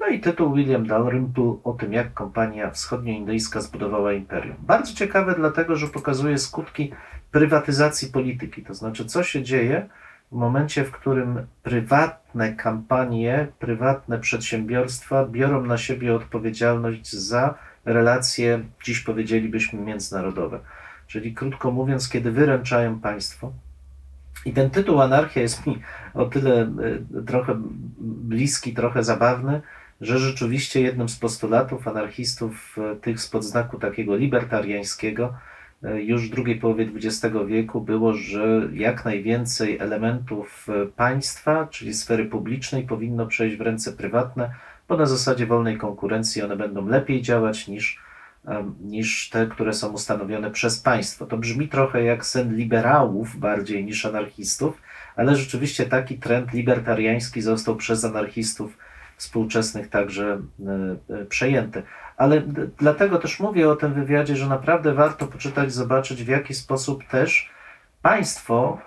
No 0.00 0.06
i 0.06 0.20
tytuł 0.20 0.54
William 0.54 0.86
Dalrymple 0.86 1.56
o 1.64 1.72
tym, 1.72 1.92
jak 1.92 2.14
kompania 2.14 2.70
wschodnioindyjska 2.70 3.60
zbudowała 3.60 4.12
imperium. 4.12 4.56
Bardzo 4.58 4.94
ciekawe, 4.94 5.34
dlatego 5.34 5.76
że 5.76 5.86
pokazuje 5.86 6.38
skutki 6.38 6.92
prywatyzacji 7.30 8.08
polityki, 8.08 8.62
to 8.62 8.74
znaczy 8.74 9.04
co 9.04 9.22
się 9.22 9.42
dzieje 9.42 9.88
w 10.32 10.34
momencie, 10.34 10.84
w 10.84 10.90
którym 10.90 11.46
prywatne 11.62 12.54
kampanie, 12.54 13.48
prywatne 13.58 14.18
przedsiębiorstwa 14.18 15.26
biorą 15.26 15.66
na 15.66 15.78
siebie 15.78 16.14
odpowiedzialność 16.14 17.12
za 17.12 17.54
relacje, 17.84 18.64
dziś 18.84 19.00
powiedzielibyśmy, 19.00 19.80
międzynarodowe. 19.80 20.60
Czyli 21.06 21.34
krótko 21.34 21.70
mówiąc, 21.70 22.08
kiedy 22.08 22.32
wyręczają 22.32 23.00
państwo. 23.00 23.52
I 24.44 24.52
ten 24.52 24.70
tytuł 24.70 25.00
Anarchia 25.00 25.40
jest 25.40 25.66
mi 25.66 25.82
o 26.14 26.24
tyle 26.24 26.62
y, 26.62 27.22
trochę 27.26 27.54
bliski, 28.00 28.74
trochę 28.74 29.04
zabawny, 29.04 29.60
że 30.00 30.18
rzeczywiście 30.18 30.80
jednym 30.80 31.08
z 31.08 31.16
postulatów 31.16 31.88
anarchistów, 31.88 32.76
y, 32.92 32.96
tych 32.96 33.20
spod 33.20 33.44
znaku 33.44 33.78
takiego 33.78 34.16
libertariańskiego, 34.16 35.34
już 35.82 36.28
w 36.28 36.30
drugiej 36.30 36.56
połowie 36.56 36.88
XX 36.94 37.36
wieku 37.46 37.80
było, 37.80 38.12
że 38.12 38.68
jak 38.72 39.04
najwięcej 39.04 39.78
elementów 39.78 40.66
y, 40.68 40.86
państwa, 40.86 41.66
czyli 41.66 41.94
sfery 41.94 42.24
publicznej, 42.24 42.82
powinno 42.82 43.26
przejść 43.26 43.56
w 43.56 43.60
ręce 43.60 43.92
prywatne, 43.92 44.54
bo 44.88 44.96
na 44.96 45.06
zasadzie 45.06 45.46
wolnej 45.46 45.76
konkurencji 45.76 46.42
one 46.42 46.56
będą 46.56 46.86
lepiej 46.86 47.22
działać 47.22 47.68
niż, 47.68 47.98
em, 48.46 48.74
niż 48.80 49.30
te, 49.30 49.46
które 49.46 49.72
są 49.72 49.92
ustanowione 49.92 50.50
przez 50.50 50.80
państwo. 50.80 51.26
To 51.26 51.36
brzmi 51.36 51.68
trochę 51.68 52.02
jak 52.02 52.26
sen 52.26 52.56
liberałów 52.56 53.36
bardziej 53.36 53.84
niż 53.84 54.06
anarchistów, 54.06 54.82
ale 55.16 55.36
rzeczywiście 55.36 55.86
taki 55.86 56.18
trend 56.18 56.52
libertariański 56.52 57.42
został 57.42 57.76
przez 57.76 58.04
anarchistów 58.04 58.76
współczesnych 59.16 59.88
także 59.88 60.40
e, 61.10 61.14
e, 61.14 61.24
przejęty. 61.24 61.82
Ale 62.20 62.42
dlatego 62.78 63.18
też 63.18 63.40
mówię 63.40 63.70
o 63.70 63.76
tym 63.76 63.94
wywiadzie, 63.94 64.36
że 64.36 64.46
naprawdę 64.46 64.94
warto 64.94 65.26
poczytać, 65.26 65.72
zobaczyć 65.72 66.24
w 66.24 66.28
jaki 66.28 66.54
sposób 66.54 67.04
też 67.04 67.50
państwo, 68.02 68.78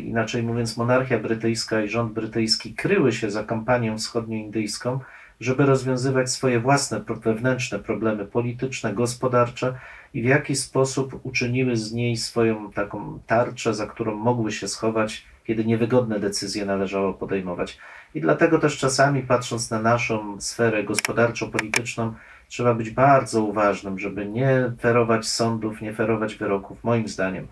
inaczej 0.00 0.42
mówiąc 0.42 0.76
monarchia 0.76 1.18
brytyjska 1.18 1.82
i 1.82 1.88
rząd 1.88 2.12
brytyjski 2.12 2.74
kryły 2.74 3.12
się 3.12 3.30
za 3.30 3.44
kampanią 3.44 3.98
wschodnioindyjską, 3.98 5.00
żeby 5.40 5.66
rozwiązywać 5.66 6.30
swoje 6.30 6.60
własne 6.60 7.00
wewnętrzne 7.08 7.78
problemy 7.78 8.26
polityczne, 8.26 8.94
gospodarcze 8.94 9.74
i 10.14 10.22
w 10.22 10.24
jaki 10.24 10.56
sposób 10.56 11.20
uczyniły 11.22 11.76
z 11.76 11.92
niej 11.92 12.16
swoją 12.16 12.72
taką 12.72 13.20
tarczę, 13.26 13.74
za 13.74 13.86
którą 13.86 14.14
mogły 14.14 14.52
się 14.52 14.68
schować, 14.68 15.26
kiedy 15.44 15.64
niewygodne 15.64 16.20
decyzje 16.20 16.66
należało 16.66 17.14
podejmować. 17.14 17.78
I 18.14 18.20
dlatego 18.20 18.58
też 18.58 18.78
czasami, 18.78 19.22
patrząc 19.22 19.70
na 19.70 19.82
naszą 19.82 20.40
sferę 20.40 20.84
gospodarczo-polityczną, 20.84 22.14
trzeba 22.48 22.74
być 22.74 22.90
bardzo 22.90 23.42
uważnym, 23.42 23.98
żeby 23.98 24.26
nie 24.26 24.72
ferować 24.80 25.26
sądów, 25.26 25.80
nie 25.80 25.94
ferować 25.94 26.34
wyroków, 26.34 26.84
moim 26.84 27.08
zdaniem, 27.08 27.48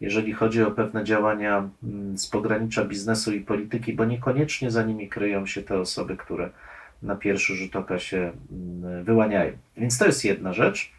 jeżeli 0.00 0.32
chodzi 0.32 0.62
o 0.62 0.70
pewne 0.70 1.04
działania 1.04 1.68
mm, 1.82 2.18
z 2.18 2.26
pogranicza 2.26 2.84
biznesu 2.84 3.32
i 3.32 3.40
polityki, 3.40 3.92
bo 3.92 4.04
niekoniecznie 4.04 4.70
za 4.70 4.82
nimi 4.82 5.08
kryją 5.08 5.46
się 5.46 5.62
te 5.62 5.78
osoby, 5.78 6.16
które 6.16 6.50
na 7.02 7.16
pierwszy 7.16 7.54
rzut 7.54 7.76
oka 7.76 7.98
się 7.98 8.32
mm, 8.52 9.04
wyłaniają. 9.04 9.52
Więc 9.76 9.98
to 9.98 10.06
jest 10.06 10.24
jedna 10.24 10.52
rzecz. 10.52 10.92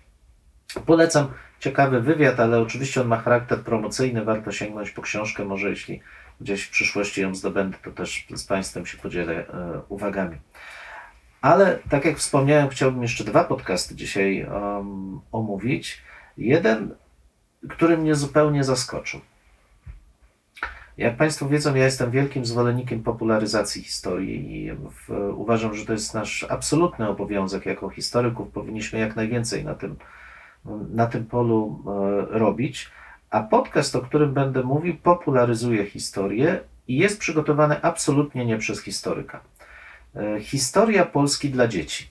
Polecam 0.85 1.27
ciekawy 1.59 2.01
wywiad, 2.01 2.39
ale 2.39 2.59
oczywiście 2.59 3.01
on 3.01 3.07
ma 3.07 3.17
charakter 3.17 3.59
promocyjny. 3.59 4.25
Warto 4.25 4.51
sięgnąć 4.51 4.91
po 4.91 5.01
książkę. 5.01 5.45
Może 5.45 5.69
jeśli 5.69 6.01
gdzieś 6.41 6.63
w 6.63 6.71
przyszłości 6.71 7.21
ją 7.21 7.35
zdobędę, 7.35 7.77
to 7.83 7.91
też 7.91 8.27
z 8.35 8.43
Państwem 8.43 8.85
się 8.85 8.97
podzielę 8.97 9.33
e, 9.33 9.81
uwagami. 9.89 10.37
Ale 11.41 11.79
tak 11.89 12.05
jak 12.05 12.17
wspomniałem, 12.17 12.69
chciałbym 12.69 13.01
jeszcze 13.01 13.23
dwa 13.23 13.43
podcasty 13.43 13.95
dzisiaj 13.95 14.45
um, 14.45 15.21
omówić. 15.31 16.01
Jeden, 16.37 16.95
który 17.69 17.97
mnie 17.97 18.15
zupełnie 18.15 18.63
zaskoczył. 18.63 19.21
Jak 20.97 21.17
Państwo 21.17 21.49
wiedzą, 21.49 21.75
ja 21.75 21.83
jestem 21.83 22.11
wielkim 22.11 22.45
zwolennikiem 22.45 23.03
popularyzacji 23.03 23.83
historii 23.83 24.65
i 24.65 24.71
w, 24.71 25.33
uważam, 25.35 25.73
że 25.73 25.85
to 25.85 25.93
jest 25.93 26.13
nasz 26.13 26.45
absolutny 26.49 27.09
obowiązek 27.09 27.65
jako 27.65 27.89
historyków. 27.89 28.49
Powinniśmy 28.49 28.99
jak 28.99 29.15
najwięcej 29.15 29.65
na 29.65 29.75
tym, 29.75 29.95
na 30.89 31.07
tym 31.07 31.25
polu 31.25 31.83
e, 31.87 32.39
robić. 32.39 32.91
A 33.29 33.43
podcast, 33.43 33.95
o 33.95 34.01
którym 34.01 34.33
będę 34.33 34.63
mówił, 34.63 34.95
popularyzuje 35.03 35.85
historię 35.85 36.59
i 36.87 36.97
jest 36.97 37.19
przygotowany 37.19 37.81
absolutnie 37.81 38.45
nie 38.45 38.57
przez 38.57 38.81
historyka. 38.81 39.41
E, 40.15 40.39
Historia 40.39 41.05
Polski 41.05 41.49
dla 41.49 41.67
dzieci. 41.67 42.07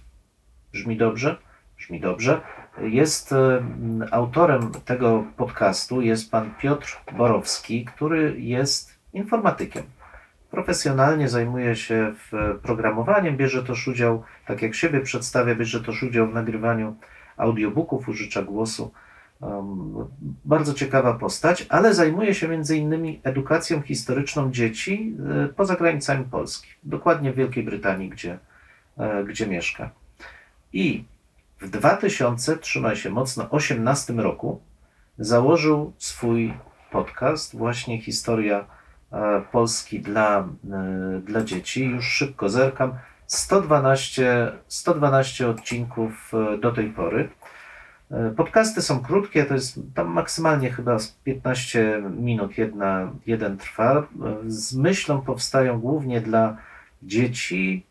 Brzmi 0.72 0.96
dobrze? 0.96 1.36
Brzmi 1.76 2.00
dobrze. 2.00 2.40
Jest 2.82 3.32
e, 3.32 3.62
autorem 4.10 4.72
tego 4.84 5.24
podcastu 5.36 6.00
jest 6.00 6.30
pan 6.30 6.50
Piotr 6.60 7.00
Borowski, 7.16 7.84
który 7.84 8.40
jest 8.40 8.98
informatykiem. 9.12 9.82
Profesjonalnie 10.50 11.28
zajmuje 11.28 11.76
się 11.76 12.14
programowaniem, 12.62 13.36
bierze 13.36 13.62
też 13.62 13.88
udział, 13.88 14.22
tak 14.46 14.62
jak 14.62 14.74
siebie 14.74 15.00
przedstawia, 15.00 15.54
bierze 15.54 15.80
też 15.80 16.02
udział 16.02 16.26
w 16.28 16.34
nagrywaniu 16.34 16.96
audiobooków, 17.36 18.08
użycza 18.08 18.42
głosu. 18.42 18.92
Bardzo 20.44 20.74
ciekawa 20.74 21.14
postać, 21.14 21.66
ale 21.68 21.94
zajmuje 21.94 22.34
się 22.34 22.48
między 22.48 22.76
innymi 22.76 23.20
edukacją 23.22 23.82
historyczną 23.82 24.52
dzieci 24.52 25.16
e, 25.44 25.48
poza 25.48 25.76
granicami 25.76 26.24
Polski, 26.24 26.68
dokładnie 26.82 27.32
w 27.32 27.36
Wielkiej 27.36 27.64
Brytanii, 27.64 28.08
gdzie, 28.08 28.38
e, 28.98 29.24
gdzie 29.24 29.46
mieszka. 29.46 29.90
I 30.72 31.04
w 31.60 31.70
2000, 31.70 32.56
trzymaj 32.56 32.96
się 32.96 33.10
mocno, 33.10 33.50
18 33.50 34.12
roku 34.12 34.60
założył 35.18 35.92
swój 35.98 36.54
podcast, 36.90 37.56
właśnie 37.56 38.00
historia 38.00 38.64
e, 39.12 39.42
Polski 39.52 40.00
dla, 40.00 40.48
dla 41.24 41.44
dzieci. 41.44 41.84
Już 41.84 42.08
szybko 42.08 42.48
zerkam. 42.48 42.92
112, 43.26 44.52
112 44.68 45.48
odcinków 45.48 46.32
do 46.60 46.72
tej 46.72 46.90
pory. 46.90 47.28
E, 48.10 48.30
Podcasty 48.30 48.82
są 48.82 49.00
krótkie, 49.00 49.44
to 49.44 49.54
jest 49.54 49.80
tam 49.94 50.08
maksymalnie 50.08 50.70
chyba 50.70 50.98
z 50.98 51.12
15 51.12 52.02
minut 52.10 52.58
jedna, 52.58 53.12
jeden 53.26 53.56
trwa. 53.56 53.98
E, 53.98 54.04
Z 54.46 54.74
myślą 54.74 55.20
powstają 55.20 55.80
głównie 55.80 56.20
dla 56.20 56.56
dzieci. 57.02 57.86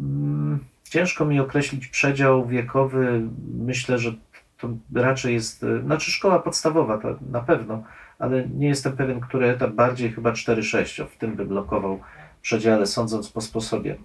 Mm, 0.00 0.58
Ciężko 0.84 1.24
mi 1.24 1.40
określić 1.40 1.86
przedział 1.86 2.46
wiekowy. 2.46 3.22
Myślę, 3.58 3.98
że 3.98 4.12
to 4.58 4.68
raczej 4.94 5.34
jest, 5.34 5.64
e, 5.64 5.82
znaczy 5.82 6.10
szkoła 6.10 6.38
podstawowa 6.38 6.98
to 6.98 7.18
na 7.30 7.40
pewno, 7.40 7.82
ale 8.18 8.48
nie 8.48 8.68
jestem 8.68 8.96
pewien, 8.96 9.20
który 9.20 9.46
etap 9.46 9.70
bardziej 9.70 10.12
chyba 10.12 10.32
4-6, 10.32 11.02
o, 11.02 11.06
w 11.06 11.16
tym 11.16 11.36
bym 11.36 11.48
blokował 11.48 12.00
przedziale, 12.42 12.86
sądząc 12.86 13.28
po 13.28 13.40
sposobie 13.40 13.96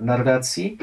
narracji. 0.00 0.78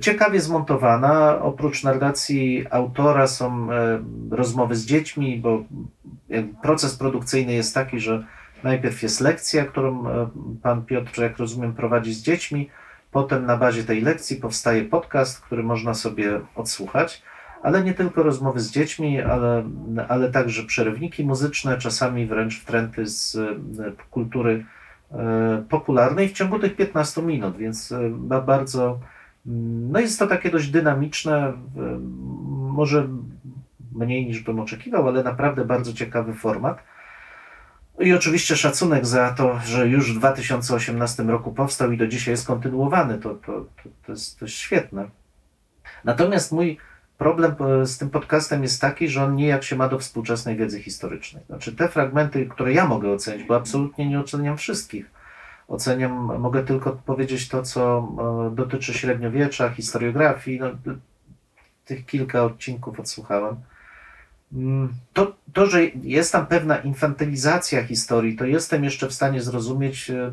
Ciekawie 0.00 0.40
zmontowana. 0.40 1.38
Oprócz 1.42 1.84
narracji 1.84 2.66
autora 2.70 3.26
są 3.26 3.72
e, 3.72 4.02
rozmowy 4.30 4.76
z 4.76 4.86
dziećmi, 4.86 5.38
bo 5.38 5.64
proces 6.62 6.96
produkcyjny 6.96 7.52
jest 7.52 7.74
taki, 7.74 8.00
że 8.00 8.24
najpierw 8.64 9.02
jest 9.02 9.20
lekcja, 9.20 9.64
którą 9.64 10.08
e, 10.08 10.28
pan 10.62 10.84
Piotr, 10.84 11.20
jak 11.22 11.38
rozumiem, 11.38 11.74
prowadzi 11.74 12.14
z 12.14 12.22
dziećmi. 12.22 12.70
Potem 13.12 13.46
na 13.46 13.56
bazie 13.56 13.84
tej 13.84 14.00
lekcji 14.00 14.36
powstaje 14.36 14.84
podcast, 14.84 15.40
który 15.40 15.62
można 15.62 15.94
sobie 15.94 16.40
odsłuchać, 16.54 17.22
ale 17.62 17.84
nie 17.84 17.94
tylko 17.94 18.22
rozmowy 18.22 18.60
z 18.60 18.70
dziećmi, 18.70 19.20
ale, 19.20 19.64
ale 20.08 20.30
także 20.30 20.62
przerywniki 20.62 21.24
muzyczne, 21.24 21.78
czasami 21.78 22.26
wręcz 22.26 22.60
wtręty 22.60 23.06
z 23.06 23.36
e, 23.36 23.92
kultury 24.10 24.64
popularnej 25.68 26.28
w 26.28 26.32
ciągu 26.32 26.58
tych 26.58 26.76
15 26.76 27.22
minut, 27.22 27.56
więc 27.56 27.94
ba- 28.10 28.40
bardzo 28.40 28.98
no 29.90 30.00
jest 30.00 30.18
to 30.18 30.26
takie 30.26 30.50
dość 30.50 30.68
dynamiczne, 30.68 31.52
może 32.58 33.08
mniej 33.92 34.26
niż 34.26 34.40
bym 34.40 34.60
oczekiwał, 34.60 35.08
ale 35.08 35.22
naprawdę 35.22 35.64
bardzo 35.64 35.92
ciekawy 35.92 36.34
format. 36.34 36.82
I 38.00 38.12
oczywiście 38.12 38.56
szacunek 38.56 39.06
za 39.06 39.30
to, 39.30 39.58
że 39.64 39.88
już 39.88 40.14
w 40.14 40.18
2018 40.18 41.22
roku 41.22 41.52
powstał 41.52 41.92
i 41.92 41.96
do 41.96 42.06
dzisiaj 42.06 42.32
jest 42.32 42.46
kontynuowany. 42.46 43.18
To, 43.18 43.34
to, 43.34 43.66
to, 44.06 44.12
jest, 44.12 44.38
to 44.38 44.44
jest 44.44 44.56
świetne. 44.56 45.08
Natomiast 46.04 46.52
mój 46.52 46.78
problem 47.18 47.54
e, 47.82 47.86
z 47.86 47.98
tym 47.98 48.10
podcastem 48.10 48.62
jest 48.62 48.80
taki, 48.80 49.08
że 49.08 49.24
on 49.24 49.34
nijak 49.34 49.64
się 49.64 49.76
ma 49.76 49.88
do 49.88 49.98
współczesnej 49.98 50.56
wiedzy 50.56 50.82
historycznej. 50.82 51.42
Znaczy 51.46 51.76
te 51.76 51.88
fragmenty, 51.88 52.46
które 52.46 52.72
ja 52.72 52.86
mogę 52.86 53.10
ocenić, 53.10 53.46
bo 53.46 53.56
absolutnie 53.56 54.08
nie 54.08 54.20
oceniam 54.20 54.56
wszystkich. 54.56 55.17
Oceniam, 55.68 56.40
mogę 56.40 56.64
tylko 56.64 56.92
powiedzieć 56.92 57.48
to, 57.48 57.62
co 57.62 58.08
e, 58.50 58.54
dotyczy 58.54 58.94
średniowiecza, 58.94 59.70
historiografii. 59.70 60.60
No, 60.60 60.70
tych 61.84 62.06
kilka 62.06 62.44
odcinków 62.44 63.00
odsłuchałem. 63.00 63.56
Mm, 64.52 64.94
To, 65.12 65.36
to, 65.52 65.66
że 65.66 65.84
jest 65.84 66.32
tam 66.32 66.46
pewna 66.46 66.76
infantylizacja 66.76 67.84
historii, 67.84 68.36
to 68.36 68.44
jestem 68.44 68.84
jeszcze 68.84 69.08
w 69.08 69.14
stanie 69.14 69.40
zrozumieć, 69.42 70.10
e, 70.10 70.32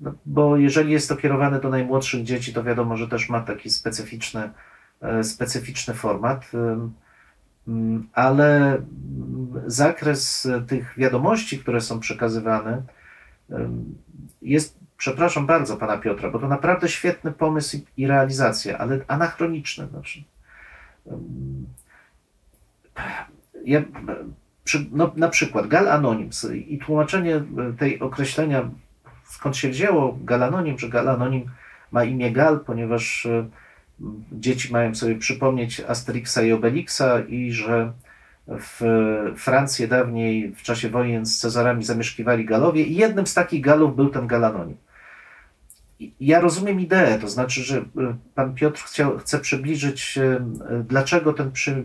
no, 0.00 0.12
bo 0.26 0.56
jeżeli 0.56 0.92
jest 0.92 1.08
to 1.08 1.16
kierowane 1.16 1.60
do 1.60 1.68
najmłodszych 1.68 2.24
dzieci, 2.24 2.52
to 2.52 2.62
wiadomo, 2.64 2.96
że 2.96 3.08
też 3.08 3.28
ma 3.28 3.40
taki 3.40 3.70
specyficzny, 3.70 4.50
e, 5.00 5.24
specyficzny 5.24 5.94
format. 5.94 6.50
Mm, 7.68 8.08
Ale 8.12 8.78
zakres 9.66 10.48
tych 10.68 10.94
wiadomości, 10.96 11.58
które 11.58 11.80
są 11.80 12.00
przekazywane, 12.00 12.82
jest, 14.42 14.78
przepraszam 14.96 15.46
bardzo 15.46 15.76
pana 15.76 15.98
Piotra, 15.98 16.30
bo 16.30 16.38
to 16.38 16.48
naprawdę 16.48 16.88
świetny 16.88 17.32
pomysł 17.32 17.76
i, 17.96 18.06
realizacja, 18.06 18.78
ale 18.78 19.00
anachroniczny. 19.08 19.86
Znaczy, 19.86 20.22
ja, 23.64 23.82
przy, 24.64 24.86
no, 24.92 25.12
na 25.16 25.28
przykład 25.28 25.66
Gal 25.66 25.88
Anonims 25.88 26.46
i 26.54 26.78
tłumaczenie 26.78 27.36
e, 27.36 27.42
tej 27.78 28.00
określenia, 28.00 28.70
skąd 29.24 29.56
się 29.56 29.68
wzięło 29.68 30.18
Gal 30.24 30.42
Anonim, 30.42 30.78
że 30.78 30.88
Gal 30.88 31.08
Anonim 31.08 31.50
ma 31.92 32.04
imię 32.04 32.32
Gal, 32.32 32.60
ponieważ 32.60 33.26
e, 33.26 33.46
dzieci 34.32 34.72
mają 34.72 34.94
sobie 34.94 35.14
przypomnieć 35.14 35.80
Asterixa 35.80 36.38
i 36.46 36.52
Obelixa 36.52 37.20
i 37.28 37.52
że 37.52 37.92
w 38.48 38.82
Francji 39.36 39.88
dawniej 39.88 40.52
w 40.56 40.62
czasie 40.62 40.88
wojen 40.88 41.26
z 41.26 41.38
Cezarami 41.38 41.84
zamieszkiwali 41.84 42.44
Galowie 42.44 42.82
i 42.82 42.96
jednym 42.96 43.26
z 43.26 43.34
takich 43.34 43.60
Galów 43.60 43.96
był 43.96 44.08
ten 44.08 44.26
Gal 44.26 44.44
Anonim. 44.44 44.76
I 46.00 46.12
Ja 46.20 46.40
rozumiem 46.40 46.80
ideę, 46.80 47.18
to 47.18 47.28
znaczy, 47.28 47.62
że 47.62 47.78
e, 47.78 47.82
pan 48.34 48.54
Piotr 48.54 48.82
chciał, 48.82 49.18
chce 49.18 49.38
przybliżyć, 49.38 50.18
e, 50.18 50.22
e, 50.24 50.84
dlaczego 50.88 51.32
ten 51.32 51.52
przy, 51.52 51.84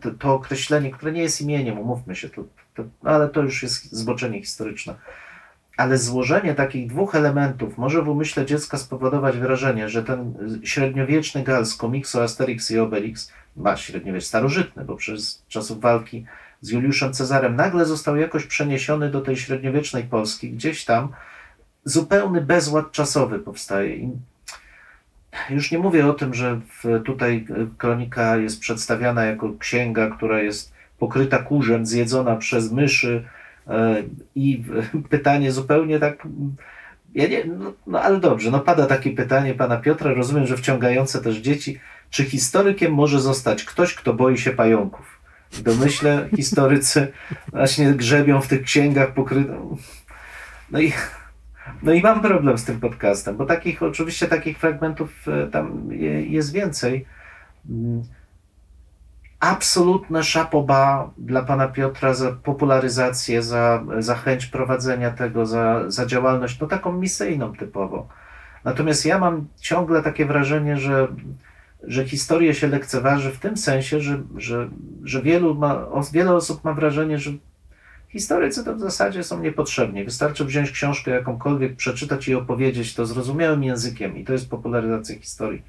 to, 0.00 0.10
to 0.10 0.34
określenie, 0.34 0.90
które 0.90 1.12
nie 1.12 1.22
jest 1.22 1.40
imieniem, 1.40 1.78
umówmy 1.78 2.16
się, 2.16 2.28
to, 2.28 2.44
to, 2.74 2.84
ale 3.04 3.28
to 3.28 3.42
już 3.42 3.62
jest 3.62 3.92
zboczenie 3.92 4.40
historyczne. 4.40 4.94
Ale 5.76 5.98
złożenie 5.98 6.54
takich 6.54 6.86
dwóch 6.86 7.14
elementów 7.14 7.78
może 7.78 8.02
w 8.02 8.08
umyśle 8.08 8.46
dziecka 8.46 8.78
spowodować 8.78 9.38
wrażenie, 9.38 9.88
że 9.88 10.02
ten 10.02 10.34
średniowieczny 10.62 11.42
gal 11.42 11.66
z 11.66 11.76
komiksu 11.76 12.20
Asterix 12.20 12.70
i 12.70 12.78
Obelix, 12.78 13.32
ma 13.56 13.76
średniowiecz 13.76 14.24
starożytny, 14.24 14.84
bo 14.84 14.96
przez 14.96 15.42
czasów 15.48 15.80
walki 15.80 16.26
z 16.60 16.70
Juliuszem 16.70 17.12
Cezarem 17.12 17.56
nagle 17.56 17.84
został 17.84 18.16
jakoś 18.16 18.46
przeniesiony 18.46 19.10
do 19.10 19.20
tej 19.20 19.36
średniowiecznej 19.36 20.04
Polski, 20.04 20.50
gdzieś 20.50 20.84
tam, 20.84 21.08
zupełny 21.84 22.40
bezład 22.40 22.92
czasowy 22.92 23.38
powstaje. 23.38 24.10
Już 25.50 25.70
nie 25.70 25.78
mówię 25.78 26.06
o 26.06 26.12
tym, 26.12 26.34
że 26.34 26.60
w, 26.82 27.02
tutaj 27.04 27.46
kronika 27.78 28.36
jest 28.36 28.60
przedstawiana 28.60 29.24
jako 29.24 29.52
księga, 29.58 30.10
która 30.10 30.42
jest 30.42 30.72
pokryta 30.98 31.38
kurzem, 31.38 31.86
zjedzona 31.86 32.36
przez 32.36 32.72
myszy 32.72 33.24
e, 33.68 34.02
i 34.34 34.64
pytanie 35.10 35.52
zupełnie 35.52 35.98
tak. 35.98 36.28
Ja 37.14 37.28
nie, 37.28 37.44
no, 37.44 37.72
no 37.86 38.02
ale 38.02 38.20
dobrze, 38.20 38.50
no 38.50 38.60
pada 38.60 38.86
takie 38.86 39.10
pytanie 39.10 39.54
pana 39.54 39.76
Piotra, 39.76 40.14
rozumiem, 40.14 40.46
że 40.46 40.56
wciągające 40.56 41.20
też 41.20 41.36
dzieci. 41.36 41.80
Czy 42.14 42.24
historykiem 42.24 42.92
może 42.94 43.20
zostać 43.20 43.64
ktoś, 43.64 43.94
kto 43.94 44.14
boi 44.14 44.38
się 44.38 44.50
pająków? 44.50 45.20
W 45.50 45.62
domyśle 45.62 46.28
historycy 46.36 47.12
właśnie 47.52 47.92
grzebią 47.92 48.40
w 48.40 48.48
tych 48.48 48.62
księgach 48.62 49.14
pokrytych. 49.14 49.56
No 50.70 50.80
i 50.80 50.92
no 51.82 51.92
i 51.92 52.02
mam 52.02 52.20
problem 52.20 52.58
z 52.58 52.64
tym 52.64 52.80
podcastem, 52.80 53.36
bo 53.36 53.46
takich, 53.46 53.82
oczywiście 53.82 54.28
takich 54.28 54.58
fragmentów 54.58 55.28
e, 55.28 55.46
tam 55.46 55.92
je- 55.92 56.26
jest 56.26 56.52
więcej. 56.52 57.06
Mm. 57.70 58.02
Absolutne 59.40 60.24
szapoba 60.24 61.10
dla 61.18 61.42
pana 61.42 61.68
Piotra 61.68 62.14
za 62.14 62.32
popularyzację, 62.32 63.42
za, 63.42 63.84
za 63.98 64.14
chęć 64.14 64.46
prowadzenia 64.46 65.10
tego, 65.10 65.46
za, 65.46 65.90
za 65.90 66.06
działalność, 66.06 66.60
no 66.60 66.66
taką 66.66 66.92
misyjną 66.92 67.52
typowo. 67.52 68.08
Natomiast 68.64 69.06
ja 69.06 69.18
mam 69.18 69.46
ciągle 69.60 70.02
takie 70.02 70.26
wrażenie, 70.26 70.76
że, 70.76 71.08
że 71.86 72.04
historię 72.04 72.54
się 72.54 72.68
lekceważy 72.68 73.30
w 73.30 73.38
tym 73.38 73.56
sensie, 73.56 74.00
że, 74.00 74.22
że, 74.36 74.68
że 75.04 75.22
wielu 75.22 75.54
ma, 75.54 75.86
wiele 76.12 76.34
osób 76.34 76.64
ma 76.64 76.72
wrażenie, 76.72 77.18
że 77.18 77.30
Historycy 78.08 78.64
to 78.64 78.74
w 78.74 78.80
zasadzie 78.80 79.24
są 79.24 79.40
niepotrzebni. 79.40 80.04
Wystarczy 80.04 80.44
wziąć 80.44 80.70
książkę 80.70 81.10
jakąkolwiek, 81.10 81.76
przeczytać 81.76 82.28
i 82.28 82.34
opowiedzieć 82.34 82.94
to 82.94 83.06
zrozumiałym 83.06 83.64
językiem, 83.64 84.16
i 84.16 84.24
to 84.24 84.32
jest 84.32 84.50
popularyzacja 84.50 85.18
historii. 85.18 85.62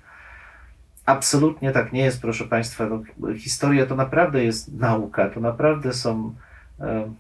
Absolutnie 1.06 1.71
tak 1.71 1.93
nie 1.93 2.04
jest, 2.04 2.21
proszę 2.21 2.45
Państwa. 2.45 2.88
No, 2.89 3.34
historia 3.36 3.86
to 3.86 3.95
naprawdę 3.95 4.43
jest 4.43 4.73
nauka, 4.73 5.30
to 5.30 5.39
naprawdę 5.39 5.93
są. 5.93 6.36
e, 6.80 7.13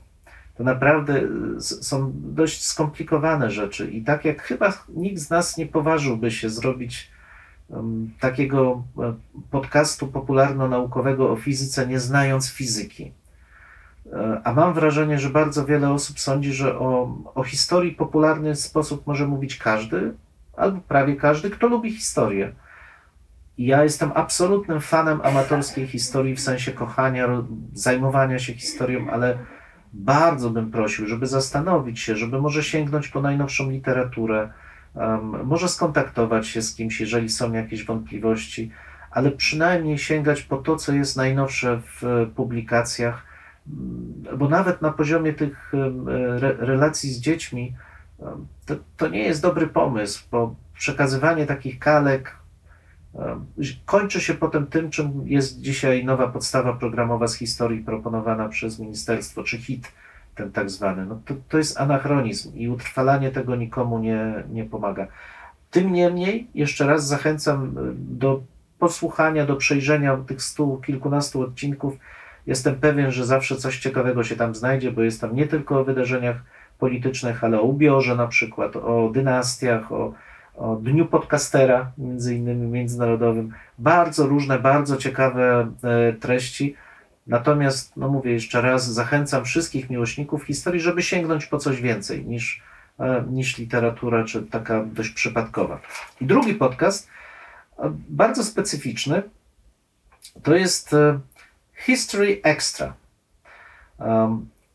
To 0.57 0.63
naprawdę 0.63 1.21
są 1.59 2.11
dość 2.15 2.63
skomplikowane 2.65 3.51
rzeczy. 3.51 3.91
I 3.91 4.03
tak 4.03 4.25
jak 4.25 4.41
chyba 4.41 4.73
nikt 4.89 5.19
z 5.19 5.29
nas 5.29 5.57
nie 5.57 5.65
poważyłby 5.65 6.31
się 6.31 6.49
zrobić 6.49 7.11
takiego 8.19 8.83
e, 8.99 9.13
podcastu 9.51 10.07
popularno-naukowego 10.07 11.31
o 11.31 11.35
fizyce, 11.35 11.87
nie 11.87 11.99
znając 11.99 12.51
fizyki. 12.51 13.11
E, 14.13 14.41
A 14.43 14.53
mam 14.53 14.73
wrażenie, 14.73 15.19
że 15.19 15.29
bardzo 15.29 15.65
wiele 15.65 15.91
osób 15.91 16.19
sądzi, 16.19 16.53
że 16.53 16.79
o, 16.79 17.17
o 17.35 17.43
historii 17.43 17.91
popularny 17.91 18.55
sposób 18.55 19.07
może 19.07 19.27
mówić 19.27 19.57
każdy, 19.57 20.13
albo 20.57 20.81
prawie 20.81 21.15
każdy, 21.15 21.49
kto 21.49 21.67
lubi 21.67 21.91
historię. 21.91 22.51
Ja 23.57 23.83
jestem 23.83 24.11
absolutnym 24.15 24.81
fanem 24.81 25.21
amatorskiej 25.23 25.87
historii 25.87 26.35
w 26.35 26.41
sensie 26.41 26.71
kochania, 26.71 27.27
zajmowania 27.73 28.39
się 28.39 28.53
historią, 28.53 29.09
ale 29.09 29.37
bardzo 29.93 30.49
bym 30.49 30.71
prosił, 30.71 31.07
żeby 31.07 31.27
zastanowić 31.27 31.99
się, 31.99 32.15
żeby 32.15 32.41
może 32.41 32.63
sięgnąć 32.63 33.07
po 33.07 33.21
najnowszą 33.21 33.69
literaturę, 33.69 34.49
może 35.43 35.69
skontaktować 35.69 36.47
się 36.47 36.61
z 36.61 36.75
kimś, 36.75 37.01
jeżeli 37.01 37.29
są 37.29 37.53
jakieś 37.53 37.85
wątpliwości, 37.85 38.71
ale 39.11 39.31
przynajmniej 39.31 39.97
sięgać 39.97 40.41
po 40.41 40.57
to, 40.57 40.75
co 40.75 40.93
jest 40.93 41.17
najnowsze 41.17 41.81
w 42.01 42.27
publikacjach 42.35 43.35
Mm, 43.67 44.37
bo 44.37 44.49
nawet 44.49 44.81
na 44.81 44.91
poziomie 44.91 45.33
tych 45.33 45.73
relacji 46.59 47.13
z 47.13 47.19
dziećmi 47.19 47.75
to, 48.65 48.75
to 48.97 49.07
nie 49.07 49.23
jest 49.23 49.41
dobry 49.41 49.67
pomysł, 49.67 50.23
bo 50.31 50.55
przekazywanie 50.73 51.45
takich 51.45 51.79
kalek 51.79 52.37
kończy 53.85 54.21
się 54.21 54.33
potem 54.33 54.67
tym, 54.67 54.89
czym 54.89 55.21
jest 55.25 55.61
dzisiaj 55.61 56.05
nowa 56.05 56.27
podstawa 56.27 56.73
programowa 56.73 57.27
z 57.27 57.35
historii 57.35 57.83
proponowana 57.83 58.49
przez 58.49 58.79
ministerstwo, 58.79 59.43
czy 59.43 59.57
HIT, 59.57 59.91
ten 60.35 60.51
tak 60.51 60.69
zwany. 60.69 61.05
No 61.05 61.19
to, 61.25 61.33
to 61.49 61.57
jest 61.57 61.79
anachronizm 61.79 62.55
i 62.55 62.69
utrwalanie 62.69 63.31
tego 63.31 63.55
nikomu 63.55 63.99
nie, 63.99 64.43
nie 64.51 64.63
pomaga. 64.65 65.07
Tym 65.71 65.93
niemniej, 65.93 66.47
jeszcze 66.55 66.87
raz 66.87 67.07
zachęcam 67.07 67.65
e, 67.65 67.81
do 67.95 68.41
posłuchania, 68.79 69.45
do 69.45 69.55
przejrzenia 69.55 70.17
tych 70.17 70.41
stu, 70.41 70.81
kilkunastu 70.85 71.41
odcinków. 71.41 71.93
Jestem 72.47 72.75
pewien, 72.75 73.11
że 73.11 73.25
zawsze 73.25 73.55
coś 73.55 73.79
ciekawego 73.79 74.23
się 74.23 74.35
tam 74.35 74.55
znajdzie, 74.55 74.91
bo 74.91 75.01
jest 75.01 75.21
tam 75.21 75.35
nie 75.35 75.47
tylko 75.47 75.79
o 75.79 75.83
wydarzeniach 75.83 76.37
politycznych, 76.79 77.43
ale 77.43 77.59
o 77.59 77.63
ubiorze 77.63 78.15
na 78.15 78.27
przykład, 78.27 78.75
o 78.75 79.09
dynastiach, 79.13 79.91
o, 79.91 80.13
o 80.55 80.75
Dniu 80.75 81.05
Podcastera, 81.05 81.91
między 81.97 82.35
innymi 82.35 82.67
międzynarodowym. 82.67 83.53
Bardzo 83.79 84.27
różne, 84.27 84.59
bardzo 84.59 84.97
ciekawe 84.97 85.67
e, 85.83 86.13
treści. 86.13 86.75
Natomiast, 87.27 87.97
no 87.97 88.07
mówię 88.07 88.31
jeszcze 88.31 88.61
raz, 88.61 88.93
zachęcam 88.93 89.45
wszystkich 89.45 89.89
miłośników 89.89 90.43
historii, 90.43 90.81
żeby 90.81 91.03
sięgnąć 91.03 91.45
po 91.45 91.57
coś 91.57 91.81
więcej 91.81 92.25
niż, 92.25 92.63
e, 92.99 93.25
niż 93.29 93.57
literatura, 93.57 94.23
czy 94.23 94.41
taka 94.41 94.83
dość 94.83 95.09
przypadkowa. 95.09 95.81
I 96.21 96.25
drugi 96.25 96.53
podcast, 96.53 97.09
e, 97.79 97.93
bardzo 98.09 98.43
specyficzny, 98.43 99.23
to 100.43 100.55
jest 100.55 100.93
e, 100.93 101.19
History 101.75 102.39
Extra. 102.43 102.93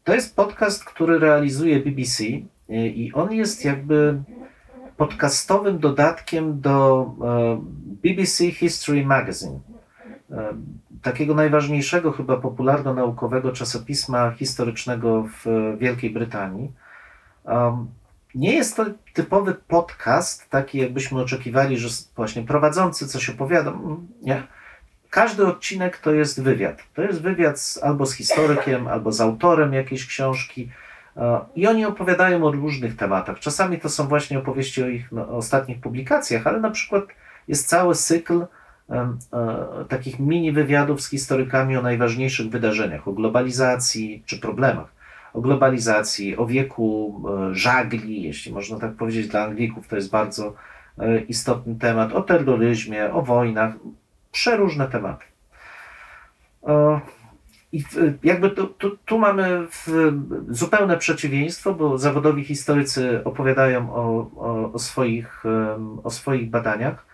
To 0.04 0.14
jest 0.14 0.36
podcast, 0.36 0.84
który 0.84 1.18
realizuje 1.18 1.80
BBC 1.80 2.24
i 2.68 3.12
on 3.14 3.32
jest 3.32 3.64
jakby 3.64 4.22
podcastowym 4.96 5.78
dodatkiem 5.78 6.60
do 6.60 7.06
BBC 8.02 8.50
History 8.50 9.06
Magazine. 9.06 9.60
Takiego 11.02 11.34
najważniejszego, 11.34 12.12
chyba 12.12 12.36
popularno-naukowego 12.36 13.52
czasopisma 13.52 14.30
historycznego 14.30 15.28
w 15.44 15.76
Wielkiej 15.78 16.10
Brytanii. 16.10 16.72
Um, 17.44 17.86
nie 18.34 18.54
jest 18.54 18.76
to 18.76 18.86
typowy 19.14 19.54
podcast, 19.54 20.50
taki 20.50 20.78
jakbyśmy 20.78 21.20
oczekiwali, 21.20 21.78
że 21.78 21.88
właśnie 22.16 22.42
prowadzący 22.42 23.08
coś 23.08 23.30
opowiada. 23.30 23.72
Nie 24.22 24.42
każdy 25.10 25.46
odcinek 25.46 25.98
to 25.98 26.12
jest 26.12 26.42
wywiad. 26.42 26.82
To 26.94 27.02
jest 27.02 27.22
wywiad 27.22 27.60
z, 27.60 27.82
albo 27.82 28.06
z 28.06 28.12
historykiem, 28.12 28.88
albo 28.88 29.12
z 29.12 29.20
autorem 29.20 29.72
jakiejś 29.72 30.06
książki. 30.06 30.70
E, 31.16 31.40
I 31.54 31.66
oni 31.66 31.84
opowiadają 31.84 32.44
o 32.44 32.52
różnych 32.52 32.96
tematach. 32.96 33.38
Czasami 33.38 33.78
to 33.78 33.88
są 33.88 34.08
właśnie 34.08 34.38
opowieści 34.38 34.82
o 34.82 34.88
ich 34.88 35.12
no, 35.12 35.28
ostatnich 35.28 35.80
publikacjach, 35.80 36.46
ale 36.46 36.60
na 36.60 36.70
przykład 36.70 37.04
jest 37.48 37.68
cały 37.68 37.94
cykl 37.94 38.46
takich 39.88 40.18
mini 40.18 40.52
wywiadów 40.52 41.00
z 41.00 41.10
historykami 41.10 41.76
o 41.76 41.82
najważniejszych 41.82 42.50
wydarzeniach, 42.50 43.08
o 43.08 43.12
globalizacji 43.12 44.22
czy 44.26 44.38
problemach. 44.38 45.00
O 45.34 45.40
globalizacji, 45.40 46.36
o 46.36 46.46
wieku 46.46 47.22
e, 47.50 47.54
żagli, 47.54 48.22
jeśli 48.22 48.52
można 48.52 48.78
tak 48.78 48.92
powiedzieć, 48.92 49.28
dla 49.28 49.44
Anglików 49.44 49.88
to 49.88 49.96
jest 49.96 50.10
bardzo 50.10 50.54
e, 50.98 51.20
istotny 51.20 51.74
temat, 51.74 52.12
o 52.12 52.22
terroryzmie, 52.22 53.12
o 53.12 53.22
wojnach, 53.22 53.74
przeróżne 54.32 54.88
tematy. 54.88 55.24
E, 56.66 57.00
I 57.72 57.84
jakby 58.22 58.50
tu, 58.50 58.66
tu, 58.66 58.96
tu 58.96 59.18
mamy 59.18 59.66
zupełne 60.48 60.98
przeciwieństwo, 60.98 61.74
bo 61.74 61.98
zawodowi 61.98 62.44
historycy 62.44 63.24
opowiadają 63.24 63.94
o, 63.94 64.30
o, 64.36 64.72
o, 64.72 64.78
swoich, 64.78 65.44
o 66.04 66.10
swoich 66.10 66.50
badaniach, 66.50 67.09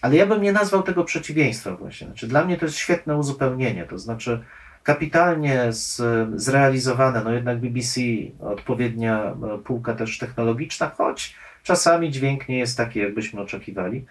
ale 0.00 0.16
ja 0.16 0.26
bym 0.26 0.42
nie 0.42 0.52
nazwał 0.52 0.82
tego 0.82 1.04
przeciwieństwem 1.04 1.76
właśnie. 1.76 2.06
Znaczy, 2.06 2.28
dla 2.28 2.44
mnie 2.44 2.56
to 2.56 2.64
jest 2.64 2.78
świetne 2.78 3.16
uzupełnienie, 3.16 3.84
to 3.84 3.98
znaczy 3.98 4.42
kapitalnie 4.82 5.72
z, 5.72 6.02
zrealizowane, 6.34 7.24
no 7.24 7.32
jednak 7.32 7.60
BBC, 7.60 8.00
odpowiednia 8.40 9.24
e, 9.24 9.58
półka 9.58 9.94
też 9.94 10.18
technologiczna, 10.18 10.90
choć 10.98 11.36
czasami 11.62 12.10
dźwięk 12.10 12.48
nie 12.48 12.58
jest 12.58 12.76
taki, 12.76 12.98
jakbyśmy 12.98 13.40
oczekiwali 13.40 14.06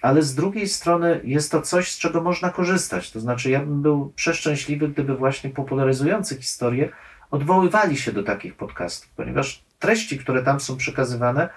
ale 0.00 0.22
z 0.22 0.34
drugiej 0.34 0.68
strony 0.68 1.20
jest 1.24 1.52
to 1.52 1.62
coś, 1.62 1.90
z 1.90 1.98
czego 1.98 2.22
można 2.22 2.50
korzystać. 2.50 3.10
To 3.10 3.20
znaczy, 3.20 3.50
ja 3.50 3.60
bym 3.60 3.82
był 3.82 4.12
przeszczęśliwy, 4.16 4.88
gdyby 4.88 5.16
właśnie 5.16 5.50
popularyzujący 5.50 6.36
historię 6.36 6.88
odwoływali 7.30 7.96
się 7.96 8.12
do 8.12 8.22
takich 8.22 8.54
podcastów, 8.54 9.10
ponieważ 9.16 9.62
treści, 9.78 10.18
które 10.18 10.42
tam 10.42 10.60
są 10.60 10.76
przekazywane, 10.76 11.48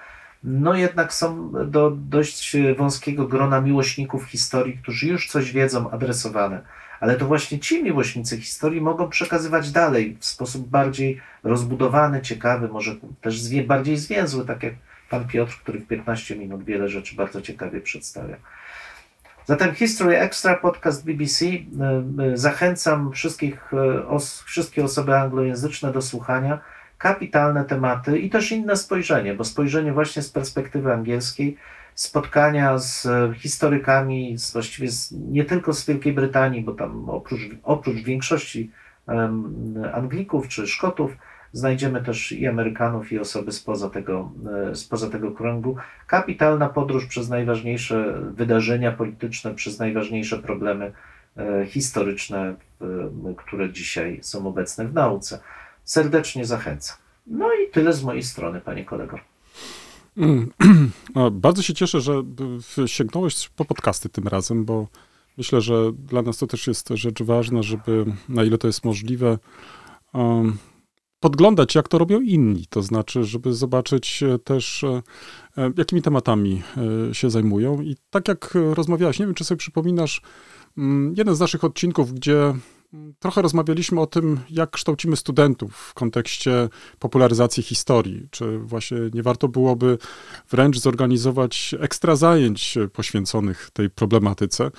no 0.44 0.74
jednak 0.74 1.14
są 1.14 1.52
do 1.70 1.90
dość 1.90 2.56
wąskiego 2.76 3.26
grona 3.26 3.60
miłośników 3.60 4.24
historii, 4.24 4.78
którzy 4.82 5.06
już 5.06 5.30
coś 5.30 5.52
wiedzą, 5.52 5.90
adresowane. 5.90 6.60
Ale 7.00 7.16
to 7.16 7.26
właśnie 7.26 7.58
ci 7.58 7.82
miłośnicy 7.82 8.40
historii 8.40 8.80
mogą 8.80 9.08
przekazywać 9.08 9.70
dalej 9.70 10.16
w 10.20 10.26
sposób 10.26 10.68
bardziej 10.68 11.20
rozbudowany, 11.42 12.22
ciekawy, 12.22 12.68
może 12.68 12.96
też 13.20 13.40
zwie, 13.40 13.64
bardziej 13.64 13.96
zwięzły, 13.96 14.44
tak 14.44 14.62
jak 14.62 14.74
pan 15.10 15.26
Piotr, 15.28 15.58
który 15.62 15.78
w 15.80 15.86
15 15.86 16.36
minut 16.36 16.64
wiele 16.64 16.88
rzeczy 16.88 17.16
bardzo 17.16 17.42
ciekawie 17.42 17.80
przedstawia. 17.80 18.36
Zatem 19.46 19.74
History 19.74 20.18
Extra, 20.18 20.54
podcast 20.54 21.04
BBC. 21.04 21.46
E, 21.46 21.52
e, 22.32 22.36
zachęcam 22.36 23.12
wszystkich, 23.12 23.72
e, 23.74 24.08
os, 24.08 24.42
wszystkie 24.42 24.84
osoby 24.84 25.16
anglojęzyczne 25.16 25.92
do 25.92 26.02
słuchania. 26.02 26.58
Kapitalne 27.04 27.64
tematy 27.64 28.18
i 28.18 28.30
też 28.30 28.52
inne 28.52 28.76
spojrzenie, 28.76 29.34
bo 29.34 29.44
spojrzenie 29.44 29.92
właśnie 29.92 30.22
z 30.22 30.30
perspektywy 30.30 30.92
angielskiej, 30.92 31.56
spotkania 31.94 32.78
z 32.78 33.08
historykami, 33.36 34.38
z, 34.38 34.52
właściwie 34.52 34.88
z, 34.88 35.12
nie 35.12 35.44
tylko 35.44 35.72
z 35.72 35.86
Wielkiej 35.86 36.12
Brytanii, 36.12 36.62
bo 36.62 36.72
tam 36.72 37.10
oprócz, 37.10 37.40
oprócz 37.62 37.96
większości 37.96 38.70
um, 39.06 39.54
Anglików 39.94 40.48
czy 40.48 40.66
Szkotów, 40.66 41.16
Znajdziemy 41.52 42.02
też 42.02 42.32
i 42.32 42.46
Amerykanów, 42.46 43.12
i 43.12 43.18
osoby 43.18 43.52
spoza 43.52 43.90
tego, 43.90 44.32
e, 44.70 44.74
spoza 44.74 45.10
tego 45.10 45.32
kręgu. 45.32 45.76
Kapitalna 46.06 46.68
podróż 46.68 47.06
przez 47.06 47.28
najważniejsze 47.28 48.20
wydarzenia 48.34 48.92
polityczne, 48.92 49.54
przez 49.54 49.78
najważniejsze 49.78 50.38
problemy 50.38 50.92
e, 51.36 51.66
historyczne, 51.66 52.54
które 53.36 53.72
dzisiaj 53.72 54.18
są 54.22 54.46
obecne 54.46 54.84
w 54.84 54.94
nauce. 54.94 55.38
Serdecznie 55.84 56.44
zachęcam. 56.44 56.96
No 57.26 57.48
i 57.54 57.70
tyle 57.70 57.92
z 57.92 58.02
mojej 58.02 58.22
strony, 58.22 58.60
panie 58.60 58.84
kolego. 58.84 59.18
Mm, 60.16 60.50
bardzo 61.32 61.62
się 61.62 61.74
cieszę, 61.74 62.00
że 62.00 62.22
sięgnąłeś 62.86 63.48
po 63.48 63.64
podcasty 63.64 64.08
tym 64.08 64.28
razem, 64.28 64.64
bo 64.64 64.88
myślę, 65.38 65.60
że 65.60 65.92
dla 65.92 66.22
nas 66.22 66.38
to 66.38 66.46
też 66.46 66.66
jest 66.66 66.88
rzecz 66.88 67.22
ważna, 67.22 67.62
żeby 67.62 68.04
na 68.28 68.44
ile 68.44 68.58
to 68.58 68.66
jest 68.66 68.84
możliwe, 68.84 69.38
um, 70.12 70.58
podglądać, 71.24 71.74
jak 71.74 71.88
to 71.88 71.98
robią 71.98 72.20
inni, 72.20 72.66
to 72.66 72.82
znaczy, 72.82 73.24
żeby 73.24 73.52
zobaczyć 73.52 74.22
e, 74.22 74.38
też, 74.38 74.84
e, 74.84 75.02
e, 75.56 75.72
jakimi 75.76 76.02
tematami 76.02 76.62
się 77.12 77.30
zajmują. 77.30 77.80
I 77.80 77.96
tak 78.10 78.28
jak 78.28 78.54
rozmawiałeś, 78.74 79.18
nie 79.18 79.26
wiem, 79.26 79.34
czy 79.34 79.44
sobie 79.44 79.58
przypominasz, 79.58 80.22
mm, 80.78 81.14
jeden 81.16 81.34
z 81.34 81.40
naszych 81.40 81.64
odcinków, 81.64 82.14
gdzie 82.14 82.54
trochę 83.18 83.42
rozmawialiśmy 83.42 84.00
o 84.00 84.06
tym, 84.06 84.40
jak 84.50 84.70
kształcimy 84.70 85.16
studentów 85.16 85.76
w 85.76 85.94
kontekście 85.94 86.68
popularyzacji 86.98 87.62
historii. 87.62 88.28
Czy 88.30 88.58
właśnie 88.58 88.98
nie 89.14 89.22
warto 89.22 89.48
byłoby 89.48 89.98
wręcz 90.50 90.78
zorganizować 90.78 91.74
ekstra 91.80 92.16
zajęć 92.16 92.78
poświęconych 92.92 93.70
tej 93.72 93.90
problematyce, 93.90 94.70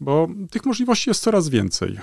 bo 0.00 0.28
tych 0.50 0.66
możliwości 0.66 1.10
jest 1.10 1.22
coraz 1.22 1.48
więcej 1.48 1.98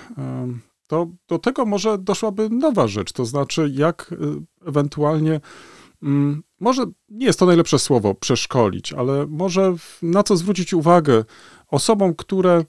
to 0.87 1.07
do 1.27 1.39
tego 1.39 1.65
może 1.65 1.97
doszłaby 1.97 2.49
nowa 2.49 2.87
rzecz, 2.87 3.11
to 3.11 3.25
znaczy 3.25 3.71
jak 3.73 4.11
y, 4.11 4.15
ewentualnie, 4.67 5.41
mm, 6.03 6.43
może 6.59 6.85
nie 7.09 7.25
jest 7.25 7.39
to 7.39 7.45
najlepsze 7.45 7.79
słowo, 7.79 8.15
przeszkolić, 8.15 8.93
ale 8.93 9.27
może 9.27 9.75
na 10.01 10.23
co 10.23 10.37
zwrócić 10.37 10.73
uwagę 10.73 11.25
osobom, 11.67 12.15
które 12.15 12.53
mm, 12.53 12.65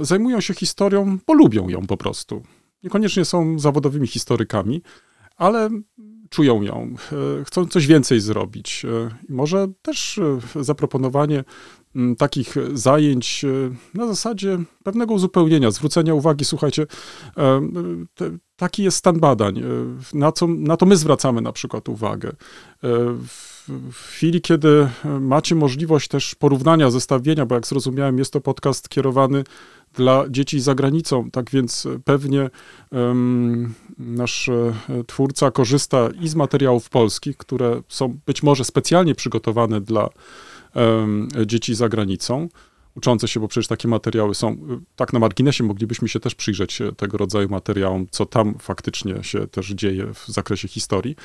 zajmują 0.00 0.40
się 0.40 0.54
historią, 0.54 1.18
bo 1.26 1.34
lubią 1.34 1.68
ją 1.68 1.86
po 1.86 1.96
prostu. 1.96 2.42
Niekoniecznie 2.82 3.24
są 3.24 3.58
zawodowymi 3.58 4.06
historykami, 4.06 4.82
ale 5.36 5.70
czują 6.30 6.62
ją, 6.62 6.94
e, 7.40 7.44
chcą 7.44 7.66
coś 7.66 7.86
więcej 7.86 8.20
zrobić. 8.20 8.84
E, 8.84 9.10
może 9.28 9.68
też 9.82 10.18
e, 10.18 10.64
zaproponowanie 10.64 11.44
takich 12.18 12.54
zajęć 12.74 13.44
na 13.94 14.06
zasadzie 14.06 14.58
pewnego 14.82 15.14
uzupełnienia, 15.14 15.70
zwrócenia 15.70 16.14
uwagi, 16.14 16.44
słuchajcie, 16.44 16.86
taki 18.56 18.82
jest 18.82 18.96
stan 18.96 19.20
badań, 19.20 19.62
na, 20.14 20.32
co, 20.32 20.46
na 20.46 20.76
to 20.76 20.86
my 20.86 20.96
zwracamy 20.96 21.40
na 21.40 21.52
przykład 21.52 21.88
uwagę. 21.88 22.32
W 23.92 23.94
chwili, 23.94 24.40
kiedy 24.40 24.88
macie 25.20 25.54
możliwość 25.54 26.08
też 26.08 26.34
porównania, 26.34 26.90
zestawienia, 26.90 27.46
bo 27.46 27.54
jak 27.54 27.66
zrozumiałem, 27.66 28.18
jest 28.18 28.32
to 28.32 28.40
podcast 28.40 28.88
kierowany 28.88 29.44
dla 29.94 30.24
dzieci 30.30 30.60
za 30.60 30.74
granicą, 30.74 31.30
tak 31.30 31.50
więc 31.50 31.88
pewnie 32.04 32.50
um, 32.90 33.74
nasz 33.98 34.48
e, 34.48 34.74
twórca 35.06 35.50
korzysta 35.50 36.08
i 36.20 36.28
z 36.28 36.34
materiałów 36.34 36.90
polskich, 36.90 37.36
które 37.36 37.82
są 37.88 38.18
być 38.26 38.42
może 38.42 38.64
specjalnie 38.64 39.14
przygotowane 39.14 39.80
dla 39.80 40.08
dzieci 41.46 41.74
za 41.74 41.88
granicą. 41.88 42.48
uczące 42.94 43.28
się, 43.28 43.40
bo 43.40 43.48
przecież 43.48 43.68
takie 43.68 43.88
materiały 43.88 44.34
są, 44.34 44.56
tak 44.96 45.12
na 45.12 45.18
marginesie 45.18 45.64
moglibyśmy 45.64 46.08
się 46.08 46.20
też 46.20 46.34
przyjrzeć 46.34 46.80
e, 46.80 46.92
tego 46.92 47.18
rodzaju 47.18 47.48
materiałom, 47.48 48.06
co 48.10 48.26
tam 48.26 48.54
faktycznie 48.58 49.24
się 49.24 49.46
też 49.46 49.70
dzieje 49.70 50.14
w 50.14 50.28
zakresie 50.28 50.68
historii. 50.68 51.16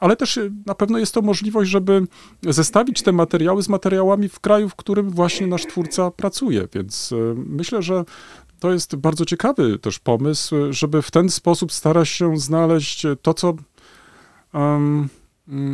Ale 0.00 0.16
też 0.16 0.36
y, 0.36 0.52
na 0.66 0.74
pewno 0.74 0.98
jest 0.98 1.14
to 1.14 1.22
możliwość, 1.22 1.70
żeby 1.70 2.06
zestawić 2.42 3.02
te 3.02 3.12
materiały 3.12 3.62
z 3.62 3.68
materiałami 3.68 4.28
w 4.28 4.40
kraju, 4.40 4.68
w 4.68 4.76
którym 4.76 5.10
właśnie 5.10 5.46
nasz 5.46 5.66
twórca 5.66 6.10
pracuje. 6.10 6.68
Więc 6.74 7.12
y, 7.12 7.34
myślę, 7.36 7.82
że 7.82 8.04
to 8.60 8.72
jest 8.72 8.96
bardzo 8.96 9.24
ciekawy 9.24 9.78
też 9.78 9.98
pomysł, 9.98 10.54
żeby 10.70 11.02
w 11.02 11.10
ten 11.10 11.30
sposób 11.30 11.72
starać 11.72 12.08
się 12.08 12.36
znaleźć 12.36 13.06
to, 13.22 13.34
co 13.34 13.54
mm, 14.52 15.08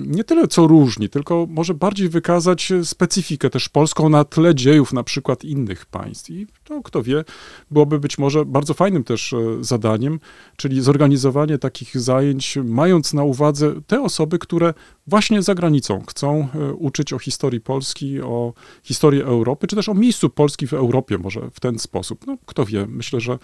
nie 0.07 0.25
tyle 0.25 0.49
co 0.49 0.67
różni, 0.67 1.09
tylko 1.09 1.47
może 1.51 1.75
bardziej 1.75 2.09
wykazać 2.09 2.73
specyfikę 2.85 3.51
też 3.51 3.69
polską 3.69 4.09
na 4.09 4.25
tle 4.25 4.55
dziejów 4.55 4.93
na 4.93 5.03
przykład 5.03 5.45
innych 5.45 5.87
państw. 5.87 6.31
I 6.31 6.47
to, 6.65 6.83
kto 6.83 7.03
wie, 7.03 7.25
byłoby 7.71 7.99
być 7.99 8.19
może 8.19 8.45
bardzo 8.45 8.75
fajnym 8.75 9.05
też 9.05 9.33
e, 9.33 9.39
zadaniem, 9.61 10.21
czyli 10.57 10.81
zorganizowanie 10.81 11.59
takich 11.59 12.01
zajęć, 12.01 12.59
mając 12.65 13.15
na 13.15 13.25
uwadze 13.25 13.75
te 13.87 14.03
osoby, 14.03 14.39
które 14.39 14.75
właśnie 15.07 15.43
za 15.43 15.55
granicą 15.55 16.05
chcą 16.09 16.49
e, 16.55 16.73
uczyć 16.73 17.13
o 17.13 17.19
historii 17.19 17.61
Polski, 17.61 18.21
o 18.21 18.53
historii 18.83 19.23
Europy, 19.23 19.67
czy 19.67 19.77
też 19.77 19.89
o 19.89 19.95
miejscu 19.95 20.31
Polski 20.31 20.67
w 20.67 20.75
Europie, 20.75 21.19
może 21.19 21.51
w 21.51 21.61
ten 21.61 21.79
sposób. 21.79 22.27
No, 22.27 22.37
kto 22.47 22.65
wie, 22.65 22.87
myślę, 22.87 23.21
że 23.21 23.39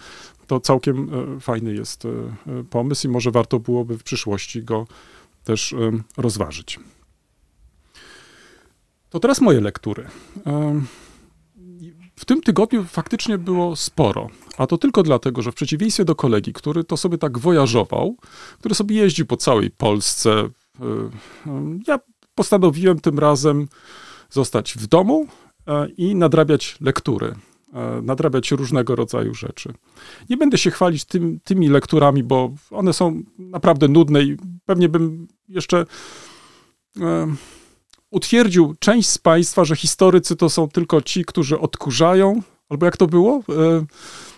to 0.47 0.59
całkiem 0.59 1.09
e, 1.37 1.39
fajny 1.39 1.73
jest 1.73 2.05
e, 2.05 2.09
e, 2.09 2.63
pomysł 2.63 3.07
i 3.07 3.11
może 3.11 3.31
warto 3.31 3.59
byłoby 3.59 3.97
w 3.97 4.03
przyszłości 4.03 4.63
go 4.63 4.87
też 5.43 5.73
em, 5.73 6.03
rozważyć. 6.17 6.79
To 9.09 9.19
teraz 9.19 9.41
moje 9.41 9.61
lektury. 9.61 10.07
Em, 10.45 10.87
W 12.15 12.25
tym 12.25 12.41
tygodniu 12.41 12.83
faktycznie 12.83 13.37
było 13.37 13.75
sporo, 13.75 14.29
a 14.57 14.67
to 14.67 14.77
tylko 14.77 15.03
dlatego, 15.03 15.41
że 15.41 15.51
w 15.51 15.55
przeciwieństwie 15.55 16.05
do 16.05 16.15
kolegi, 16.15 16.53
który 16.53 16.83
to 16.83 16.97
sobie 16.97 17.17
tak 17.17 17.39
wojażował, 17.39 18.17
który 18.59 18.75
sobie 18.75 18.95
jeździł 18.95 19.25
po 19.25 19.37
całej 19.37 19.71
Polsce, 19.71 20.31
y, 20.39 20.49
ja 21.87 21.99
postanowiłem 22.35 22.99
tym 22.99 23.19
razem 23.19 23.67
zostać 24.29 24.73
w 24.73 24.87
domu 24.87 25.27
e, 25.67 25.87
i 25.89 26.15
nadrabiać 26.15 26.77
lektury, 26.81 27.27
e, 27.27 27.35
nadrabiać 28.01 28.51
różnego 28.51 28.95
rodzaju 28.95 29.33
rzeczy. 29.33 29.73
Nie 30.29 30.37
będę 30.37 30.57
się 30.57 30.71
chwalić 30.71 31.05
tym, 31.05 31.39
tymi 31.43 31.69
lekturami, 31.69 32.23
bo 32.23 32.51
one 32.71 32.93
są 32.93 33.21
naprawdę 33.39 33.87
nudne 33.87 34.23
i 34.23 34.37
pewnie 34.65 34.89
bym 34.89 35.27
jeszcze 35.49 35.85
e, 37.01 37.35
utwierdził 38.11 38.75
część 38.79 39.09
z 39.09 39.17
Państwa, 39.17 39.65
że 39.65 39.75
historycy 39.75 40.35
to 40.35 40.49
są 40.49 40.69
tylko 40.69 41.01
ci, 41.01 41.25
którzy 41.25 41.59
odkurzają, 41.59 42.41
albo 42.69 42.85
jak 42.85 42.97
to 42.97 43.07
było? 43.07 43.43
E, 43.49 43.85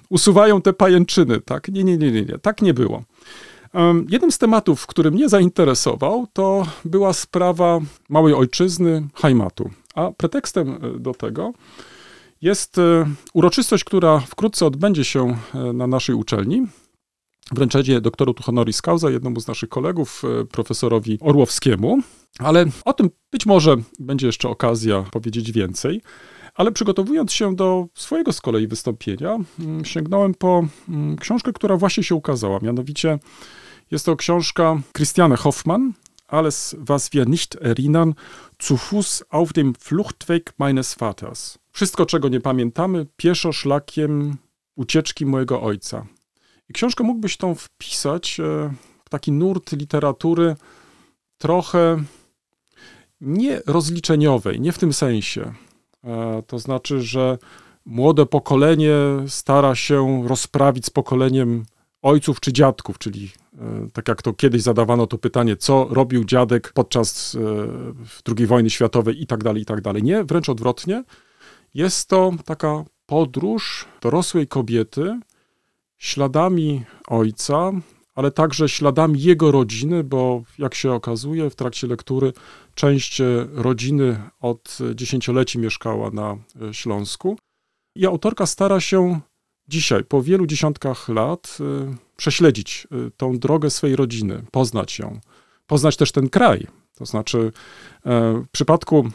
usuwają 0.10 0.62
te 0.62 0.74
pajęczyny, 0.74 1.42
tak? 1.42 1.68
Nie, 1.70 1.84
nie, 1.84 1.98
nie, 1.98 2.12
nie, 2.12 2.22
nie. 2.22 2.38
tak 2.40 2.62
nie 2.62 2.74
było. 2.74 3.04
Em, 3.74 4.06
Jednym 4.10 4.32
z 4.32 4.38
tematów, 4.38 4.88
który 4.88 5.12
mnie 5.12 5.30
zainteresował, 5.30 6.28
to 6.34 6.68
była 6.86 7.14
sprawa 7.14 7.80
małej 8.10 8.34
ojczyzny, 8.34 9.08
Haimatu. 9.14 9.70
A 9.96 10.12
pretekstem 10.12 10.70
e, 10.70 11.00
do 11.00 11.14
tego 11.14 11.54
jest 12.46 12.78
e, 12.78 13.06
uroczystość, 13.34 13.84
która 13.84 14.20
wkrótce 14.20 14.66
odbędzie 14.66 15.04
się 15.04 15.38
e, 15.54 15.74
na 15.74 15.88
naszej 15.88 16.16
uczelni. 16.16 16.68
Wręczenie 17.52 18.02
doktoru 18.02 18.34
tu 18.34 18.44
honoris 18.44 18.82
causa 18.82 19.10
jednemu 19.10 19.40
z 19.40 19.48
naszych 19.48 19.70
kolegów, 19.70 20.24
e, 20.42 20.46
profesorowi 20.46 21.18
Orłowskiemu. 21.22 22.00
Ale 22.40 22.66
o 22.86 22.94
tym 22.94 23.10
być 23.32 23.46
może 23.46 23.76
będzie 24.00 24.28
jeszcze 24.28 24.50
okazja 24.50 25.02
powiedzieć 25.12 25.52
więcej. 25.52 26.02
Ale 26.56 26.72
przygotowując 26.72 27.34
się 27.34 27.56
do 27.56 27.86
swojego 27.94 28.34
z 28.34 28.42
kolei 28.42 28.68
wystąpienia, 28.68 29.38
sięgnąłem 29.84 30.34
po 30.34 30.68
książkę, 31.20 31.54
która 31.54 31.78
właśnie 31.78 32.04
się 32.04 32.16
ukazała. 32.16 32.60
Mianowicie 32.62 33.20
jest 33.92 34.06
to 34.06 34.16
książka 34.16 34.82
Christiane 34.94 35.36
Hoffmann, 35.36 35.94
Alles, 36.28 36.76
was 36.80 37.14
wir 37.14 37.26
nicht 37.26 37.56
erinnern, 37.56 38.16
zu 38.60 38.78
Fuß 38.78 39.26
auf 39.30 39.54
dem 39.54 39.76
Fluchtweg 39.76 40.54
meines 40.58 40.94
Vaters. 40.96 41.60
Wszystko, 41.72 42.06
czego 42.06 42.30
nie 42.30 42.42
pamiętamy, 42.42 43.06
pieszo 43.18 43.54
szlakiem 43.54 44.38
ucieczki 44.76 45.26
mojego 45.26 45.62
ojca. 45.62 46.06
I 46.70 46.74
książkę 46.74 47.04
mógłbyś 47.04 47.38
tą 47.38 47.56
wpisać 47.56 48.40
e, 48.40 48.74
w 49.06 49.10
taki 49.10 49.32
nurt 49.32 49.72
literatury 49.72 50.56
trochę 51.38 52.04
nie 53.22 53.62
rozliczeniowej, 53.66 54.62
nie 54.62 54.72
w 54.72 54.78
tym 54.78 54.94
sensie. 54.94 55.54
E, 56.04 56.44
To 56.48 56.60
znaczy, 56.60 57.02
że 57.02 57.38
młode 57.86 58.26
pokolenie 58.26 58.96
stara 59.28 59.76
się 59.76 60.28
rozprawić 60.28 60.86
z 60.86 60.90
pokoleniem 60.90 61.66
ojców 62.06 62.40
czy 62.40 62.54
dziadków, 62.54 62.98
czyli 62.98 63.32
e, 63.58 63.88
tak 63.94 64.08
jak 64.08 64.22
to 64.22 64.34
kiedyś 64.34 64.62
zadawano 64.62 65.08
to 65.08 65.18
pytanie, 65.18 65.58
co 65.58 65.88
robił 65.90 66.24
dziadek 66.24 66.72
podczas 66.74 67.36
e, 68.26 68.34
II 68.38 68.48
wojny 68.48 68.70
światowej 68.70 69.22
i 69.22 69.28
tak 69.28 69.44
dalej, 69.44 69.62
i 69.62 69.66
tak 69.66 69.82
dalej. 69.82 70.04
Nie, 70.04 70.24
wręcz 70.24 70.50
odwrotnie. 70.50 71.04
Jest 71.74 72.10
to 72.10 72.32
taka 72.46 72.84
podróż 73.06 73.86
dorosłej 74.02 74.48
kobiety 74.48 75.20
śladami 75.98 76.84
ojca, 77.08 77.72
ale 78.16 78.32
także 78.32 78.70
śladami 78.70 79.22
jego 79.22 79.52
rodziny, 79.52 80.04
bo 80.04 80.44
jak 80.58 80.76
się 80.76 80.92
okazuje 80.92 81.50
w 81.50 81.56
trakcie 81.56 81.88
lektury, 81.88 82.34
część 82.76 83.22
e, 83.22 83.48
rodziny 83.54 84.22
od 84.40 84.78
dziesięcioleci 84.96 85.60
mieszkała 85.60 86.12
na 86.12 86.38
Śląsku. 86.72 87.38
I 87.96 88.06
autorka 88.06 88.46
stara 88.46 88.80
się 88.80 89.20
dzisiaj, 89.68 90.04
po 90.04 90.24
wielu 90.24 90.46
dziesiątkach 90.46 91.10
lat, 91.10 91.58
e, 91.60 91.96
prześledzić 92.18 92.88
e, 92.92 93.12
tą 93.18 93.40
drogę 93.40 93.70
swej 93.70 93.96
rodziny, 93.96 94.44
poznać 94.52 95.00
ją, 95.00 95.20
poznać 95.68 95.98
też 95.98 96.12
ten 96.12 96.30
kraj. 96.30 96.68
To 96.96 97.06
znaczy, 97.06 97.52
e, 98.06 98.44
w 98.46 98.50
przypadku 98.52 99.10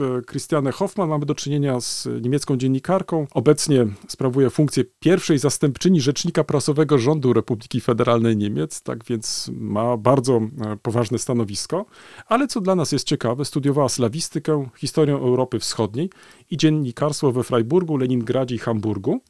e, 0.00 0.22
Christiane 0.30 0.72
Hoffmann 0.72 1.08
mamy 1.08 1.26
do 1.26 1.34
czynienia 1.34 1.80
z 1.80 2.08
niemiecką 2.22 2.56
dziennikarką. 2.56 3.26
Obecnie 3.34 3.86
sprawuje 4.08 4.50
funkcję 4.50 4.84
pierwszej 5.00 5.38
zastępczyni 5.38 6.00
rzecznika 6.00 6.44
prasowego 6.44 6.98
rządu 6.98 7.32
Republiki 7.32 7.80
Federalnej 7.80 8.36
Niemiec, 8.36 8.82
tak 8.82 9.04
więc 9.04 9.50
ma 9.54 9.96
bardzo 9.96 10.36
e, 10.36 10.76
poważne 10.82 11.18
stanowisko. 11.18 11.86
Ale 12.26 12.46
co 12.46 12.60
dla 12.60 12.74
nas 12.74 12.92
jest 12.92 13.06
ciekawe, 13.06 13.44
studiowała 13.44 13.88
slawistykę, 13.88 14.68
historię 14.76 15.14
Europy 15.14 15.58
Wschodniej 15.58 16.10
i 16.50 16.56
dziennikarstwo 16.56 17.32
we 17.32 17.42
Freiburgu, 17.42 17.96
Leningradzie 17.96 18.54
i 18.54 18.58
Hamburgu. 18.58 19.20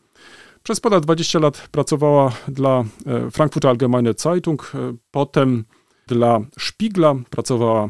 Przez 0.63 0.81
ponad 0.81 1.03
20 1.03 1.39
lat 1.39 1.69
pracowała 1.71 2.33
dla 2.49 2.85
Frankfurter 3.33 3.71
Allgemeine 3.71 4.15
Zeitung, 4.19 4.73
potem 5.11 5.65
dla 6.11 6.41
Szpigla, 6.59 7.15
pracowała 7.31 7.85
e, 7.85 7.89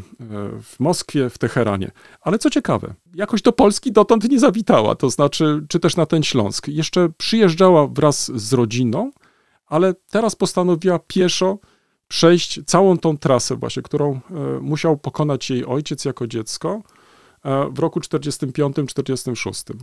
w 0.62 0.80
Moskwie, 0.80 1.30
w 1.30 1.38
Teheranie. 1.38 1.90
Ale 2.20 2.38
co 2.38 2.50
ciekawe, 2.50 2.94
jakoś 3.14 3.42
do 3.42 3.52
Polski 3.52 3.92
dotąd 3.92 4.30
nie 4.30 4.38
zawitała, 4.38 4.94
to 4.94 5.10
znaczy, 5.10 5.66
czy 5.68 5.80
też 5.80 5.96
na 5.96 6.06
ten 6.06 6.22
Śląsk. 6.22 6.68
Jeszcze 6.68 7.08
przyjeżdżała 7.18 7.86
wraz 7.86 8.32
z 8.34 8.52
rodziną, 8.52 9.10
ale 9.66 9.94
teraz 10.10 10.36
postanowiła 10.36 10.98
pieszo 10.98 11.58
przejść 12.08 12.60
całą 12.66 12.98
tą 12.98 13.18
trasę 13.18 13.56
właśnie, 13.56 13.82
którą 13.82 14.12
e, 14.12 14.20
musiał 14.60 14.96
pokonać 14.96 15.50
jej 15.50 15.64
ojciec 15.66 16.04
jako 16.04 16.26
dziecko 16.26 16.82
e, 17.44 17.70
w 17.70 17.78
roku 17.78 18.00
45-46. 18.00 19.74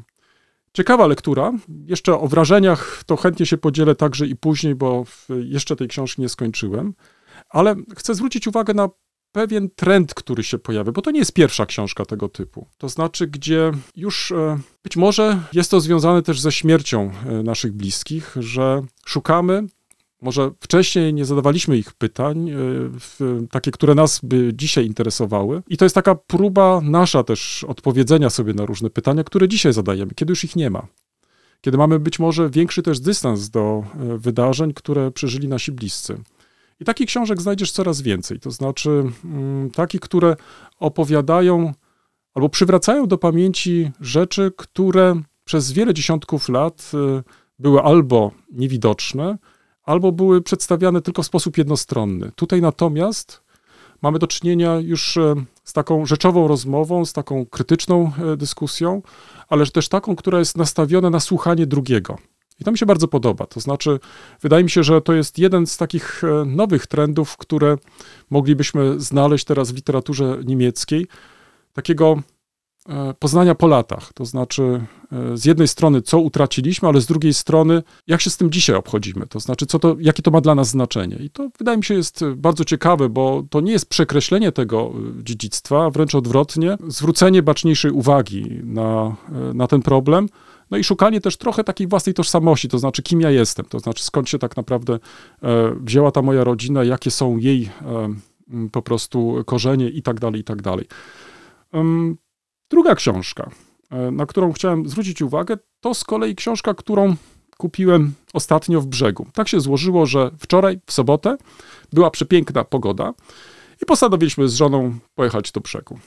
Ciekawa 0.73 1.07
lektura. 1.07 1.53
Jeszcze 1.85 2.19
o 2.19 2.27
wrażeniach 2.27 3.03
to 3.05 3.15
chętnie 3.15 3.45
się 3.45 3.57
podzielę 3.57 3.95
także 3.95 4.27
i 4.27 4.35
później, 4.35 4.75
bo 4.75 5.05
jeszcze 5.29 5.75
tej 5.75 5.87
książki 5.87 6.21
nie 6.21 6.29
skończyłem. 6.29 6.93
Ale 7.49 7.75
chcę 7.95 8.15
zwrócić 8.15 8.47
uwagę 8.47 8.73
na 8.73 8.89
pewien 9.31 9.69
trend, 9.75 10.13
który 10.13 10.43
się 10.43 10.57
pojawia, 10.57 10.91
bo 10.91 11.01
to 11.01 11.11
nie 11.11 11.19
jest 11.19 11.33
pierwsza 11.33 11.65
książka 11.65 12.05
tego 12.05 12.29
typu. 12.29 12.67
To 12.77 12.89
znaczy, 12.89 13.27
gdzie 13.27 13.71
już 13.95 14.31
e, 14.31 14.59
być 14.83 14.97
może 14.97 15.39
jest 15.53 15.71
to 15.71 15.81
związane 15.81 16.21
też 16.21 16.41
ze 16.41 16.51
śmiercią 16.51 17.11
e, 17.25 17.43
naszych 17.43 17.73
bliskich, 17.73 18.35
że 18.39 18.81
szukamy. 19.05 19.63
Może 20.21 20.51
wcześniej 20.59 21.13
nie 21.13 21.25
zadawaliśmy 21.25 21.77
ich 21.77 21.93
pytań, 21.93 22.49
e, 22.49 22.55
takie, 23.51 23.71
które 23.71 23.95
nas 23.95 24.19
by 24.23 24.51
dzisiaj 24.53 24.85
interesowały. 24.85 25.63
I 25.67 25.77
to 25.77 25.85
jest 25.85 25.95
taka 25.95 26.15
próba 26.15 26.81
nasza 26.83 27.23
też 27.23 27.63
odpowiedzenia 27.63 28.29
sobie 28.29 28.53
na 28.53 28.65
różne 28.65 28.89
pytania, 28.89 29.23
które 29.23 29.47
dzisiaj 29.47 29.73
zadajemy, 29.73 30.11
kiedy 30.15 30.31
już 30.31 30.43
ich 30.43 30.55
nie 30.55 30.69
ma. 30.69 30.87
Kiedy 31.61 31.77
mamy 31.77 31.99
być 31.99 32.19
może 32.19 32.49
większy 32.49 32.81
też 32.81 32.99
dystans 32.99 33.49
do 33.49 33.83
wydarzeń, 34.17 34.73
które 34.73 35.11
przeżyli 35.11 35.47
nasi 35.47 35.71
bliscy. 35.71 36.17
I 36.79 36.85
takich 36.85 37.07
książek 37.07 37.41
znajdziesz 37.41 37.71
coraz 37.71 38.01
więcej. 38.01 38.39
To 38.39 38.51
znaczy, 38.51 39.03
mm, 39.25 39.71
takich, 39.71 40.01
które 40.01 40.35
opowiadają 40.79 41.73
albo 42.33 42.49
przywracają 42.49 43.07
do 43.07 43.17
pamięci 43.17 43.91
rzeczy, 44.01 44.51
które 44.57 45.21
przez 45.43 45.71
wiele 45.71 45.93
dziesiątków 45.93 46.49
lat 46.49 46.91
y, 47.19 47.23
były 47.59 47.81
albo 47.81 48.31
niewidoczne, 48.51 49.37
albo 49.83 50.11
były 50.11 50.41
przedstawiane 50.41 51.01
tylko 51.01 51.23
w 51.23 51.25
sposób 51.25 51.57
jednostronny. 51.57 52.31
Tutaj 52.35 52.61
natomiast 52.61 53.41
mamy 54.01 54.19
do 54.19 54.27
czynienia 54.27 54.75
już 54.75 55.17
e, 55.17 55.35
z 55.63 55.73
taką 55.73 56.05
rzeczową 56.05 56.47
rozmową, 56.47 57.05
z 57.05 57.13
taką 57.13 57.45
krytyczną 57.45 58.11
e, 58.33 58.37
dyskusją, 58.37 59.01
ale 59.49 59.65
też 59.65 59.89
taką, 59.89 60.15
która 60.15 60.39
jest 60.39 60.57
nastawiona 60.57 61.09
na 61.09 61.19
słuchanie 61.19 61.65
drugiego. 61.65 62.17
I 62.59 62.63
to 62.63 62.71
mi 62.71 62.77
się 62.77 62.85
bardzo 62.85 63.07
podoba. 63.07 63.45
To 63.45 63.59
znaczy, 63.59 63.99
wydaje 64.41 64.63
mi 64.63 64.69
się, 64.69 64.83
że 64.83 65.01
to 65.01 65.13
jest 65.13 65.39
jeden 65.39 65.67
z 65.67 65.77
takich 65.77 66.23
e, 66.23 66.45
nowych 66.45 66.87
trendów, 66.87 67.37
które 67.37 67.77
moglibyśmy 68.29 68.99
znaleźć 68.99 69.45
teraz 69.45 69.71
w 69.71 69.75
literaturze 69.75 70.37
niemieckiej. 70.45 71.07
Takiego 71.73 72.21
e, 72.89 73.13
poznania 73.19 73.55
po 73.55 73.67
latach. 73.67 74.13
To 74.13 74.25
znaczy, 74.25 74.85
e, 75.11 75.37
z 75.37 75.45
jednej 75.45 75.67
strony, 75.67 76.01
co 76.01 76.19
utraciliśmy, 76.19 76.87
ale 76.87 77.01
z 77.01 77.05
drugiej 77.05 77.33
strony, 77.33 77.83
jak 78.07 78.21
się 78.21 78.29
z 78.29 78.37
tym 78.37 78.51
dzisiaj 78.51 78.75
obchodzimy. 78.75 79.27
To 79.27 79.39
znaczy, 79.39 79.65
co 79.65 79.79
to, 79.79 79.95
jakie 79.99 80.23
to 80.23 80.31
ma 80.31 80.41
dla 80.41 80.55
nas 80.55 80.69
znaczenie. 80.69 81.15
I 81.15 81.29
to 81.29 81.49
wydaje 81.57 81.77
mi 81.77 81.83
się 81.83 81.93
jest 81.93 82.25
bardzo 82.35 82.65
ciekawe, 82.65 83.09
bo 83.09 83.43
to 83.49 83.61
nie 83.61 83.71
jest 83.71 83.89
przekreślenie 83.89 84.51
tego 84.51 84.93
dziedzictwa, 85.23 85.89
wręcz 85.89 86.15
odwrotnie, 86.15 86.77
zwrócenie 86.87 87.43
baczniejszej 87.43 87.91
uwagi 87.91 88.59
na, 88.63 89.15
na 89.53 89.67
ten 89.67 89.81
problem. 89.81 90.29
No 90.71 90.77
i 90.77 90.83
szukanie 90.83 91.21
też 91.21 91.37
trochę 91.37 91.63
takiej 91.63 91.87
własnej 91.87 92.13
tożsamości, 92.13 92.69
to 92.69 92.79
znaczy 92.79 93.03
kim 93.03 93.21
ja 93.21 93.31
jestem, 93.31 93.65
to 93.65 93.79
znaczy 93.79 94.03
skąd 94.03 94.29
się 94.29 94.39
tak 94.39 94.57
naprawdę 94.57 94.93
e, 95.43 95.75
wzięła 95.81 96.11
ta 96.11 96.21
moja 96.21 96.43
rodzina, 96.43 96.83
jakie 96.83 97.11
są 97.11 97.37
jej 97.37 97.69
e, 97.81 98.13
po 98.71 98.81
prostu 98.81 99.43
korzenie 99.45 99.89
i 99.89 100.01
tak 100.01 100.19
dalej, 100.19 100.41
i 100.41 100.43
tak 100.43 100.61
dalej. 100.61 100.87
Druga 102.69 102.95
książka, 102.95 103.49
e, 103.91 104.11
na 104.11 104.25
którą 104.25 104.53
chciałem 104.53 104.89
zwrócić 104.89 105.21
uwagę, 105.21 105.57
to 105.81 105.93
z 105.93 106.03
kolei 106.03 106.35
książka, 106.35 106.73
którą 106.73 107.15
kupiłem 107.57 108.13
ostatnio 108.33 108.81
w 108.81 108.85
brzegu. 108.85 109.27
Tak 109.33 109.47
się 109.47 109.59
złożyło, 109.59 110.05
że 110.05 110.31
wczoraj, 110.39 110.79
w 110.85 110.91
sobotę, 110.93 111.37
była 111.93 112.11
przepiękna 112.11 112.63
pogoda 112.63 113.13
i 113.81 113.85
postanowiliśmy 113.85 114.49
z 114.49 114.55
żoną 114.55 114.97
pojechać 115.15 115.51
do 115.51 115.61
brzegu. 115.61 115.99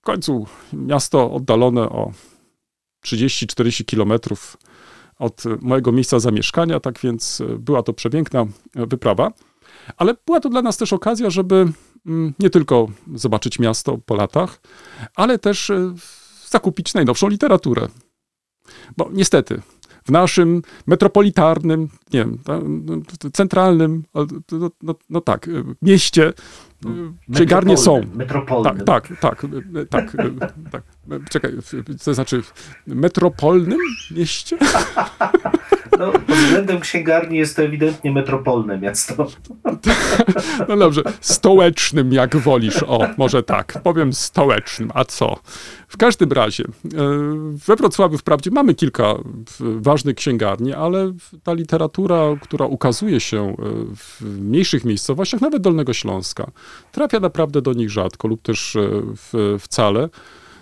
W 0.00 0.04
końcu 0.04 0.46
miasto 0.72 1.32
oddalone 1.32 1.82
o 1.82 2.12
30-40 3.06 3.84
kilometrów 3.84 4.56
od 5.18 5.44
mojego 5.60 5.92
miejsca 5.92 6.18
zamieszkania, 6.18 6.80
tak 6.80 6.98
więc 6.98 7.40
e, 7.40 7.58
była 7.58 7.82
to 7.82 7.92
przepiękna 7.92 8.40
e, 8.40 8.86
wyprawa. 8.86 9.32
Ale 9.96 10.14
była 10.26 10.40
to 10.40 10.48
dla 10.48 10.62
nas 10.62 10.76
też 10.76 10.92
okazja, 10.92 11.30
żeby 11.30 11.72
mm, 12.06 12.34
nie 12.38 12.50
tylko 12.50 12.88
zobaczyć 13.14 13.58
miasto 13.58 13.98
po 14.06 14.14
latach, 14.14 14.60
ale 15.14 15.38
też 15.38 15.70
e, 15.70 15.94
zakupić 16.48 16.94
najnowszą 16.94 17.28
literaturę. 17.28 17.88
Bo 18.96 19.10
niestety, 19.12 19.62
w 20.04 20.10
naszym 20.10 20.62
metropolitarnym, 20.86 21.88
nie 22.12 22.20
wiem, 22.20 22.38
no, 22.84 23.30
centralnym, 23.32 24.04
no, 24.52 24.70
no, 24.82 24.94
no 25.10 25.20
tak, 25.20 25.48
mieście 25.82 26.32
księgarnie 27.34 27.76
są. 27.76 28.00
Metropolnym. 28.14 28.84
Tak, 28.84 29.08
tak, 29.20 29.46
tak, 29.90 30.16
tak, 30.40 30.52
tak. 30.70 30.82
Czekaj, 31.30 31.52
to 32.04 32.14
znaczy 32.14 32.42
w 32.42 32.52
metropolnym 32.86 33.78
mieście? 34.10 34.58
No, 36.00 36.12
pod 36.12 36.36
względem 36.36 36.80
księgarni 36.80 37.38
jest 37.38 37.56
to 37.56 37.62
ewidentnie 37.62 38.12
metropolne 38.12 38.78
miasto. 38.78 39.26
No 40.68 40.76
dobrze, 40.76 41.02
stołecznym 41.20 42.12
jak 42.12 42.36
wolisz. 42.36 42.82
O, 42.82 43.00
może 43.16 43.42
tak, 43.42 43.80
powiem 43.82 44.12
stołecznym. 44.12 44.90
A 44.94 45.04
co? 45.04 45.36
W 45.88 45.96
każdym 45.96 46.32
razie, 46.32 46.64
e, 46.64 46.68
we 47.66 47.76
Wrocławiu 47.76 48.18
wprawdzie 48.18 48.50
mamy 48.50 48.74
kilka 48.74 49.14
ważnych 49.60 50.16
księgarni, 50.16 50.72
ale 50.72 51.12
ta 51.42 51.52
literatura, 51.52 52.18
która 52.40 52.66
ukazuje 52.66 53.20
się 53.20 53.48
e, 53.48 53.54
w 53.96 54.20
mniejszych 54.20 54.84
miejscowościach, 54.84 55.40
nawet 55.40 55.62
Dolnego 55.62 55.92
Śląska, 55.92 56.50
trafia 56.92 57.20
naprawdę 57.20 57.62
do 57.62 57.72
nich 57.72 57.90
rzadko 57.90 58.28
lub 58.28 58.42
też 58.42 58.76
e, 58.76 59.58
wcale. 59.58 60.08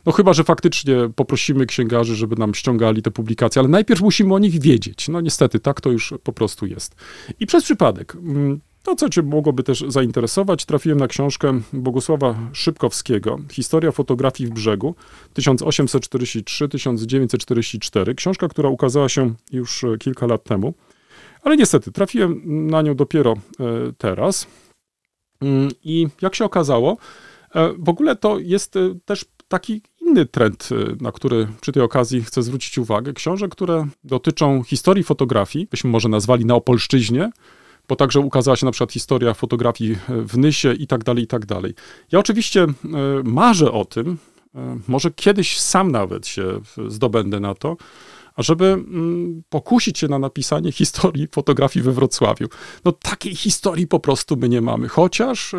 No 0.07 0.13
chyba, 0.13 0.33
że 0.33 0.45
faktycznie 0.45 0.97
poprosimy 1.17 1.67
księgarzy, 1.67 2.17
żeby 2.17 2.37
nam 2.37 2.55
ściągali 2.55 3.03
te 3.03 3.11
publikacje, 3.11 3.61
ale 3.61 3.69
najpierw 3.69 4.01
musimy 4.01 4.35
o 4.35 4.39
nich 4.39 4.61
wiedzieć. 4.61 5.09
No 5.09 5.21
niestety, 5.21 5.61
tak 5.61 5.81
to 5.81 5.91
już 5.91 6.15
po 6.23 6.33
prostu 6.33 6.67
jest. 6.67 6.95
I 7.41 7.47
przez 7.47 7.65
przypadek, 7.65 8.15
mm, 8.15 8.61
to 8.83 8.97
co 8.97 9.09
cię 9.09 9.23
mogłoby 9.23 9.63
też 9.63 9.85
zainteresować, 9.89 10.65
trafiłem 10.65 10.99
na 10.99 11.09
książkę 11.09 11.61
Bogusława 11.73 12.35
Szybkowskiego, 12.53 13.39
Historia 13.53 13.93
fotografii 13.93 14.51
w 14.51 14.53
brzegu, 14.53 14.95
1843-1944. 15.35 18.15
Książka, 18.15 18.49
która 18.49 18.69
ukazała 18.69 19.09
się 19.09 19.35
już 19.53 19.85
kilka 19.99 20.27
lat 20.27 20.45
temu. 20.45 20.75
Ale 21.43 21.57
niestety, 21.57 21.93
trafiłem 21.93 22.43
na 22.67 22.83
nią 22.83 22.95
dopiero 22.95 23.33
e, 23.33 23.37
teraz. 23.99 24.47
Mm, 25.41 25.69
I 25.85 26.07
jak 26.23 26.35
się 26.35 26.45
okazało, 26.45 26.97
e, 27.55 27.73
w 27.79 27.89
ogóle 27.89 28.17
to 28.17 28.39
jest 28.39 28.77
e, 28.77 28.95
też 29.05 29.25
taki 29.49 29.83
inny 30.01 30.27
trend, 30.27 30.69
na 31.01 31.13
który 31.13 31.49
przy 31.61 31.73
tej 31.73 31.83
okazji 31.83 32.23
chcę 32.25 32.43
zwrócić 32.43 32.79
uwagę. 32.79 33.13
Książek, 33.13 33.51
które 33.51 33.87
dotyczą 34.05 34.63
historii 34.63 35.05
fotografii, 35.05 35.67
byśmy 35.71 35.91
może 35.91 36.09
nazwali 36.09 36.45
na 36.45 36.55
Opolszczyźnie, 36.55 37.31
bo 37.89 37.97
także 37.97 38.21
ukazała 38.21 38.57
się 38.57 38.67
na 38.67 38.73
przykład 38.73 38.93
historia 38.93 39.35
fotografii 39.35 39.97
w 40.09 40.39
Nysie 40.39 40.73
i 40.73 40.87
tak 40.87 41.05
dalej, 41.05 41.25
i 41.25 41.27
tak 41.27 41.47
dalej. 41.47 41.75
Ja 42.13 42.19
oczywiście 42.19 42.67
marzę 43.25 43.73
o 43.73 43.85
tym, 43.85 44.19
może 44.89 45.11
kiedyś 45.11 45.61
sam 45.61 45.93
nawet 45.93 46.27
się 46.27 46.61
zdobędę 46.89 47.41
na 47.41 47.55
to, 47.55 47.77
ażeby 48.39 48.67
mm, 48.67 49.43
pokusić 49.49 49.99
się 49.99 50.09
na 50.09 50.19
napisanie 50.19 50.73
historii 50.73 51.29
fotografii 51.33 51.85
we 51.85 51.93
Wrocławiu. 51.93 52.49
No 52.85 52.93
takiej 52.93 53.37
historii 53.37 53.87
po 53.87 54.01
prostu 54.01 54.37
my 54.37 54.49
nie 54.49 54.61
mamy, 54.61 54.89
chociaż 54.89 55.55
e, 55.55 55.59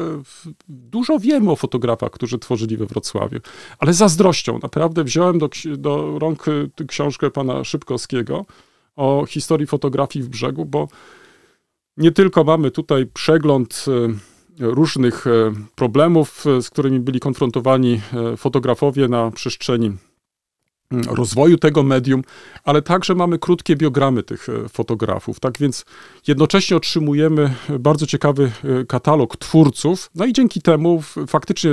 dużo 0.67 1.19
wiemy 1.19 1.51
o 1.51 1.55
fotografach, 1.55 2.11
którzy 2.11 2.39
tworzyli 2.39 2.77
we 2.77 2.85
Wrocławiu, 2.85 3.39
ale 3.79 3.93
zazdrością 3.93 4.59
naprawdę 4.63 5.03
wziąłem 5.03 5.39
do, 5.39 5.49
do 5.77 6.19
rąk 6.19 6.45
e, 6.47 6.85
książkę 6.85 7.31
pana 7.31 7.63
Szybkowskiego 7.63 8.45
o 8.95 9.25
historii 9.29 9.67
fotografii 9.67 10.23
w 10.25 10.29
brzegu, 10.29 10.65
bo 10.65 10.87
nie 11.97 12.11
tylko 12.11 12.43
mamy 12.43 12.71
tutaj 12.71 13.05
przegląd 13.05 13.85
e, 13.87 14.13
różnych 14.59 15.25
problemów, 15.75 16.45
z 16.61 16.69
którymi 16.69 16.99
byli 16.99 17.19
konfrontowani 17.19 18.01
fotografowie 18.37 19.07
na 19.07 19.31
przestrzeni 19.31 19.91
rozwoju 20.91 21.57
tego 21.57 21.83
medium, 21.83 22.23
ale 22.63 22.81
także 22.81 23.15
mamy 23.15 23.39
krótkie 23.39 23.75
biogramy 23.75 24.23
tych 24.23 24.49
e, 24.49 24.69
fotografów. 24.69 25.39
Tak 25.39 25.57
więc 25.57 25.85
jednocześnie 26.27 26.77
otrzymujemy 26.77 27.53
bardzo 27.79 28.07
ciekawy 28.07 28.51
e, 28.63 28.85
katalog 28.85 29.37
twórców, 29.37 30.09
no 30.15 30.25
i 30.25 30.33
dzięki 30.33 30.61
temu 30.61 31.01
faktycznie 31.27 31.71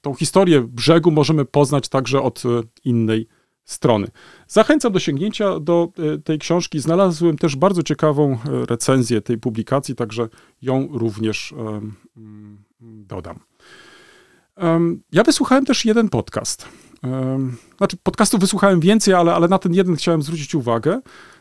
tą 0.00 0.14
historię 0.14 0.60
brzegu 0.60 1.10
możemy 1.10 1.44
poznać 1.44 1.88
także 1.88 2.22
od 2.22 2.42
e, 2.44 2.48
innej 2.84 3.28
strony. 3.70 4.06
Zachęcam 4.48 4.92
do 4.92 4.98
sięgnięcia 4.98 5.60
do 5.60 5.88
tej 6.24 6.38
książki. 6.38 6.80
Znalazłem 6.80 7.38
też 7.38 7.56
bardzo 7.56 7.82
ciekawą 7.82 8.38
recenzję 8.44 9.20
tej 9.20 9.38
publikacji, 9.38 9.94
także 9.94 10.28
ją 10.62 10.88
również 10.92 11.54
dodam. 12.80 13.38
Ja 15.12 15.22
wysłuchałem 15.22 15.64
też 15.64 15.84
jeden 15.84 16.08
podcast 16.08 16.68
znaczy, 17.76 17.96
podcastów 18.02 18.40
wysłuchałem 18.40 18.80
więcej, 18.80 19.14
ale, 19.14 19.34
ale 19.34 19.48
na 19.48 19.58
ten 19.58 19.74
jeden 19.74 19.96
chciałem 19.96 20.22
zwrócić 20.22 20.54
uwagę. 20.54 21.00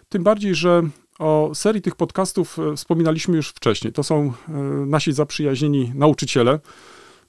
Tym 0.10 0.24
bardziej, 0.24 0.56
że 0.56 0.84
o 1.20 1.52
serii 1.54 1.82
tych 1.82 1.96
podcastów 1.96 2.60
e, 2.60 2.76
wspominaliśmy 2.76 3.36
już 3.36 3.50
wcześniej. 3.50 3.94
To 3.94 4.04
są 4.04 4.34
e, 4.50 4.52
nasi 4.86 5.14
zaprzyjaźnieni 5.14 5.92
nauczyciele, 5.96 6.60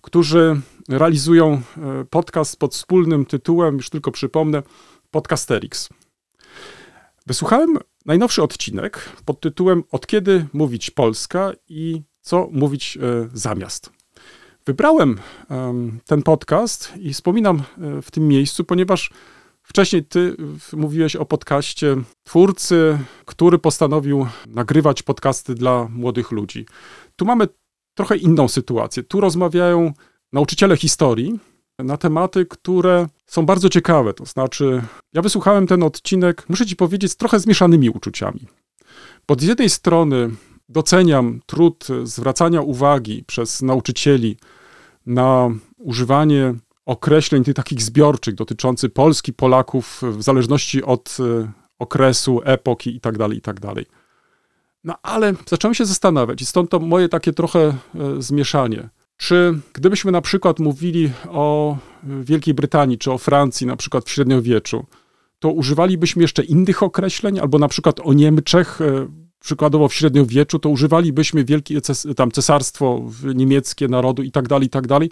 którzy 0.03 0.61
realizują 0.89 1.53
e, 1.53 1.61
podcast 2.11 2.59
pod 2.59 2.75
wspólnym 2.75 3.27
tytułem, 3.27 3.77
już 3.77 3.91
tylko 3.91 4.11
przypomnę, 4.11 4.63
Podcasterix. 5.11 5.89
Wysłuchałem 7.27 7.79
najnowszy 8.07 8.43
odcinek 8.43 9.09
pod 9.25 9.41
tytułem 9.41 9.85
Od 9.93 10.07
kiedy 10.07 10.47
mówić 10.53 10.91
Polska 10.91 11.53
i 11.69 12.03
co 12.21 12.49
mówić 12.53 12.99
zamiast. 13.33 13.91
Wybrałem 14.69 15.19
ten 16.07 16.23
podcast 16.23 16.93
i 17.01 17.15
wspominam 17.15 17.57
e, 17.57 18.03
w 18.03 18.11
tym 18.11 18.29
miejscu, 18.29 18.65
ponieważ 18.65 19.11
wcześniej 19.63 20.05
ty 20.05 20.37
mówiłeś 20.73 21.17
o 21.17 21.25
podcaście 21.25 21.97
twórcy, 22.25 22.99
który 23.25 23.59
postanowił 23.59 24.27
nagrywać 24.47 25.03
podcasty 25.03 25.55
dla 25.55 25.89
młodych 25.91 26.31
ludzi. 26.31 26.67
Tu 27.17 27.25
mamy 27.25 27.49
trochę 27.99 28.17
inną 28.17 28.49
sytuację. 28.49 29.03
Tu 29.03 29.21
rozmawiają 29.21 29.93
nauczyciele 30.33 30.77
historii 30.77 31.39
na 31.79 31.97
tematy, 31.97 32.47
które 32.47 33.07
są 33.27 33.47
bardzo 33.47 33.69
ciekawe. 33.69 34.15
To 34.15 34.27
znaczy, 34.27 34.83
ja 35.13 35.23
wysłuchałem 35.23 35.67
ten 35.67 35.83
odcinek, 35.83 36.45
muszę 36.49 36.67
ci 36.67 36.77
powiedzieć, 36.77 37.13
z 37.13 37.17
trochę 37.17 37.41
zmieszanymi 37.41 37.91
uczuciami. 37.91 38.47
Bo 39.29 39.35
z 39.39 39.43
jednej 39.43 39.71
strony 39.71 40.31
doceniam 40.69 41.41
trud 41.47 41.87
zwracania 42.03 42.61
uwagi 42.61 43.25
przez 43.27 43.63
nauczycieli 43.63 44.37
na 45.07 45.51
używanie 45.79 46.55
określeń 46.87 47.45
tych 47.45 47.55
takich 47.55 47.83
zbiorczych 47.83 48.35
dotyczących 48.35 48.93
Polski, 48.93 49.33
Polaków 49.33 50.03
w 50.03 50.23
zależności 50.23 50.83
od 50.83 51.17
e, 51.21 51.53
okresu, 51.79 52.41
epoki 52.45 52.95
itd., 52.95 53.29
tak 53.29 53.41
tak 53.43 53.61
dalej. 53.61 53.87
No 54.89 54.95
ale 55.03 55.35
zacząłem 55.49 55.75
się 55.75 55.85
zastanawiać 55.85 56.43
i 56.43 56.47
stąd 56.47 56.71
to 56.71 56.81
moje 56.81 57.09
takie 57.09 57.33
trochę 57.33 57.61
e, 57.61 57.75
zmieszanie. 58.19 58.89
Czy 59.17 59.59
gdybyśmy 59.73 60.13
na 60.13 60.21
przykład 60.21 60.59
mówili 60.59 61.11
o 61.29 61.77
Wielkiej 62.03 62.55
Brytanii 62.55 62.99
czy 62.99 63.13
o 63.13 63.19
Francji, 63.19 63.67
na 63.67 63.77
przykład 63.77 64.05
w 64.05 64.11
średniowieczu, 64.11 64.87
to 65.39 65.51
używalibyśmy 65.51 66.23
jeszcze 66.23 66.45
innych 66.45 66.83
określeń, 66.83 67.39
albo 67.39 67.59
na 67.59 67.69
przykład 67.69 68.01
o 68.01 68.13
Niemczech, 68.13 68.81
e, 68.81 69.07
przykładowo 69.41 69.89
w 69.89 69.95
średniowieczu, 69.95 70.59
to 70.59 70.69
używalibyśmy 70.69 71.45
wielkie 71.45 71.81
tam 72.17 72.31
cesarstwo 72.31 73.03
niemieckie 73.35 73.89
narodu 73.89 74.23
i 74.23 74.31
tak 74.31 74.49
dalej, 74.49 74.67
i 74.67 74.71
tak 74.71 74.87
dalej. 74.87 75.11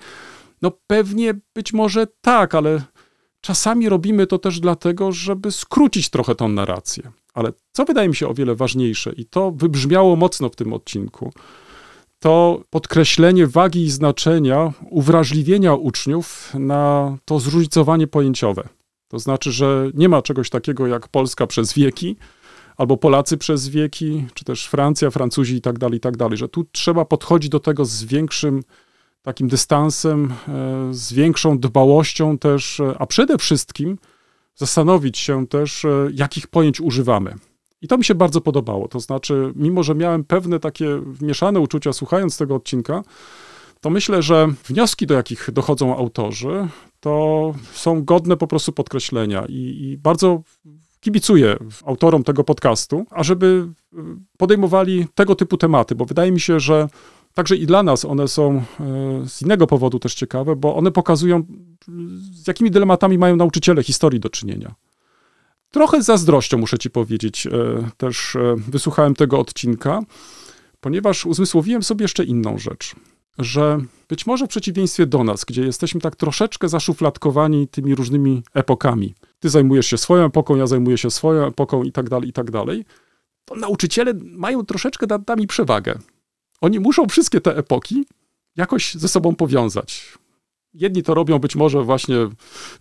No 0.62 0.72
pewnie 0.86 1.34
być 1.54 1.72
może 1.72 2.06
tak, 2.20 2.54
ale 2.54 2.82
czasami 3.40 3.88
robimy 3.88 4.26
to 4.26 4.38
też 4.38 4.60
dlatego, 4.60 5.12
żeby 5.12 5.52
skrócić 5.52 6.10
trochę 6.10 6.34
tą 6.34 6.48
narrację. 6.48 7.12
Ale 7.36 7.52
co 7.72 7.84
wydaje 7.84 8.08
mi 8.08 8.16
się 8.16 8.28
o 8.28 8.34
wiele 8.34 8.54
ważniejsze, 8.54 9.12
i 9.12 9.24
to 9.24 9.50
wybrzmiało 9.50 10.16
mocno 10.16 10.48
w 10.48 10.56
tym 10.56 10.72
odcinku, 10.72 11.32
to 12.18 12.62
podkreślenie 12.70 13.46
wagi 13.46 13.84
i 13.84 13.90
znaczenia 13.90 14.72
uwrażliwienia 14.90 15.74
uczniów 15.74 16.52
na 16.54 17.16
to 17.24 17.38
zróżnicowanie 17.38 18.06
pojęciowe. 18.06 18.68
To 19.08 19.18
znaczy, 19.18 19.52
że 19.52 19.90
nie 19.94 20.08
ma 20.08 20.22
czegoś 20.22 20.50
takiego 20.50 20.86
jak 20.86 21.08
Polska 21.08 21.46
przez 21.46 21.74
wieki, 21.74 22.16
albo 22.76 22.96
Polacy 22.96 23.36
przez 23.36 23.68
wieki, 23.68 24.26
czy 24.34 24.44
też 24.44 24.66
Francja, 24.66 25.10
Francuzi 25.10 25.54
i 25.54 25.60
tak 25.60 25.78
dalej, 25.78 25.96
i 25.96 26.00
tak 26.00 26.16
dalej, 26.16 26.38
że 26.38 26.48
tu 26.48 26.64
trzeba 26.72 27.04
podchodzić 27.04 27.50
do 27.50 27.60
tego 27.60 27.84
z 27.84 28.04
większym 28.04 28.62
takim 29.22 29.48
dystansem, 29.48 30.32
e, 30.48 30.88
z 30.94 31.12
większą 31.12 31.58
dbałością 31.58 32.38
też, 32.38 32.80
e, 32.80 32.94
a 32.98 33.06
przede 33.06 33.38
wszystkim 33.38 33.98
zastanowić 34.56 35.18
się 35.18 35.46
też, 35.46 35.84
e, 35.84 36.08
jakich 36.14 36.46
pojęć 36.46 36.80
używamy. 36.80 37.34
I 37.82 37.88
to 37.88 37.98
mi 37.98 38.04
się 38.04 38.14
bardzo 38.14 38.40
podobało. 38.40 38.88
To 38.88 39.00
znaczy, 39.00 39.52
mimo 39.56 39.82
że 39.82 39.94
miałem 39.94 40.24
pewne 40.24 40.60
takie 40.60 41.02
mieszane 41.20 41.60
uczucia 41.60 41.92
słuchając 41.92 42.36
tego 42.36 42.54
odcinka, 42.54 43.02
to 43.80 43.90
myślę, 43.90 44.22
że 44.22 44.48
wnioski, 44.64 45.06
do 45.06 45.14
jakich 45.14 45.50
dochodzą 45.52 45.96
autorzy, 45.96 46.68
to 47.00 47.54
są 47.72 48.04
godne 48.04 48.36
po 48.36 48.46
prostu 48.46 48.72
podkreślenia 48.72 49.44
i, 49.48 49.54
i 49.54 49.98
bardzo 49.98 50.42
kibicuję 51.00 51.56
autorom 51.84 52.24
tego 52.24 52.44
podcastu, 52.44 53.06
ażeby 53.10 53.68
y, 53.94 53.96
podejmowali 54.38 55.06
tego 55.14 55.34
typu 55.34 55.56
tematy, 55.56 55.94
bo 55.94 56.04
wydaje 56.04 56.32
mi 56.32 56.40
się, 56.40 56.60
że 56.60 56.88
także 57.36 57.56
i 57.56 57.66
dla 57.66 57.82
nas 57.82 58.04
one 58.04 58.28
są 58.28 58.56
y, 58.56 58.62
z 59.28 59.42
innego 59.42 59.66
powodu 59.66 59.98
też 59.98 60.14
ciekawe, 60.14 60.56
bo 60.56 60.76
one 60.76 60.90
pokazują, 60.90 61.42
z 62.32 62.46
jakimi 62.46 62.70
dylematami 62.70 63.18
mają 63.18 63.36
nauczyciele 63.36 63.82
historii 63.82 64.20
do 64.20 64.28
czynienia. 64.28 64.74
Trochę 65.70 66.02
z 66.02 66.06
zazdrością, 66.06 66.58
muszę 66.58 66.78
ci 66.78 66.90
powiedzieć, 66.90 67.48
też 67.96 68.36
wysłuchałem 68.56 69.14
tego 69.14 69.38
odcinka, 69.38 70.02
ponieważ 70.80 71.26
uzmysłowiłem 71.26 71.82
sobie 71.82 72.04
jeszcze 72.04 72.24
inną 72.24 72.58
rzecz 72.58 72.94
że 73.38 73.80
być 74.08 74.26
może 74.26 74.46
w 74.46 74.48
przeciwieństwie 74.48 75.06
do 75.06 75.24
nas, 75.24 75.44
gdzie 75.44 75.62
jesteśmy 75.62 76.00
tak 76.00 76.16
troszeczkę 76.16 76.68
zaszufladkowani 76.68 77.68
tymi 77.68 77.94
różnymi 77.94 78.42
epokami, 78.54 79.14
ty 79.38 79.48
zajmujesz 79.50 79.86
się 79.86 79.98
swoją 79.98 80.24
epoką, 80.24 80.56
ja 80.56 80.66
zajmuję 80.66 80.98
się 80.98 81.10
swoją 81.10 81.46
epoką 81.46 81.82
i 81.82 81.92
tak 81.92 82.08
dalej, 82.08 82.28
i 82.28 82.32
tak 82.32 82.50
dalej, 82.50 82.84
to 83.44 83.54
nauczyciele 83.54 84.14
mają 84.22 84.64
troszeczkę 84.64 85.06
nad 85.06 85.28
nami 85.28 85.46
przewagę. 85.46 85.98
Oni 86.60 86.80
muszą 86.80 87.08
wszystkie 87.08 87.40
te 87.40 87.56
epoki 87.56 88.04
jakoś 88.56 88.94
ze 88.94 89.08
sobą 89.08 89.34
powiązać. 89.34 90.12
Jedni 90.74 91.02
to 91.02 91.14
robią 91.14 91.38
być 91.38 91.56
może 91.56 91.82
właśnie 91.82 92.16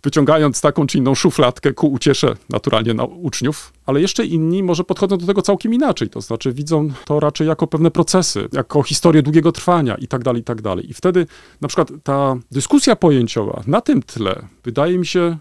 wyciągając 0.02 0.60
taką 0.60 0.86
czy 0.86 0.98
inną 0.98 1.14
szufladkę 1.14 1.72
ku 1.72 1.92
uciesze 1.92 2.36
naturalnie 2.50 2.94
na 2.94 3.04
uczniów, 3.04 3.72
ale 3.86 4.00
jeszcze 4.00 4.26
inni 4.26 4.62
może 4.62 4.84
podchodzą 4.84 5.18
do 5.18 5.26
tego 5.26 5.42
całkiem 5.42 5.74
inaczej, 5.74 6.08
to 6.08 6.20
znaczy 6.20 6.52
widzą 6.52 6.90
to 7.04 7.20
raczej 7.20 7.48
jako 7.48 7.66
pewne 7.66 7.90
procesy, 7.90 8.48
jako 8.52 8.82
historię 8.82 9.22
długiego 9.22 9.52
trwania 9.52 9.94
i 9.94 10.08
tak 10.08 10.24
dalej, 10.24 10.40
i 10.40 10.44
tak 10.44 10.62
dalej. 10.62 10.90
I 10.90 10.94
wtedy 10.94 11.26
na 11.60 11.68
przykład 11.68 11.88
ta 12.02 12.36
dyskusja 12.50 12.96
pojęciowa 12.96 13.62
na 13.66 13.80
tym 13.80 14.02
tle 14.02 14.48
wydaje 14.64 14.98
mi 14.98 15.06
się 15.06 15.38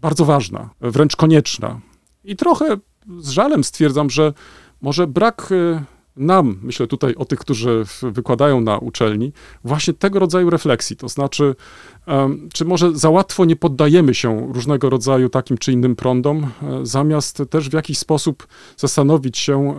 bardzo 0.00 0.24
ważna, 0.24 0.70
wręcz 0.80 1.16
konieczna. 1.16 1.80
I 2.24 2.36
trochę 2.36 2.76
z 3.18 3.28
żalem 3.28 3.64
stwierdzam, 3.64 4.10
że 4.10 4.32
może 4.80 5.06
brak 5.06 5.52
y, 5.52 5.84
nam, 6.18 6.58
myślę 6.62 6.86
tutaj 6.86 7.14
o 7.14 7.24
tych, 7.24 7.38
którzy 7.38 7.84
wykładają 8.02 8.60
na 8.60 8.78
uczelni, 8.78 9.32
właśnie 9.64 9.94
tego 9.94 10.18
rodzaju 10.18 10.50
refleksji. 10.50 10.96
To 10.96 11.08
znaczy, 11.08 11.54
czy 12.52 12.64
może 12.64 12.96
za 12.96 13.10
łatwo 13.10 13.44
nie 13.44 13.56
poddajemy 13.56 14.14
się 14.14 14.52
różnego 14.52 14.90
rodzaju 14.90 15.28
takim 15.28 15.58
czy 15.58 15.72
innym 15.72 15.96
prądom, 15.96 16.44
e, 16.62 16.86
zamiast 16.86 17.42
też 17.50 17.68
w 17.68 17.72
jakiś 17.72 17.98
sposób 17.98 18.46
zastanowić 18.76 19.38
się, 19.38 19.74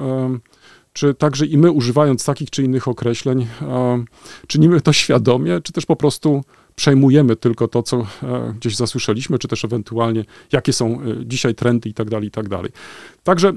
czy 0.94 1.14
także 1.14 1.46
i 1.46 1.58
my, 1.58 1.72
używając 1.72 2.26
takich 2.26 2.50
czy 2.50 2.64
innych 2.64 2.88
określeń, 2.88 3.48
czynimy 4.48 4.82
to 4.82 4.94
świadomie, 4.94 5.62
czy 5.62 5.74
też 5.74 5.86
po 5.86 5.96
prostu 5.96 6.42
przejmujemy 6.80 7.36
tylko 7.36 7.68
to, 7.68 7.84
co 7.84 7.98
e, 7.98 8.54
gdzieś 8.60 8.76
zasłyszeliśmy, 8.76 9.40
czy 9.40 9.48
też 9.48 9.66
ewentualnie 9.66 10.26
jakie 10.52 10.74
są 10.74 11.02
e, 11.02 11.26
dzisiaj 11.26 11.56
trendy 11.56 11.90
i 11.90 11.94
tak 11.94 12.10
dalej, 12.10 12.28
i 12.28 12.32
tak 12.32 12.50
dalej. 12.50 12.72
Także 13.24 13.54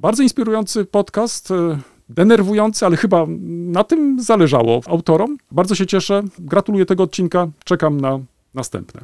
bardzo 0.00 0.22
inspirujący 0.22 0.84
podcast, 0.84 1.50
e, 1.50 1.78
denerwujący, 2.08 2.86
ale 2.86 2.96
chyba 2.96 3.26
na 3.48 3.84
tym 3.84 4.22
zależało 4.22 4.80
autorom. 4.86 5.38
Bardzo 5.50 5.74
się 5.74 5.86
cieszę, 5.86 6.22
gratuluję 6.38 6.86
tego 6.86 7.02
odcinka, 7.02 7.48
czekam 7.64 8.00
na 8.00 8.20
następne. 8.54 9.00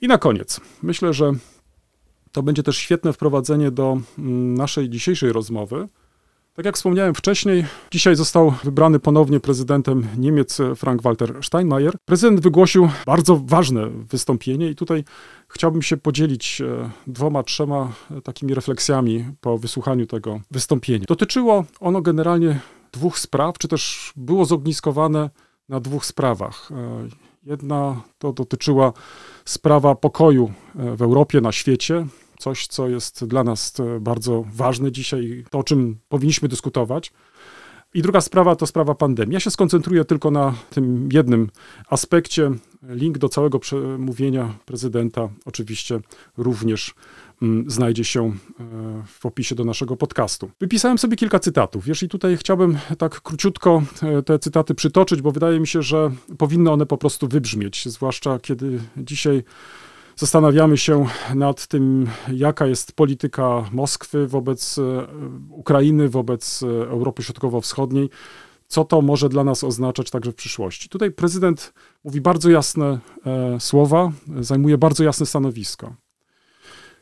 I 0.00 0.08
na 0.08 0.18
koniec, 0.18 0.60
myślę, 0.82 1.12
że 1.12 1.32
to 2.32 2.42
będzie 2.42 2.62
też 2.62 2.76
świetne 2.76 3.12
wprowadzenie 3.12 3.70
do 3.70 4.00
mm, 4.18 4.54
naszej 4.54 4.90
dzisiejszej 4.90 5.32
rozmowy. 5.32 5.88
Tak 6.54 6.64
jak 6.64 6.76
wspomniałem 6.76 7.14
wcześniej, 7.14 7.64
dzisiaj 7.90 8.16
został 8.16 8.54
wybrany 8.64 8.98
ponownie 8.98 9.40
prezydentem 9.40 10.06
Niemiec 10.18 10.58
Frank-Walter 10.76 11.44
Steinmeier. 11.44 11.94
Prezydent 12.04 12.40
wygłosił 12.40 12.88
bardzo 13.06 13.36
ważne 13.36 13.86
wystąpienie 13.88 14.70
i 14.70 14.74
tutaj 14.74 15.04
chciałbym 15.48 15.82
się 15.82 15.96
podzielić 15.96 16.60
e, 16.60 16.90
dwoma, 17.06 17.42
trzema 17.42 17.92
e, 18.10 18.20
takimi 18.20 18.54
refleksjami 18.54 19.24
po 19.40 19.58
wysłuchaniu 19.58 20.06
tego 20.06 20.40
wystąpienia. 20.50 21.04
Dotyczyło 21.08 21.64
ono 21.80 22.02
generalnie 22.02 22.60
dwóch 22.92 23.18
spraw, 23.18 23.58
czy 23.58 23.68
też 23.68 24.12
było 24.16 24.44
zogniskowane 24.44 25.30
na 25.68 25.80
dwóch 25.80 26.06
sprawach. 26.06 26.70
E, 26.72 27.08
jedna 27.42 28.00
to 28.18 28.32
dotyczyła 28.32 28.92
sprawa 29.44 29.94
pokoju 29.94 30.52
w 30.74 31.02
Europie, 31.02 31.40
na 31.40 31.52
świecie, 31.52 32.06
coś, 32.40 32.66
co 32.66 32.88
jest 32.88 33.24
dla 33.24 33.44
nas 33.44 33.80
e, 33.80 34.00
bardzo 34.00 34.44
ważne 34.52 34.92
dzisiaj, 34.92 35.44
to 35.50 35.58
o 35.58 35.64
czym 35.64 35.96
powinniśmy 36.08 36.48
dyskutować. 36.48 37.12
I 37.94 38.02
druga 38.02 38.20
sprawa 38.20 38.56
to 38.56 38.66
sprawa 38.66 38.94
pandemii. 38.94 39.34
Ja 39.34 39.40
się 39.40 39.50
skoncentruję 39.50 40.04
tylko 40.04 40.30
na 40.30 40.54
tym 40.70 41.08
jednym 41.12 41.50
aspekcie. 41.88 42.50
Link 42.88 43.18
do 43.18 43.28
całego 43.28 43.58
przemówienia 43.58 44.54
prezydenta 44.66 45.28
oczywiście 45.44 46.00
również 46.36 46.94
mm, 47.42 47.70
znajdzie 47.70 48.04
się 48.04 48.26
e, 48.26 48.32
w 49.06 49.26
opisie 49.26 49.54
do 49.54 49.64
naszego 49.64 49.96
podcastu. 49.96 50.50
Wypisałem 50.60 50.98
sobie 50.98 51.16
kilka 51.16 51.38
cytatów. 51.38 51.84
Wiesz, 51.84 52.02
i 52.02 52.08
tutaj 52.08 52.36
chciałbym 52.36 52.78
tak 52.98 53.20
króciutko 53.20 53.82
e, 54.02 54.22
te 54.22 54.38
cytaty 54.38 54.74
przytoczyć, 54.74 55.22
bo 55.22 55.32
wydaje 55.32 55.60
mi 55.60 55.66
się, 55.66 55.82
że 55.82 56.10
powinny 56.38 56.70
one 56.70 56.86
po 56.86 56.98
prostu 56.98 57.28
wybrzmieć, 57.28 57.88
zwłaszcza 57.88 58.38
kiedy 58.38 58.80
dzisiaj 58.96 59.42
Zastanawiamy 60.20 60.78
się 60.78 61.06
nad 61.34 61.66
tym, 61.66 62.06
jaka 62.32 62.66
jest 62.66 62.92
polityka 62.92 63.68
Moskwy 63.72 64.26
wobec 64.26 64.78
e, 64.78 65.06
Ukrainy, 65.50 66.08
wobec 66.08 66.62
e, 66.62 66.66
Europy 66.66 67.22
Środkowo-Wschodniej, 67.22 68.08
co 68.66 68.84
to 68.84 69.02
może 69.02 69.28
dla 69.28 69.44
nas 69.44 69.64
oznaczać 69.64 70.10
także 70.10 70.32
w 70.32 70.34
przyszłości. 70.34 70.88
Tutaj 70.88 71.10
prezydent 71.10 71.72
mówi 72.04 72.20
bardzo 72.20 72.50
jasne 72.50 72.98
e, 73.26 73.60
słowa, 73.60 74.12
zajmuje 74.40 74.78
bardzo 74.78 75.04
jasne 75.04 75.26
stanowisko. 75.26 75.94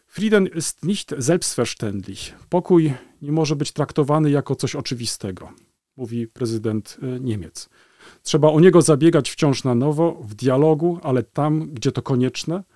Frieden 0.07 0.47
ist 0.47 0.85
nicht 0.85 1.15
selbstverständlich. 1.21 2.35
Pokój 2.49 2.95
nie 3.23 3.33
może 3.33 3.57
być 3.57 3.73
traktowany 3.73 4.31
jako 4.31 4.55
coś 4.55 4.77
oczywistego, 4.77 5.53
mówi 5.97 6.27
prezydent 6.27 6.99
Niemiec. 7.21 7.69
Trzeba 8.23 8.49
o 8.49 8.61
niego 8.61 8.83
zabiegać 8.83 9.31
wciąż 9.31 9.65
na 9.65 9.75
nowo, 9.75 10.23
w 10.23 10.35
dialogu, 10.35 10.99
ale 11.03 11.23
tam, 11.23 11.71
gdzie 11.71 11.93
to 11.93 12.03
konieczne– 12.03 12.63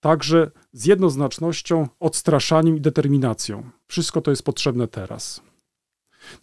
także 0.00 0.50
z 0.72 0.86
jednoznacznością, 0.86 1.88
odstraszaniem 2.00 2.76
i 2.76 2.80
determinacją. 2.80 3.70
Wszystko 3.86 4.20
to 4.20 4.30
jest 4.30 4.42
potrzebne 4.42 4.88
teraz. 4.88 5.42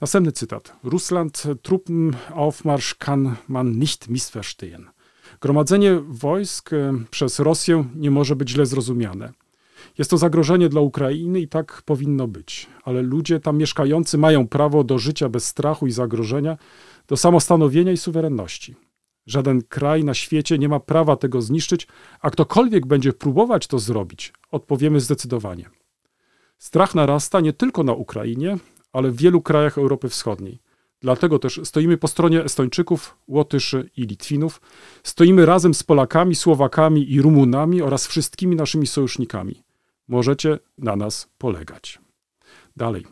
Następny 0.01 0.31
cytat. 0.31 0.75
Russland 0.83 1.43
Truppenaufmarsch 1.61 2.97
kann 2.97 3.35
man 3.47 3.79
nicht 3.79 4.09
missverstehen. 4.09 4.85
Gromadzenie 5.41 6.01
wojsk 6.07 6.73
e, 6.73 6.93
przez 7.09 7.39
Rosję 7.39 7.85
nie 7.95 8.11
może 8.11 8.35
być 8.35 8.49
źle 8.49 8.65
zrozumiane. 8.65 9.33
Jest 9.97 10.11
to 10.11 10.17
zagrożenie 10.17 10.69
dla 10.69 10.81
Ukrainy 10.81 11.41
i 11.41 11.47
tak 11.47 11.81
powinno 11.85 12.27
być, 12.27 12.67
ale 12.83 13.01
ludzie 13.01 13.39
tam 13.39 13.57
mieszkający 13.57 14.17
mają 14.17 14.47
prawo 14.47 14.83
do 14.83 14.99
życia 14.99 15.29
bez 15.29 15.45
strachu 15.45 15.87
i 15.87 15.91
zagrożenia, 15.91 16.57
do 17.07 17.17
samostanowienia 17.17 17.91
i 17.91 17.97
suwerenności. 17.97 18.75
Żaden 19.27 19.61
kraj 19.61 20.03
na 20.03 20.13
świecie 20.13 20.57
nie 20.57 20.69
ma 20.69 20.79
prawa 20.79 21.15
tego 21.15 21.41
zniszczyć, 21.41 21.87
a 22.21 22.29
ktokolwiek 22.29 22.85
będzie 22.85 23.13
próbować 23.13 23.67
to 23.67 23.79
zrobić, 23.79 24.33
odpowiemy 24.51 24.99
zdecydowanie. 24.99 25.69
Strach 26.57 26.95
narasta 26.95 27.39
nie 27.39 27.53
tylko 27.53 27.83
na 27.83 27.93
Ukrainie, 27.93 28.57
ale 28.93 29.11
w 29.11 29.17
wielu 29.17 29.41
krajach 29.41 29.77
Europy 29.77 30.09
Wschodniej. 30.09 30.59
Dlatego 31.01 31.39
też 31.39 31.61
stoimy 31.63 31.97
po 31.97 32.07
stronie 32.07 32.43
Estończyków, 32.43 33.17
Łotyszy 33.27 33.89
i 33.97 34.01
Litwinów. 34.01 34.61
Stoimy 35.03 35.45
razem 35.45 35.73
z 35.73 35.83
Polakami, 35.83 36.35
Słowakami 36.35 37.13
i 37.13 37.21
Rumunami 37.21 37.81
oraz 37.81 38.07
wszystkimi 38.07 38.55
naszymi 38.55 38.87
sojusznikami. 38.87 39.63
Możecie 40.07 40.59
na 40.77 40.95
nas 40.95 41.29
polegać. 41.37 41.99
Dalej. 42.77 43.05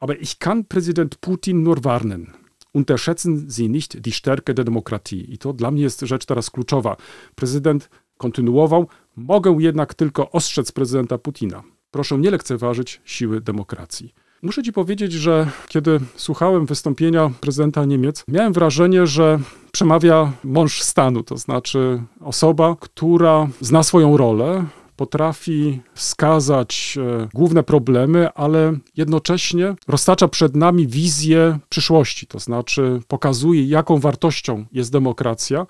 Aber 0.00 0.20
ich 0.20 0.38
kann 0.38 0.64
Präsident 0.64 1.16
Putin 1.16 1.62
nur 1.62 1.80
warnen. 1.80 2.39
Unterschätzen 2.72 3.50
Sie 3.50 3.68
nicht 3.68 4.06
die 4.06 4.12
Stärke 4.12 4.54
der 4.54 4.64
Demokratie. 4.64 5.20
I 5.20 5.38
to 5.38 5.52
dla 5.52 5.70
mnie 5.70 5.82
jest 5.82 6.00
rzecz 6.00 6.26
teraz 6.26 6.50
kluczowa. 6.50 6.96
Prezydent 7.34 7.90
kontynuował. 8.18 8.88
Mogę 9.16 9.56
jednak 9.58 9.94
tylko 9.94 10.30
ostrzec 10.30 10.72
prezydenta 10.72 11.18
Putina. 11.18 11.62
Proszę 11.90 12.18
nie 12.18 12.30
lekceważyć 12.30 13.00
siły 13.04 13.40
demokracji. 13.40 14.14
Muszę 14.42 14.62
ci 14.62 14.72
powiedzieć, 14.72 15.12
że 15.12 15.50
kiedy 15.68 16.00
słuchałem 16.16 16.66
wystąpienia 16.66 17.30
prezydenta 17.40 17.84
Niemiec, 17.84 18.24
miałem 18.28 18.52
wrażenie, 18.52 19.06
że 19.06 19.38
przemawia 19.72 20.32
mąż 20.44 20.82
stanu, 20.82 21.22
to 21.22 21.36
znaczy 21.36 22.02
osoba, 22.20 22.76
która 22.80 23.48
zna 23.60 23.82
swoją 23.82 24.16
rolę, 24.16 24.64
potrafi 25.00 25.80
wskazać 25.94 26.98
e, 27.00 27.28
główne 27.34 27.62
problemy, 27.62 28.28
ale 28.34 28.76
jednocześnie 28.96 29.74
roztacza 29.88 30.28
przed 30.28 30.56
nami 30.56 30.86
wizję 30.86 31.58
przyszłości, 31.68 32.26
to 32.26 32.38
znaczy 32.38 33.00
pokazuje, 33.08 33.64
jaką 33.64 33.98
wartością 33.98 34.64
jest 34.72 34.92
demokracja 34.92 35.66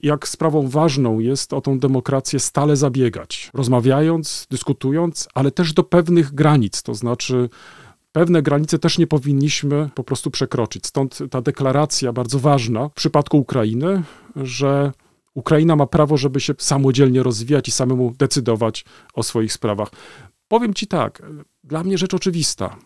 i 0.00 0.06
jak 0.06 0.28
sprawą 0.28 0.68
ważną 0.68 1.18
jest 1.18 1.52
o 1.52 1.60
tą 1.60 1.78
demokrację 1.78 2.40
stale 2.40 2.76
zabiegać, 2.76 3.50
rozmawiając, 3.54 4.46
dyskutując, 4.50 5.28
ale 5.34 5.50
też 5.50 5.72
do 5.72 5.84
pewnych 5.84 6.34
granic, 6.34 6.82
to 6.82 6.94
znaczy 6.94 7.48
pewne 8.12 8.42
granice 8.42 8.78
też 8.78 8.98
nie 8.98 9.06
powinniśmy 9.06 9.90
po 9.94 10.04
prostu 10.04 10.30
przekroczyć. 10.30 10.86
Stąd 10.86 11.18
ta 11.30 11.40
deklaracja 11.40 12.12
bardzo 12.12 12.38
ważna 12.38 12.88
w 12.88 12.92
przypadku 12.92 13.38
Ukrainy, 13.38 14.02
że 14.36 14.92
Ukraina 15.34 15.76
ma 15.76 15.86
prawo, 15.86 16.16
żeby 16.16 16.40
się 16.40 16.54
samodzielnie 16.58 17.22
rozwijać 17.22 17.68
i 17.68 17.70
samemu 17.70 18.14
decydować 18.18 18.84
o 19.14 19.22
swoich 19.22 19.52
sprawach. 19.52 19.90
Powiem 20.48 20.74
ci 20.74 20.86
tak, 20.86 21.22
dla 21.64 21.84
mnie 21.84 21.98
rzecz 21.98 22.14
oczywista, 22.14 22.76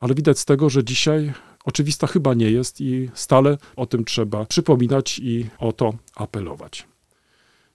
ale 0.00 0.14
widać 0.14 0.38
z 0.38 0.44
tego, 0.44 0.70
że 0.70 0.84
dzisiaj 0.84 1.32
oczywista 1.64 2.06
chyba 2.06 2.34
nie 2.34 2.50
jest 2.50 2.80
i 2.80 3.10
stale 3.14 3.58
o 3.76 3.86
tym 3.86 4.04
trzeba 4.04 4.46
przypominać 4.46 5.18
i 5.18 5.46
o 5.58 5.72
to 5.72 5.92
apelować. 6.16 6.86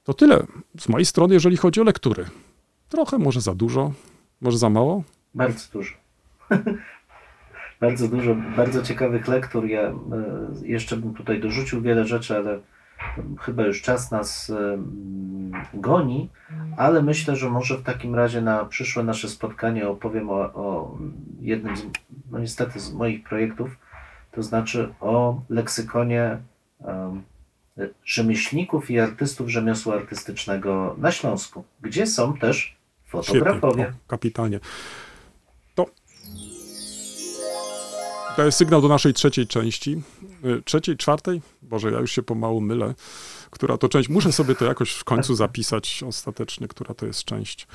To 0.04 0.14
tyle 0.14 0.46
z 0.80 0.90
mojej 0.90 1.06
strony, 1.06 1.34
jeżeli 1.34 1.58
chodzi 1.58 1.82
o 1.82 1.84
lektury. 1.84 2.26
Trochę, 2.90 3.18
może 3.18 3.42
za 3.42 3.56
dużo, 3.56 3.94
może 4.42 4.58
za 4.58 4.70
mało. 4.70 5.04
Bardzo 5.34 5.66
dużo. 5.74 5.94
bardzo 7.82 8.08
dużo, 8.08 8.36
bardzo 8.56 8.82
ciekawych 8.82 9.28
lektur. 9.28 9.66
Ja 9.66 9.82
e, 9.82 9.94
jeszcze 10.64 10.98
bym 10.98 11.14
tutaj 11.14 11.42
dorzucił 11.42 11.82
wiele 11.82 12.06
rzeczy, 12.08 12.38
ale 12.38 12.60
chyba 13.40 13.64
już 13.64 13.82
czas 13.82 14.12
nas 14.12 14.52
goni, 15.74 16.30
ale 16.78 17.02
myślę, 17.02 17.36
że 17.36 17.50
może 17.50 17.78
w 17.78 17.84
takim 17.84 18.16
razie 18.16 18.42
na 18.42 18.66
przyszłe 18.66 19.04
nasze 19.04 19.30
spotkanie 19.30 19.90
opowiem 19.90 20.30
o, 20.30 20.34
o 20.36 20.98
jednym, 21.42 21.78
z, 21.78 21.86
no 22.32 22.40
niestety, 22.40 22.80
z 22.80 22.94
moich 22.94 23.24
projektów, 23.24 23.78
to 24.32 24.44
znaczy 24.44 24.94
o 25.00 25.42
leksykonie 25.50 26.38
em, 26.86 27.24
rzemieślników 28.06 28.92
i 28.92 29.00
artystów 29.00 29.50
rzemiosła 29.50 29.96
artystycznego 29.96 30.96
na 30.98 31.12
Śląsku, 31.12 31.64
gdzie 31.82 32.08
są 32.08 32.34
też 32.38 32.78
fotografowie. 33.06 33.84
Świetnie. 33.84 34.00
O, 34.06 34.10
kapitalnie. 34.10 34.60
To 38.40 38.46
jest 38.46 38.58
sygnał 38.58 38.82
do 38.82 38.88
naszej 38.88 39.14
trzeciej 39.14 39.48
części. 39.48 40.02
Y, 40.46 40.62
Trzeciej, 40.66 40.98
czwartej? 40.98 41.42
Boże, 41.62 41.92
ja 41.92 42.00
już 42.00 42.12
się 42.12 42.24
pomału 42.24 42.62
mylę. 42.62 42.96
Która 43.50 43.78
to 43.78 43.90
część? 43.90 44.10
Muszę 44.10 44.32
sobie 44.32 44.56
to 44.56 44.66
jakoś 44.66 44.92
w 44.92 45.04
końcu 45.04 45.36
zapisać 45.36 46.04
ostatecznie, 46.08 46.68
która 46.68 46.94
to 46.94 47.06
jest 47.06 47.24
część. 47.24 47.68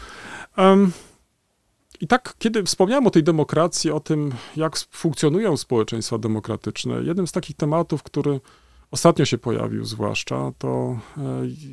Em, 0.57 0.93
I 2.01 2.07
tak, 2.07 2.35
kiedy 2.39 2.63
wspomniałem 2.63 3.07
o 3.07 3.11
tej 3.11 3.23
demokracji, 3.23 3.91
o 3.91 4.01
tym, 4.01 4.33
jak 4.57 4.79
funkcjonują 4.79 5.57
społeczeństwa 5.57 6.19
demokratyczne, 6.19 7.03
jednym 7.03 7.27
z 7.27 7.33
takich 7.33 7.57
tematów, 7.57 8.03
który 8.03 8.41
ostatnio 8.95 9.25
się 9.25 9.39
pojawił 9.39 9.85
zwłaszcza, 9.85 10.53
to 10.59 10.99
e, 11.17 11.23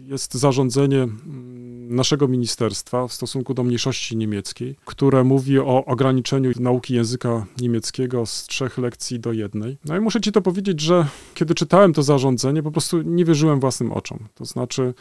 jest 0.06 0.34
zarządzenie 0.34 0.98
mm, 0.98 1.96
naszego 1.96 2.28
ministerstwa 2.28 3.08
w 3.08 3.14
stosunku 3.14 3.54
do 3.54 3.64
mniejszości 3.64 4.18
niemieckiej, 4.18 4.76
które 4.86 5.24
mówi 5.24 5.60
o 5.60 5.86
ograniczeniu 5.86 6.52
nauki 6.60 6.94
języka 6.94 7.46
niemieckiego 7.62 8.26
z 8.26 8.44
trzech 8.44 8.78
lekcji 8.78 9.20
do 9.20 9.34
jednej. 9.34 9.78
No 9.86 9.98
i 9.98 10.00
muszę 10.00 10.22
ci 10.22 10.32
to 10.32 10.42
powiedzieć, 10.42 10.80
że 10.82 11.08
kiedy 11.34 11.56
czytałem 11.56 11.94
to 11.94 12.04
zarządzenie, 12.04 12.64
po 12.64 12.72
prostu 12.72 13.02
nie 13.02 13.26
wierzyłem 13.26 13.60
własnym 13.60 13.92
oczom. 13.92 14.20
To 14.36 14.46
znaczy, 14.46 14.94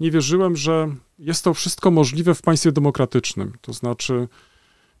nie 0.00 0.10
wierzyłem, 0.10 0.56
że 0.56 0.94
jest 1.18 1.44
to 1.44 1.54
wszystko 1.54 1.90
możliwe 1.90 2.34
w 2.34 2.42
państwie 2.42 2.72
demokratycznym. 2.72 3.52
To 3.60 3.72
znaczy, 3.72 4.28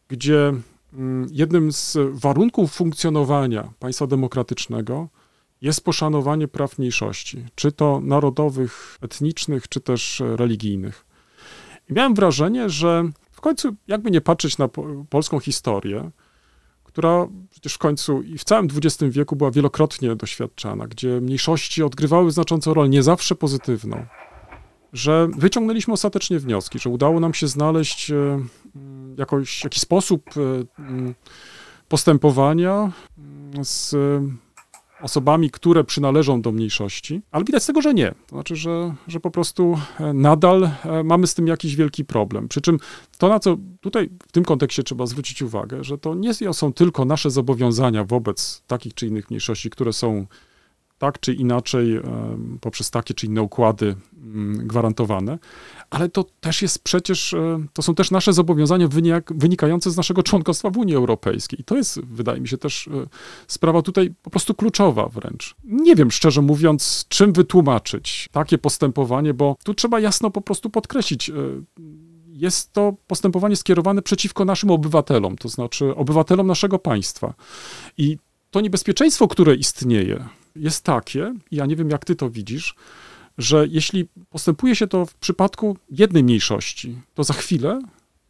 gdzie 0.08 0.52
mm, 0.92 1.28
jednym 1.30 1.72
z 1.72 1.96
warunków 2.12 2.72
funkcjonowania 2.72 3.72
państwa 3.78 4.06
demokratycznego 4.06 5.08
jest 5.64 5.84
poszanowanie 5.84 6.48
praw 6.48 6.78
mniejszości, 6.78 7.44
czy 7.54 7.72
to 7.72 8.00
narodowych, 8.00 8.98
etnicznych, 9.02 9.68
czy 9.68 9.80
też 9.80 10.20
e, 10.20 10.36
religijnych. 10.36 11.06
I 11.90 11.92
miałem 11.92 12.14
wrażenie, 12.14 12.70
że 12.70 13.04
w 13.32 13.40
końcu, 13.40 13.74
jakby 13.86 14.10
nie 14.10 14.20
patrzeć 14.20 14.58
na 14.58 14.68
po, 14.68 15.04
polską 15.10 15.40
historię, 15.40 16.10
która 16.84 17.26
przecież 17.50 17.74
w 17.74 17.78
końcu 17.78 18.22
i 18.22 18.38
w 18.38 18.44
całym 18.44 18.68
XX 18.76 19.12
wieku 19.14 19.36
była 19.36 19.50
wielokrotnie 19.50 20.16
doświadczana, 20.16 20.86
gdzie 20.86 21.20
mniejszości 21.20 21.82
odgrywały 21.82 22.30
znaczącą 22.30 22.74
rolę, 22.74 22.88
nie 22.88 23.02
zawsze 23.02 23.34
pozytywną, 23.34 24.06
że 24.92 25.28
wyciągnęliśmy 25.36 25.94
ostatecznie 25.94 26.38
wnioski, 26.38 26.78
że 26.78 26.90
udało 26.90 27.20
nam 27.20 27.34
się 27.34 27.48
znaleźć 27.48 28.10
e, 28.10 28.14
mm, 28.76 29.16
jakoś, 29.18 29.64
jakiś 29.64 29.80
sposób 29.80 30.22
e, 30.36 30.82
mm, 30.82 31.14
postępowania 31.88 32.92
mm, 33.18 33.64
z 33.64 33.94
osobami, 35.02 35.50
które 35.50 35.84
przynależą 35.84 36.42
do 36.42 36.52
mniejszości, 36.52 37.22
ale 37.30 37.44
widać 37.44 37.62
z 37.62 37.66
tego, 37.66 37.82
że 37.82 37.94
nie. 37.94 38.14
To 38.26 38.36
znaczy, 38.36 38.56
że, 38.56 38.94
że 39.08 39.20
po 39.20 39.30
prostu 39.30 39.78
e, 40.00 40.12
nadal 40.12 40.70
e, 40.84 41.04
mamy 41.04 41.26
z 41.26 41.34
tym 41.34 41.46
jakiś 41.46 41.76
wielki 41.76 42.04
problem. 42.04 42.48
Przy 42.48 42.60
czym 42.60 42.78
to, 43.18 43.28
na 43.28 43.38
co 43.38 43.56
tutaj 43.80 44.10
w 44.28 44.32
tym 44.32 44.44
kontekście 44.44 44.82
trzeba 44.82 45.06
zwrócić 45.06 45.42
uwagę, 45.42 45.84
że 45.84 45.98
to 45.98 46.14
nie 46.14 46.34
są 46.34 46.72
tylko 46.72 47.04
nasze 47.04 47.30
zobowiązania 47.30 48.04
wobec 48.04 48.62
takich 48.66 48.94
czy 48.94 49.06
innych 49.06 49.30
mniejszości, 49.30 49.70
które 49.70 49.92
są 49.92 50.26
tak 50.98 51.20
czy 51.20 51.34
inaczej 51.34 51.96
em, 51.96 52.58
poprzez 52.60 52.90
takie 52.90 53.14
czy 53.14 53.26
inne 53.26 53.42
układy 53.42 53.96
mm, 54.16 54.66
gwarantowane, 54.66 55.38
ale 55.90 56.08
to 56.08 56.24
też 56.40 56.62
jest 56.62 56.84
przecież, 56.84 57.34
e, 57.34 57.64
to 57.72 57.82
są 57.82 57.94
też 57.94 58.10
nasze 58.10 58.32
zobowiązania 58.32 58.88
wynik, 58.88 59.32
wynikające 59.32 59.90
z 59.90 59.96
naszego 59.96 60.22
członkostwa 60.22 60.70
w 60.70 60.78
Unii 60.78 60.94
Europejskiej. 60.94 61.60
I 61.60 61.64
to 61.64 61.76
jest, 61.76 62.00
wydaje 62.00 62.40
mi 62.40 62.48
się, 62.48 62.58
też 62.58 62.88
e, 62.88 63.06
sprawa 63.46 63.82
tutaj 63.82 64.14
po 64.22 64.30
prostu 64.30 64.54
kluczowa 64.54 65.08
wręcz. 65.08 65.54
Nie 65.64 65.96
wiem, 65.96 66.10
szczerze 66.10 66.42
mówiąc, 66.42 67.04
czym 67.08 67.32
wytłumaczyć 67.32 68.28
takie 68.32 68.58
postępowanie, 68.58 69.34
bo 69.34 69.56
tu 69.64 69.74
trzeba 69.74 70.00
jasno 70.00 70.30
po 70.30 70.40
prostu 70.40 70.70
podkreślić, 70.70 71.30
e, 71.30 71.34
jest 72.34 72.72
to 72.72 72.94
postępowanie 73.06 73.56
skierowane 73.56 74.02
przeciwko 74.02 74.44
naszym 74.44 74.70
obywatelom, 74.70 75.36
to 75.36 75.48
znaczy 75.48 75.96
obywatelom 75.96 76.46
naszego 76.46 76.78
państwa. 76.78 77.34
I 77.98 78.18
to 78.54 78.60
niebezpieczeństwo, 78.60 79.28
które 79.28 79.54
istnieje, 79.54 80.28
jest 80.56 80.84
takie, 80.84 81.34
ja 81.50 81.66
nie 81.66 81.76
wiem, 81.76 81.90
jak 81.90 82.04
ty 82.04 82.16
to 82.16 82.30
widzisz, 82.30 82.74
że 83.38 83.66
jeśli 83.70 84.08
postępuje 84.30 84.76
się 84.76 84.86
to 84.86 85.06
w 85.06 85.14
przypadku 85.14 85.76
jednej 85.90 86.24
mniejszości, 86.24 86.98
to 87.14 87.24
za 87.24 87.34
chwilę 87.34 87.80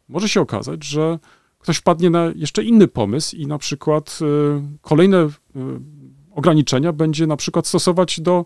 może 0.09 0.29
się 0.29 0.41
okazać, 0.41 0.83
że 0.83 1.19
ktoś 1.59 1.77
wpadnie 1.77 2.09
na 2.09 2.31
jeszcze 2.35 2.63
inny 2.63 2.87
pomysł 2.87 3.35
i 3.35 3.47
na 3.47 3.57
przykład 3.57 4.19
y, 4.21 4.77
kolejne 4.81 5.23
y, 5.25 5.29
ograniczenia 6.31 6.93
będzie 6.93 7.27
na 7.27 7.37
przykład 7.37 7.67
stosować 7.67 8.21
do 8.21 8.45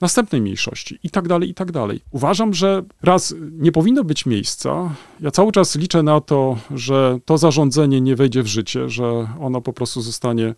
następnej 0.00 0.40
mniejszości 0.40 0.98
i 1.02 1.10
tak 1.10 1.28
dalej, 1.28 1.50
i 1.50 1.54
tak 1.54 1.72
dalej. 1.72 2.00
Uważam, 2.10 2.54
że 2.54 2.82
raz 3.02 3.34
nie 3.52 3.72
powinno 3.72 4.04
być 4.04 4.26
miejsca. 4.26 4.94
Ja 5.20 5.30
cały 5.30 5.52
czas 5.52 5.76
liczę 5.76 6.02
na 6.02 6.20
to, 6.20 6.58
że 6.70 7.18
to 7.24 7.38
zarządzenie 7.38 8.00
nie 8.00 8.16
wejdzie 8.16 8.42
w 8.42 8.46
życie, 8.46 8.88
że 8.88 9.28
ono 9.40 9.60
po 9.60 9.72
prostu 9.72 10.00
zostanie 10.00 10.54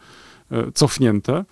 cofnięte. 0.74 1.44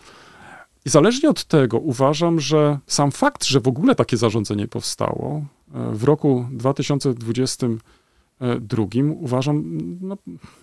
I 0.84 0.90
zależnie 0.90 1.30
od 1.30 1.44
tego 1.44 1.78
uważam, 1.78 2.40
że 2.40 2.78
sam 2.86 3.10
fakt, 3.10 3.44
że 3.44 3.60
w 3.60 3.68
ogóle 3.68 3.94
takie 3.94 4.16
zarządzenie 4.16 4.68
powstało 4.68 5.44
e, 5.74 5.90
w 5.92 6.04
roku 6.04 6.46
2022, 6.50 8.84
uważam, 9.20 9.78
no, 10.00 10.16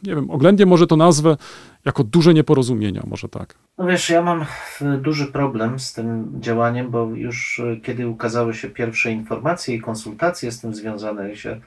nie 0.04 0.16
wiem, 0.16 0.32
oględnie 0.32 0.66
może 0.66 0.88
to 0.88 0.96
nazwę 0.96 1.38
jako 1.86 2.04
duże 2.04 2.34
nieporozumienia, 2.34 3.04
może 3.08 3.30
tak. 3.30 3.56
No 3.78 3.86
wiesz, 3.86 4.10
ja 4.10 4.22
mam 4.22 4.46
e, 4.82 4.98
duży 4.98 5.26
problem 5.26 5.80
z 5.80 5.94
tym 5.94 6.32
działaniem, 6.40 6.92
bo 6.92 7.06
już 7.06 7.60
e, 7.60 7.78
kiedy 7.78 8.08
ukazały 8.08 8.54
się 8.54 8.70
pierwsze 8.70 9.12
informacje 9.12 9.76
i 9.76 9.82
konsultacje 9.82 10.52
z 10.52 10.60
tym 10.60 10.76
związane, 10.76 11.36
się 11.36 11.62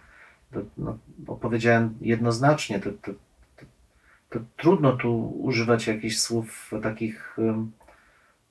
to, 0.52 0.60
no, 0.78 0.98
opowiedziałem 1.26 1.94
jednoznacznie, 2.00 2.80
to, 2.80 2.90
to 3.02 3.12
trudno 4.56 4.92
tu 4.92 5.30
używać 5.42 5.86
jakichś 5.86 6.18
słów 6.18 6.70
takich 6.82 7.36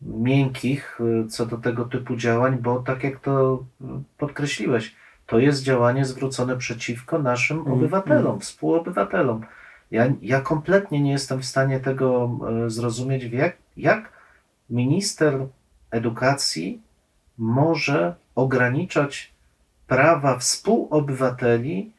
miękkich 0.01 0.99
y, 1.01 1.27
co 1.27 1.45
do 1.45 1.57
tego 1.57 1.85
typu 1.85 2.15
działań, 2.15 2.57
bo 2.57 2.79
tak 2.79 3.03
jak 3.03 3.19
to 3.19 3.63
y, 3.81 3.85
podkreśliłeś, 4.17 4.95
to 5.25 5.39
jest 5.39 5.63
działanie 5.63 6.05
zwrócone 6.05 6.57
przeciwko 6.57 7.19
naszym 7.19 7.59
Mm, 7.59 7.73
obywatelom, 7.73 8.39
współobywatelom. 8.39 9.45
Ja, 9.91 10.13
ja 10.21 10.41
kompletnie 10.41 11.01
nie 11.01 11.11
jestem 11.11 11.39
w 11.39 11.45
stanie 11.45 11.79
tego 11.79 12.29
y, 12.65 12.69
zrozumieć, 12.69 13.23
jak, 13.23 13.57
jak 13.77 14.11
minister 14.69 15.47
edukacji 15.91 16.81
może 17.37 18.15
ograniczać 18.35 19.33
prawa 19.87 20.37
współobywateli 20.37 21.91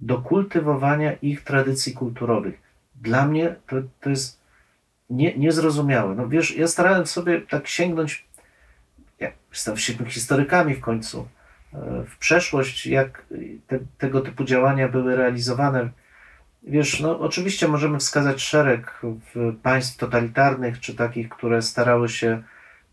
do 0.00 0.18
kultywowania 0.18 1.12
ich 1.12 1.44
tradycji 1.44 1.92
kulturowych. 1.92 2.65
Dla 3.00 3.26
mnie 3.26 3.54
to, 3.66 3.76
to 4.00 4.10
jest 4.10 4.40
nie, 5.10 5.38
niezrozumiałe. 5.38 6.14
No 6.14 6.28
wiesz, 6.28 6.56
ja 6.56 6.68
starałem 6.68 7.06
sobie 7.06 7.40
tak 7.40 7.68
sięgnąć, 7.68 8.26
ja 9.20 9.32
jestem 9.50 9.76
historykami 10.06 10.74
w 10.74 10.80
końcu, 10.80 11.28
e, 11.74 12.04
w 12.08 12.18
przeszłość, 12.18 12.86
jak 12.86 13.26
te, 13.66 13.78
tego 13.98 14.20
typu 14.20 14.44
działania 14.44 14.88
były 14.88 15.16
realizowane. 15.16 15.90
Wiesz, 16.62 17.00
no 17.00 17.20
oczywiście 17.20 17.68
możemy 17.68 17.98
wskazać 17.98 18.42
szereg 18.42 19.02
państw 19.62 19.96
totalitarnych, 19.96 20.80
czy 20.80 20.94
takich, 20.94 21.28
które 21.28 21.62
starały 21.62 22.08
się 22.08 22.42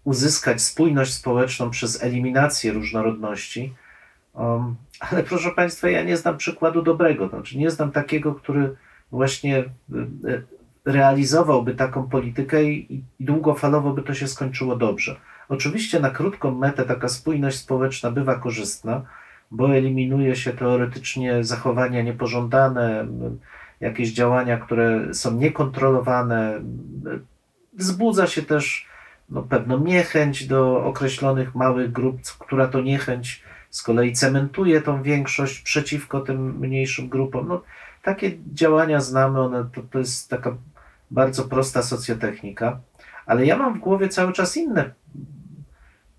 uzyskać 0.04 0.62
spójność 0.62 1.14
społeczną 1.14 1.70
przez 1.70 2.04
eliminację 2.04 2.74
różnorodności. 2.74 3.74
Um, 4.34 4.76
ale 5.00 5.24
proszę 5.24 5.52
Państwa, 5.52 5.90
ja 5.90 6.04
nie 6.04 6.18
znam 6.18 6.38
przykładu 6.38 6.82
dobrego, 6.82 7.28
znaczy 7.28 7.58
nie 7.58 7.72
znam 7.72 7.92
takiego, 7.92 8.36
który 8.36 8.76
właśnie 9.14 9.58
y, 9.60 9.66
y, 10.30 10.44
realizowałby 10.86 11.76
taką 11.76 12.10
politykę 12.10 12.64
i, 12.64 12.96
i 12.96 13.04
długofalowo 13.20 13.94
by 13.94 14.04
to 14.04 14.14
się 14.14 14.28
skończyło 14.28 14.76
dobrze. 14.76 15.16
Oczywiście 15.50 16.00
na 16.00 16.10
krótką 16.10 16.52
metę 16.56 16.84
taka 16.84 17.08
spójność 17.08 17.58
społeczna 17.58 18.12
bywa 18.12 18.36
korzystna, 18.36 19.02
bo 19.52 19.76
eliminuje 19.76 20.36
się 20.36 20.54
teoretycznie 20.54 21.44
zachowania 21.44 22.02
niepożądane, 22.02 23.08
jakieś 23.80 24.14
działania, 24.14 24.58
które 24.58 25.14
są 25.14 25.36
niekontrolowane. 25.36 26.62
Wzbudza 27.74 28.28
się 28.28 28.42
też 28.42 28.88
no, 29.30 29.44
pewną 29.44 29.84
niechęć 29.84 30.48
do 30.48 30.86
określonych 30.86 31.56
małych 31.56 31.92
grup, 31.92 32.22
która 32.40 32.68
to 32.68 32.82
niechęć 32.82 33.44
z 33.70 33.84
kolei 33.84 34.14
cementuje 34.14 34.82
tą 34.82 35.04
większość 35.04 35.60
przeciwko 35.60 36.22
tym 36.22 36.60
mniejszym 36.60 37.10
grupom. 37.10 37.48
No, 37.48 37.62
takie 38.04 38.32
działania 38.54 39.02
znamy, 39.02 39.42
one, 39.42 39.66
to, 39.76 39.82
to 39.82 40.00
jest 40.00 40.30
taka 40.30 40.58
bardzo 41.12 41.44
prosta 41.44 41.84
socjotechnika, 41.84 42.80
ale 43.26 43.46
ja 43.46 43.58
mam 43.58 43.74
w 43.74 43.80
głowie 43.80 44.10
cały 44.10 44.34
czas 44.34 44.58
inne 44.58 44.92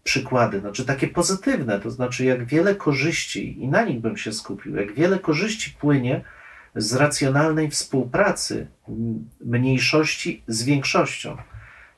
przykłady, 0.05 0.61
znaczy 0.61 0.85
takie 0.85 1.09
pozytywne, 1.09 1.80
to 1.80 1.91
znaczy 1.91 2.24
jak 2.24 2.45
wiele 2.45 2.74
korzyści, 2.74 3.62
i 3.62 3.68
na 3.68 3.85
nich 3.85 4.01
bym 4.01 4.16
się 4.16 4.32
skupił, 4.32 4.76
jak 4.76 4.95
wiele 4.95 5.18
korzyści 5.18 5.76
płynie 5.80 6.24
z 6.76 6.95
racjonalnej 6.95 7.70
współpracy 7.70 8.66
mniejszości 9.41 10.43
z 10.47 10.64
większością. 10.64 11.37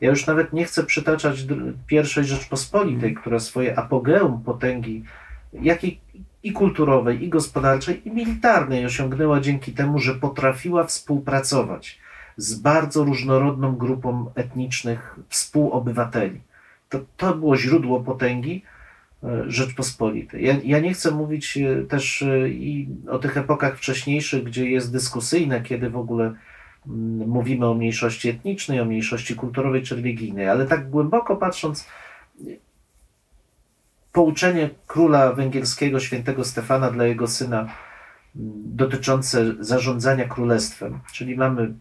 Ja 0.01 0.11
już 0.11 0.27
nawet 0.27 0.53
nie 0.53 0.65
chcę 0.65 0.85
przytaczać 0.85 1.47
pierwszej 1.87 2.25
Rzeczpospolitej, 2.25 3.15
która 3.15 3.39
swoje 3.39 3.79
apogeum 3.79 4.43
potęgi 4.43 5.05
jakiej 5.53 6.01
i 6.47 6.53
kulturowej, 6.53 7.25
i 7.25 7.29
gospodarczej, 7.29 8.09
i 8.09 8.11
militarnej 8.11 8.87
osiągnęła 8.87 9.41
dzięki 9.41 9.73
temu, 9.73 9.99
że 9.99 10.15
potrafiła 10.15 10.85
współpracować 10.85 11.99
z 12.37 12.55
bardzo 12.55 13.05
różnorodną 13.05 13.77
grupą 13.77 14.31
etnicznych 14.35 15.17
współobywateli. 15.29 16.41
To, 16.89 17.01
to 17.17 17.35
było 17.35 17.57
źródło 17.57 18.01
potęgi 18.01 18.63
e, 19.25 19.45
Rzeczpospolitej. 19.47 20.45
Ja, 20.45 20.55
ja 20.65 20.81
nie 20.81 20.95
chcę 20.95 21.11
mówić 21.11 21.59
e, 21.59 21.83
też 21.83 22.23
e, 22.23 22.49
i 22.49 22.89
o 23.11 23.19
tych 23.19 23.37
epokach 23.37 23.77
wcześniejszych, 23.77 24.45
gdzie 24.45 24.71
jest 24.71 24.93
dyskusyjne, 24.93 25.63
kiedy 25.63 25.91
w 25.91 25.97
ogóle 25.97 26.25
mm, 26.87 27.29
mówimy 27.29 27.67
o 27.67 27.75
mniejszości 27.75 28.29
etnicznej, 28.29 28.81
o 28.81 28.85
mniejszości 28.85 29.35
kulturowej 29.35 29.83
czy 29.83 29.97
religijnej, 29.97 30.49
ale 30.49 30.67
tak 30.67 30.91
głęboko 30.91 31.37
patrząc, 31.37 31.89
pouczenie 34.17 34.71
króla 34.87 35.33
węgierskiego 35.33 36.01
świętego 36.01 36.45
Stefana 36.45 36.91
dla 36.91 37.05
jego 37.05 37.29
syna 37.29 37.59
mm, 37.61 37.73
dotyczące 38.65 39.55
zarządzania 39.61 40.29
królestwem, 40.29 41.01
czyli 41.13 41.37
mamy 41.37 41.75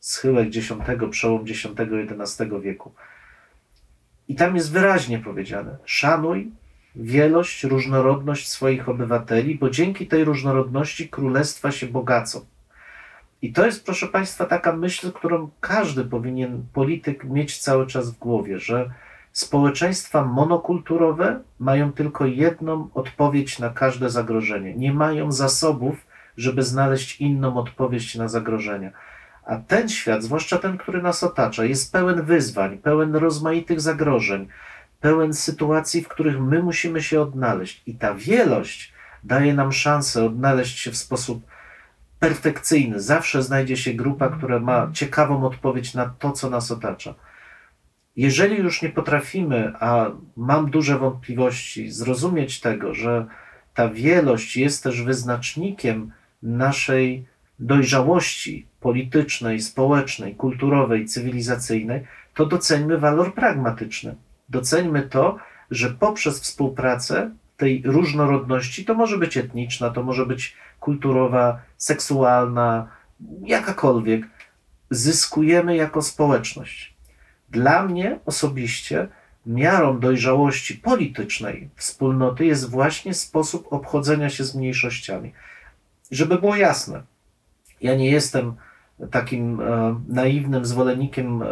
schyłek 0.00 0.48
X, 0.56 0.72
przełom 1.10 1.44
X-XI 1.48 2.44
wieku. 2.62 2.92
I 4.28 4.34
tam 4.34 4.56
jest 4.56 4.72
wyraźnie 4.72 5.18
powiedziane: 5.18 5.76
szanuj 5.84 6.50
wielość, 6.96 7.64
różnorodność 7.64 8.48
swoich 8.48 8.88
obywateli, 8.88 9.54
bo 9.54 9.70
dzięki 9.70 10.06
tej 10.06 10.24
różnorodności 10.24 11.08
królestwa 11.08 11.72
się 11.72 11.86
bogacą. 11.86 12.46
I 13.42 13.52
to 13.52 13.66
jest, 13.66 13.84
proszę 13.84 14.08
Państwa, 14.08 14.44
taka 14.44 14.76
myśl, 14.76 15.12
którą 15.12 15.50
każdy 15.60 16.04
powinien 16.04 16.66
polityk 16.72 17.24
mieć 17.24 17.58
cały 17.58 17.86
czas 17.86 18.10
w 18.10 18.18
głowie, 18.18 18.58
że 18.58 18.90
Społeczeństwa 19.32 20.24
monokulturowe 20.24 21.40
mają 21.58 21.92
tylko 21.92 22.26
jedną 22.26 22.88
odpowiedź 22.94 23.58
na 23.58 23.70
każde 23.70 24.10
zagrożenie. 24.10 24.74
Nie 24.74 24.92
mają 24.92 25.32
zasobów, 25.32 26.06
żeby 26.36 26.62
znaleźć 26.62 27.20
inną 27.20 27.56
odpowiedź 27.56 28.14
na 28.14 28.28
zagrożenia. 28.28 28.90
A 29.44 29.56
ten 29.56 29.88
świat, 29.88 30.22
zwłaszcza 30.22 30.58
ten, 30.58 30.78
który 30.78 31.02
nas 31.02 31.22
otacza, 31.22 31.64
jest 31.64 31.92
pełen 31.92 32.22
wyzwań, 32.22 32.78
pełen 32.78 33.16
rozmaitych 33.16 33.80
zagrożeń, 33.80 34.48
pełen 35.00 35.34
sytuacji, 35.34 36.02
w 36.02 36.08
których 36.08 36.40
my 36.40 36.62
musimy 36.62 37.02
się 37.02 37.20
odnaleźć. 37.20 37.82
I 37.86 37.94
ta 37.94 38.14
wielość 38.14 38.92
daje 39.24 39.54
nam 39.54 39.72
szansę 39.72 40.24
odnaleźć 40.24 40.78
się 40.78 40.90
w 40.90 40.96
sposób 40.96 41.42
perfekcyjny. 42.18 43.00
Zawsze 43.00 43.42
znajdzie 43.42 43.76
się 43.76 43.94
grupa, 43.94 44.28
która 44.28 44.58
ma 44.58 44.90
ciekawą 44.92 45.46
odpowiedź 45.46 45.94
na 45.94 46.06
to, 46.18 46.32
co 46.32 46.50
nas 46.50 46.70
otacza. 46.70 47.14
Jeżeli 48.16 48.56
już 48.56 48.82
nie 48.82 48.88
potrafimy, 48.88 49.72
a 49.80 50.10
mam 50.36 50.70
duże 50.70 50.98
wątpliwości, 50.98 51.90
zrozumieć 51.90 52.60
tego, 52.60 52.94
że 52.94 53.26
ta 53.74 53.88
wielość 53.88 54.56
jest 54.56 54.82
też 54.82 55.02
wyznacznikiem 55.02 56.12
naszej 56.42 57.26
dojrzałości 57.58 58.66
politycznej, 58.80 59.60
społecznej, 59.60 60.34
kulturowej, 60.34 61.06
cywilizacyjnej, 61.06 62.06
to 62.34 62.46
doceńmy 62.46 62.98
walor 62.98 63.34
pragmatyczny. 63.34 64.14
Doceńmy 64.48 65.02
to, 65.02 65.38
że 65.70 65.90
poprzez 65.90 66.40
współpracę 66.40 67.30
tej 67.56 67.82
różnorodności, 67.84 68.84
to 68.84 68.94
może 68.94 69.18
być 69.18 69.36
etniczna, 69.36 69.90
to 69.90 70.02
może 70.02 70.26
być 70.26 70.56
kulturowa, 70.80 71.62
seksualna, 71.76 72.88
jakakolwiek, 73.44 74.28
zyskujemy 74.90 75.76
jako 75.76 76.02
społeczność. 76.02 76.91
Dla 77.52 77.82
mnie 77.82 78.18
osobiście 78.26 79.08
miarą 79.46 80.00
dojrzałości 80.00 80.74
politycznej 80.74 81.70
wspólnoty 81.76 82.46
jest 82.46 82.70
właśnie 82.70 83.14
sposób 83.14 83.66
obchodzenia 83.70 84.30
się 84.30 84.44
z 84.44 84.54
mniejszościami. 84.54 85.32
Żeby 86.10 86.38
było 86.38 86.56
jasne, 86.56 87.02
ja 87.80 87.94
nie 87.94 88.10
jestem 88.10 88.54
takim 89.10 89.60
e, 89.60 90.00
naiwnym 90.08 90.64
zwolennikiem 90.64 91.42
e, 91.42 91.46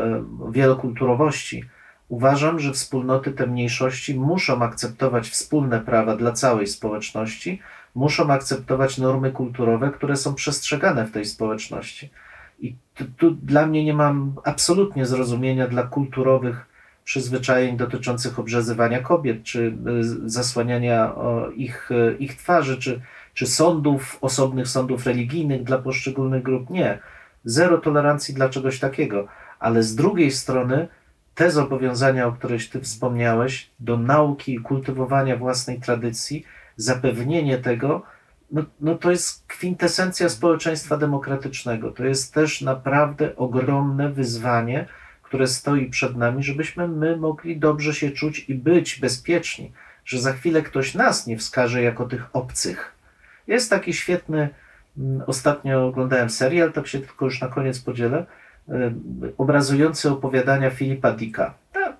wielokulturowości. 0.51 1.65
Uważam, 2.09 2.61
że 2.61 2.73
wspólnoty 2.73 3.33
te 3.33 3.47
mniejszości 3.47 4.15
muszą 4.15 4.63
akceptować 4.63 5.29
wspólne 5.29 5.81
prawa 5.81 6.17
dla 6.17 6.33
całej 6.33 6.67
społeczności, 6.67 7.61
muszą 7.95 8.33
akceptować 8.33 8.99
normy 8.99 9.33
kulturowe, 9.33 9.91
które 9.91 10.17
są 10.17 10.35
przestrzegane 10.35 11.07
w 11.07 11.13
tej 11.13 11.25
społeczności. 11.25 12.11
I 12.61 12.77
tu, 12.95 13.05
tu 13.17 13.31
dla 13.31 13.67
mnie 13.67 13.85
nie 13.85 13.95
mam 13.95 14.35
absolutnie 14.45 15.07
zrozumienia 15.07 15.69
dla 15.69 15.83
kulturowych 15.83 16.67
przyzwyczajeń 17.05 17.77
dotyczących 17.77 18.39
obrzezywania 18.39 19.01
kobiet, 19.01 19.43
czy 19.43 19.77
y, 20.25 20.31
zasłaniania 20.31 21.15
ich, 21.57 21.91
y, 21.91 22.17
ich 22.19 22.37
twarzy, 22.37 22.79
czy, 22.79 23.01
czy 23.35 23.47
sądów, 23.47 24.19
osobnych 24.21 24.69
sądów 24.69 25.07
religijnych 25.07 25.63
dla 25.63 25.79
poszczególnych 25.79 26.43
grup. 26.43 26.71
Nie. 26.71 26.99
Zero 27.45 27.79
tolerancji 27.79 28.35
dla 28.35 28.49
czegoś 28.49 28.79
takiego. 28.79 29.27
Ale 29.59 29.83
z 29.83 29.95
drugiej 29.95 30.31
strony 30.31 30.89
te 31.35 31.51
zobowiązania, 31.51 32.27
o 32.27 32.33
których 32.33 32.71
Ty 32.71 32.81
wspomniałeś, 32.81 33.71
do 33.81 33.97
nauki 33.97 34.55
i 34.55 34.61
kultywowania 34.61 35.37
własnej 35.37 35.81
tradycji, 35.81 36.45
zapewnienie 36.77 37.59
tego, 37.59 38.03
no, 38.53 38.65
no 38.81 38.95
to 38.95 39.11
jest 39.11 39.47
kwintesencja 39.47 40.29
społeczeństwa 40.29 40.97
demokratycznego. 40.97 41.91
To 41.91 42.05
jest 42.05 42.35
też 42.35 42.61
naprawdę 42.61 43.37
ogromne 43.37 44.11
wyzwanie, 44.11 44.87
które 45.23 45.47
stoi 45.47 45.87
przed 45.87 46.17
nami, 46.17 46.43
żebyśmy 46.43 46.89
my 46.89 47.17
mogli 47.17 47.59
dobrze 47.59 47.95
się 47.95 48.11
czuć 48.11 48.39
i 48.49 48.55
być 48.55 49.01
bezpieczni, 49.01 49.73
że 50.05 50.21
za 50.21 50.33
chwilę 50.33 50.63
ktoś 50.63 50.95
nas 50.95 51.27
nie 51.27 51.37
wskaże 51.37 51.83
jako 51.83 52.05
tych 52.05 52.27
obcych. 52.33 52.95
Jest 53.47 53.71
taki 53.71 53.93
świetny, 53.93 54.49
mm, 54.99 55.23
ostatnio 55.27 55.87
oglądałem 55.87 56.31
serial, 56.31 56.73
tak 56.73 56.87
się 56.87 56.99
tylko 56.99 57.25
już 57.25 57.41
na 57.41 57.49
koniec 57.49 57.81
podzielę, 57.81 58.27
obrazujący 59.39 60.11
opowiadania 60.11 60.71
Filipa 60.71 61.13
Dicka. 61.13 61.55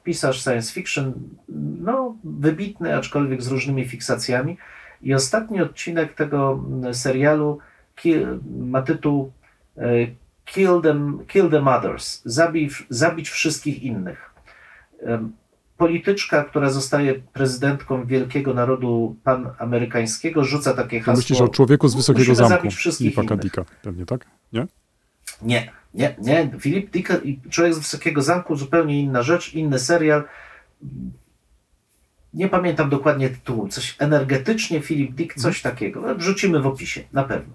pisarz 0.05 0.43
science 0.43 0.73
fiction, 0.73 1.13
no 1.81 2.17
wybitny, 2.25 2.97
aczkolwiek 2.97 3.43
z 3.43 3.49
różnymi 3.49 3.89
fiksacjami. 3.89 4.57
I 5.03 5.15
ostatni 5.15 5.63
odcinek 5.63 6.15
tego 6.15 6.65
mm, 6.67 6.95
serialu 6.95 7.59
ma 8.61 8.83
tytuł 8.83 9.33
e, 9.77 9.83
Kill 10.45 10.81
them, 10.83 11.19
Kill 11.27 11.51
the 11.51 11.61
Mothers, 11.61 12.23
zabij, 12.25 12.71
zabić 12.89 13.31
wszystkich 13.31 13.83
innych. 13.83 14.31
Polityczka, 15.77 16.45
która 16.45 16.71
zostaje 16.71 17.15
prezydentką 17.15 18.07
wielkiego 18.07 18.55
narodu 18.55 19.17
panamerykańskiego, 19.25 20.45
rzuca 20.45 20.75
takie 20.75 21.01
hasło. 21.01 21.17
myślisz 21.17 21.41
o 21.41 21.49
człowieku 21.49 21.89
z 21.89 21.95
Wysokiego 21.95 22.35
Zamku 22.35 22.49
zabić 22.49 22.75
wszystkich 22.75 23.15
Filipa 23.15 23.23
innych. 23.23 23.39
Kadika, 23.39 23.65
pewnie, 23.83 24.07
tak? 24.07 24.27
Nie? 24.53 24.67
Nie, 25.43 25.73
nie, 25.95 26.17
nie. 26.19 26.51
Filip 26.61 26.91
Dick 26.91 27.13
i 27.25 27.41
Człowiek 27.51 27.75
z 27.75 27.79
Wysokiego 27.79 28.23
Zamku 28.23 28.57
zupełnie 28.57 29.01
inna 29.01 29.23
rzecz, 29.23 29.55
inny 29.55 29.79
serial. 29.79 30.25
Nie 32.35 32.49
pamiętam 32.49 32.91
dokładnie 32.91 33.31
tytułu. 33.31 33.69
Coś 33.69 33.97
energetycznie 33.99 34.81
Filip 34.81 35.15
Dick, 35.15 35.35
coś 35.35 35.63
takiego. 35.63 36.01
No, 36.01 36.15
Wrzucimy 36.15 36.61
w 36.61 36.67
opisie, 36.67 37.05
na 37.13 37.25
pewno. 37.25 37.55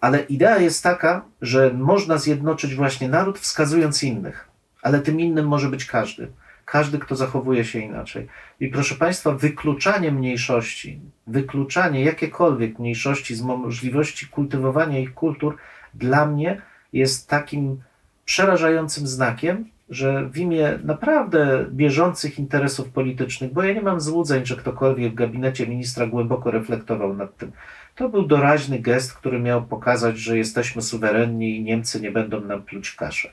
Ale 0.00 0.20
idea 0.20 0.58
jest 0.58 0.82
taka, 0.82 1.24
że 1.42 1.72
można 1.74 2.18
zjednoczyć 2.18 2.74
właśnie 2.74 3.08
naród, 3.08 3.38
wskazując 3.38 4.02
innych. 4.02 4.48
Ale 4.82 5.00
tym 5.00 5.20
innym 5.20 5.48
może 5.48 5.68
być 5.68 5.84
każdy. 5.84 6.28
Każdy, 6.64 6.98
kto 6.98 7.16
zachowuje 7.16 7.64
się 7.64 7.78
inaczej. 7.78 8.26
I 8.60 8.68
proszę 8.68 8.94
Państwa, 8.94 9.30
wykluczanie 9.32 10.12
mniejszości, 10.12 11.00
wykluczanie 11.26 12.04
jakiekolwiek 12.04 12.78
mniejszości 12.78 13.34
z 13.34 13.42
możliwości 13.42 14.26
kultywowania 14.26 14.98
ich 14.98 15.14
kultur, 15.14 15.56
dla 15.94 16.26
mnie 16.26 16.62
jest 16.92 17.28
takim 17.28 17.82
przerażającym 18.24 19.06
znakiem, 19.06 19.68
że 19.94 20.28
w 20.28 20.38
imię 20.38 20.78
naprawdę 20.84 21.66
bieżących 21.70 22.38
interesów 22.38 22.88
politycznych, 22.88 23.52
bo 23.52 23.62
ja 23.62 23.74
nie 23.74 23.82
mam 23.82 24.00
złudzeń, 24.00 24.46
że 24.46 24.56
ktokolwiek 24.56 25.12
w 25.12 25.14
gabinecie 25.14 25.66
ministra 25.66 26.06
głęboko 26.06 26.50
reflektował 26.50 27.14
nad 27.14 27.36
tym. 27.36 27.52
To 27.94 28.08
był 28.08 28.26
doraźny 28.26 28.78
gest, 28.78 29.14
który 29.14 29.40
miał 29.40 29.62
pokazać, 29.62 30.18
że 30.18 30.38
jesteśmy 30.38 30.82
suwerenni 30.82 31.56
i 31.56 31.62
Niemcy 31.62 32.00
nie 32.00 32.10
będą 32.10 32.40
nam 32.40 32.62
pluć 32.62 32.88
w 32.88 32.96
kaszę. 32.96 33.28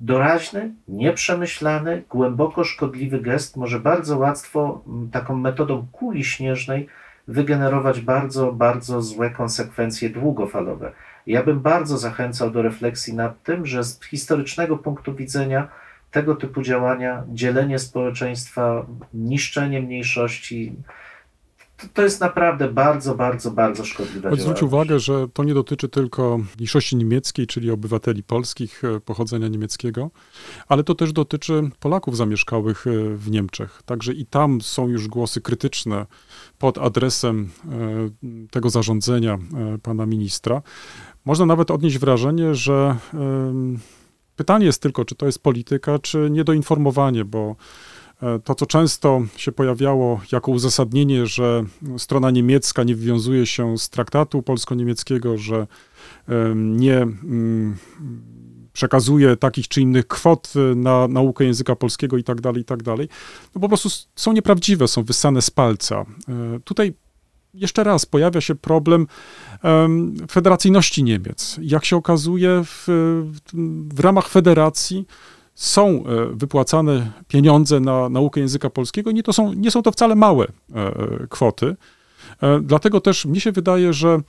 Doraźny, 0.00 0.74
nieprzemyślany, 0.88 2.02
głęboko 2.10 2.64
szkodliwy 2.64 3.20
gest 3.20 3.56
może 3.56 3.80
bardzo 3.80 4.18
łatwo 4.18 4.84
taką 5.12 5.36
metodą 5.36 5.86
kuli 5.92 6.24
śnieżnej 6.24 6.88
wygenerować 7.28 8.00
bardzo, 8.00 8.52
bardzo 8.52 9.02
złe 9.02 9.30
konsekwencje 9.30 10.10
długofalowe. 10.10 10.92
Ja 11.26 11.42
bym 11.42 11.60
bardzo 11.60 11.98
zachęcał 11.98 12.50
do 12.50 12.62
refleksji 12.62 13.14
nad 13.14 13.42
tym, 13.42 13.66
że 13.66 13.84
z 13.84 14.00
historycznego 14.04 14.78
punktu 14.78 15.14
widzenia 15.14 15.68
tego 16.10 16.34
typu 16.36 16.62
działania, 16.62 17.24
dzielenie 17.28 17.78
społeczeństwa, 17.78 18.86
niszczenie 19.14 19.82
mniejszości, 19.82 20.76
to, 21.76 21.86
to 21.94 22.02
jest 22.02 22.20
naprawdę 22.20 22.68
bardzo, 22.68 23.14
bardzo, 23.14 23.50
bardzo 23.50 23.84
szkodliwe 23.84 24.30
Choć 24.30 24.40
zwróć 24.40 24.62
uwagę, 24.62 24.98
że 24.98 25.28
to 25.28 25.44
nie 25.44 25.54
dotyczy 25.54 25.88
tylko 25.88 26.40
mniejszości 26.56 26.96
niemieckiej, 26.96 27.46
czyli 27.46 27.70
obywateli 27.70 28.22
polskich 28.22 28.84
e, 28.84 29.00
pochodzenia 29.00 29.48
niemieckiego, 29.48 30.10
ale 30.68 30.84
to 30.84 30.94
też 30.94 31.12
dotyczy 31.12 31.70
Polaków 31.80 32.16
zamieszkałych 32.16 32.86
e, 32.86 32.90
w 33.16 33.30
Niemczech. 33.30 33.82
Także 33.84 34.12
i 34.12 34.26
tam 34.26 34.60
są 34.60 34.88
już 34.88 35.08
głosy 35.08 35.40
krytyczne 35.40 36.06
pod 36.58 36.78
adresem 36.78 37.50
e, 37.64 38.48
tego 38.50 38.70
zarządzenia 38.70 39.38
pana 39.82 40.06
ministra. 40.06 40.62
Można 41.24 41.46
nawet 41.46 41.70
odnieść 41.70 41.98
wrażenie, 41.98 42.54
że 42.54 42.96
pytanie 44.36 44.66
jest 44.66 44.82
tylko, 44.82 45.04
czy 45.04 45.14
to 45.14 45.26
jest 45.26 45.42
polityka, 45.42 45.98
czy 45.98 46.28
niedoinformowanie, 46.30 47.24
bo 47.24 47.56
e, 48.22 48.38
to, 48.38 48.54
co 48.54 48.66
często 48.66 49.22
się 49.36 49.52
pojawiało 49.52 50.20
jako 50.32 50.52
uzasadnienie, 50.52 51.26
że 51.26 51.64
strona 51.98 52.30
niemiecka 52.30 52.84
nie 52.84 52.96
wywiązuje 52.96 53.46
się 53.46 53.78
z 53.78 53.90
traktatu 53.90 54.42
polsko-niemieckiego, 54.42 55.38
że 55.38 55.66
nie 56.54 56.96
mm, 56.96 57.76
przekazuje 58.74 59.36
takich 59.36 59.68
czy 59.68 59.80
innych 59.80 60.06
kwot 60.06 60.52
e, 60.56 60.74
na 60.74 61.08
naukę 61.08 61.44
języka 61.44 61.76
polskiego 61.76 62.16
i 62.16 62.24
tak 62.24 62.40
dalej, 62.40 62.62
i 62.62 62.64
tak 62.64 62.82
dalej, 62.82 63.08
no 63.54 63.60
po 63.60 63.68
prostu 63.68 63.88
są 64.16 64.32
nieprawdziwe, 64.32 64.88
są 64.88 65.02
wyssane 65.02 65.42
z 65.42 65.50
palca. 65.50 66.04
E, 66.28 66.60
Tutaj 66.64 66.94
jeszcze 67.54 67.84
raz 67.84 68.06
pojawia 68.06 68.40
się 68.40 68.54
problem 68.54 69.06
em, 69.62 70.16
federacyjności 70.30 71.04
Niemiec. 71.04 71.56
Jak 71.62 71.84
się 71.84 71.96
okazuje, 71.96 72.62
w, 72.64 72.84
w 73.94 74.00
ramach 74.00 74.28
federacji 74.28 75.06
są 75.54 75.88
e, 75.88 76.26
wypłacane 76.30 77.12
pieniądze 77.28 77.80
na 77.80 78.08
naukę 78.08 78.40
języka 78.40 78.70
polskiego 78.70 79.10
i 79.10 79.14
nie, 79.14 79.22
to 79.22 79.32
są, 79.32 79.52
nie 79.52 79.70
są 79.70 79.82
to 79.82 79.92
wcale 79.92 80.14
małe 80.14 80.46
e, 80.74 80.92
kwoty. 81.30 81.76
E, 82.42 82.60
Dlatego 82.60 83.00
też 83.00 83.24
mi 83.24 83.40
się 83.40 83.52
wydaje, 83.52 83.92
że 83.92 84.20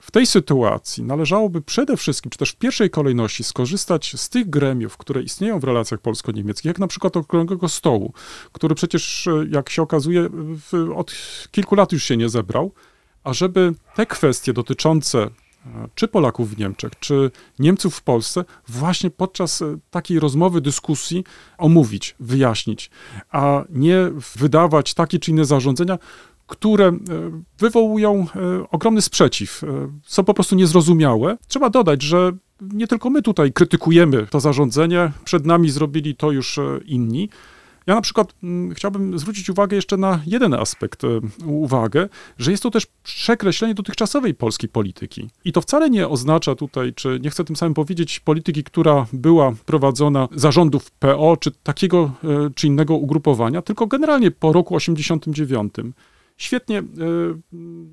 w 0.00 0.10
tej 0.12 0.26
sytuacji 0.26 1.04
należałoby 1.04 1.62
przede 1.62 1.96
wszystkim, 1.96 2.30
czy 2.30 2.38
też 2.38 2.50
w 2.50 2.56
pierwszej 2.56 2.90
kolejności 2.90 3.44
skorzystać 3.44 4.20
z 4.20 4.28
tych 4.28 4.50
gremiów, 4.50 4.96
które 4.96 5.22
istnieją 5.22 5.60
w 5.60 5.64
relacjach 5.64 6.00
polsko-niemieckich, 6.00 6.64
jak 6.64 6.78
na 6.78 6.86
przykład 6.86 7.16
Okrągłego 7.16 7.68
Stołu, 7.68 8.12
który 8.52 8.74
przecież, 8.74 9.26
e, 9.26 9.46
jak 9.50 9.70
się 9.70 9.82
okazuje, 9.82 10.28
od 10.94 11.14
kilku 11.50 11.74
lat 11.74 11.92
już 11.92 12.04
się 12.04 12.16
nie 12.16 12.28
zebrał, 12.28 12.72
ażeby 13.24 13.74
te 13.94 14.06
kwestie 14.06 14.52
dotyczące 14.52 15.22
e, 15.22 15.30
czy 15.94 16.08
Polaków 16.08 16.50
w 16.50 16.58
Niemczech, 16.58 16.92
czy 17.00 17.30
Niemców 17.58 17.96
w 17.96 18.02
Polsce, 18.02 18.44
właśnie 18.68 19.10
podczas 19.10 19.62
e, 19.62 19.78
takiej 19.90 20.20
rozmowy, 20.20 20.60
dyskusji 20.60 21.24
omówić, 21.58 22.16
wyjaśnić, 22.20 22.90
a 23.30 23.64
nie 23.70 24.10
wydawać 24.36 24.94
takie 24.94 25.18
czy 25.18 25.30
inne 25.30 25.44
zarządzenia, 25.44 25.98
które 26.48 26.86
e, 26.86 26.94
wywołują 27.58 28.26
e, 28.36 28.70
ogromny 28.70 29.02
sprzeciw, 29.02 29.64
e, 29.64 29.66
są 30.02 30.24
po 30.24 30.34
prostu 30.34 30.56
niezrozumiałe. 30.56 31.36
Trzeba 31.48 31.70
dodać, 31.70 32.02
że 32.02 32.32
nie 32.60 32.86
tylko 32.86 33.10
my 33.10 33.22
tutaj 33.22 33.52
krytykujemy 33.52 34.26
to 34.30 34.40
zarządzenie, 34.40 35.12
przed 35.24 35.46
nami 35.46 35.70
zrobili 35.70 36.16
to 36.16 36.30
już 36.30 36.60
inni. 36.86 37.28
Ja 37.86 37.94
na 37.94 38.00
przykład 38.00 38.34
mm, 38.42 38.74
chciałbym 38.74 39.18
zwrócić 39.18 39.50
uwagę 39.50 39.76
jeszcze 39.76 39.96
na 39.96 40.20
jeden 40.26 40.54
aspekt, 40.54 41.02
uwagę, 41.46 42.08
że 42.38 42.50
jest 42.50 42.62
to 42.62 42.70
też 42.70 42.86
przekreślenie 43.02 43.74
dotychczasowej 43.74 44.34
polskiej 44.34 44.68
polityki. 44.68 45.28
I 45.44 45.52
to 45.52 45.60
wcale 45.60 45.90
nie 45.90 46.08
oznacza 46.08 46.54
tutaj, 46.54 46.92
czy 46.94 47.18
nie 47.22 47.30
chcę 47.30 47.44
tym 47.44 47.56
samym 47.56 47.74
powiedzieć 47.74 48.20
polityki, 48.20 48.64
która 48.64 49.06
była 49.12 49.52
prowadzona 49.66 50.28
zarządów 50.32 50.90
PO, 50.90 51.36
czy 51.40 51.50
takiego 51.50 52.12
czy 52.54 52.66
innego 52.66 52.94
ugrupowania, 52.94 53.62
tylko 53.62 53.86
generalnie 53.86 54.30
po 54.30 54.52
roku 54.52 54.76
89. 54.76 55.74
Świetnie 56.38 56.78
e, 56.78 56.84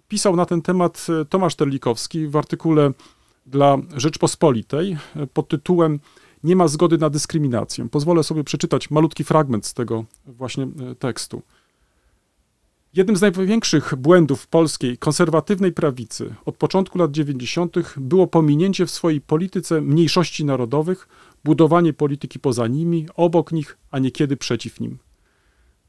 pisał 0.07 0.35
na 0.35 0.45
ten 0.45 0.61
temat 0.61 1.07
e, 1.21 1.25
Tomasz 1.25 1.55
Terlikowski 1.55 2.27
w 2.27 2.35
artykule 2.35 2.91
dla 3.45 3.77
Rzeczpospolitej 3.95 4.97
e, 5.15 5.27
pod 5.27 5.47
tytułem 5.47 5.99
Nie 6.43 6.55
ma 6.55 6.67
zgody 6.67 6.97
na 6.97 7.09
dyskryminację. 7.09 7.89
Pozwolę 7.89 8.23
sobie 8.23 8.43
przeczytać 8.43 8.91
malutki 8.91 9.23
fragment 9.23 9.65
z 9.65 9.73
tego 9.73 10.05
właśnie 10.25 10.67
tekstu. 10.99 11.41
Jednym 12.93 13.15
z 13.15 13.21
największych 13.21 13.95
błędów 13.95 14.47
polskiej 14.47 14.97
konserwatywnej 14.97 15.71
prawicy 15.71 16.35
od 16.45 16.57
początku 16.57 16.97
lat 16.97 17.11
90. 17.11 17.75
było 17.97 18.27
pominięcie 18.27 18.85
w 18.85 18.91
swojej 18.91 19.21
polityce 19.21 19.81
mniejszości 19.81 20.45
narodowych, 20.45 21.07
budowanie 21.43 21.93
polityki 21.93 22.39
poza 22.39 22.67
nimi, 22.67 23.07
obok 23.15 23.51
nich, 23.51 23.77
a 23.91 23.99
niekiedy 23.99 24.37
przeciw 24.37 24.79
nim. 24.79 24.97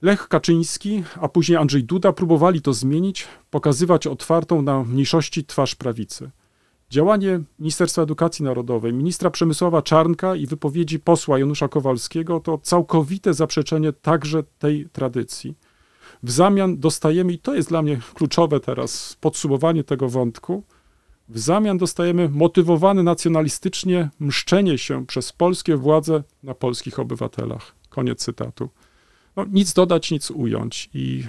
Lech 0.02 0.28
Kaczyński, 0.28 1.04
a 1.20 1.28
później 1.28 1.58
Andrzej 1.58 1.84
Duda 1.84 2.12
próbowali 2.12 2.62
to 2.62 2.72
zmienić, 2.72 3.28
pokazywać 3.50 4.06
otwartą 4.06 4.62
na 4.62 4.84
mniejszości 4.84 5.44
twarz 5.44 5.74
prawicy. 5.74 6.30
Działanie 6.90 7.40
Ministerstwa 7.58 8.02
Edukacji 8.02 8.44
Narodowej, 8.44 8.92
ministra 8.92 9.30
Przemysława 9.30 9.82
Czarnka 9.82 10.36
i 10.36 10.46
wypowiedzi 10.46 10.98
posła 10.98 11.38
Janusza 11.38 11.68
Kowalskiego 11.68 12.40
to 12.40 12.58
całkowite 12.58 13.34
zaprzeczenie 13.34 13.92
także 13.92 14.42
tej 14.58 14.88
tradycji. 14.92 15.54
W 16.22 16.30
zamian 16.30 16.78
dostajemy, 16.78 17.32
i 17.32 17.38
to 17.38 17.54
jest 17.54 17.68
dla 17.68 17.82
mnie 17.82 18.00
kluczowe 18.14 18.60
teraz, 18.60 19.16
podsumowanie 19.20 19.84
tego 19.84 20.08
wątku, 20.08 20.62
w 21.28 21.38
zamian 21.38 21.78
dostajemy 21.78 22.28
motywowane 22.28 23.02
nacjonalistycznie 23.02 24.10
mszczenie 24.20 24.78
się 24.78 25.06
przez 25.06 25.32
polskie 25.32 25.76
władze 25.76 26.22
na 26.42 26.54
polskich 26.54 26.98
obywatelach. 26.98 27.74
Koniec 27.88 28.24
cytatu. 28.24 28.68
No, 29.36 29.44
nic 29.52 29.72
dodać, 29.72 30.10
nic 30.10 30.30
ująć. 30.30 30.90
I 30.94 31.24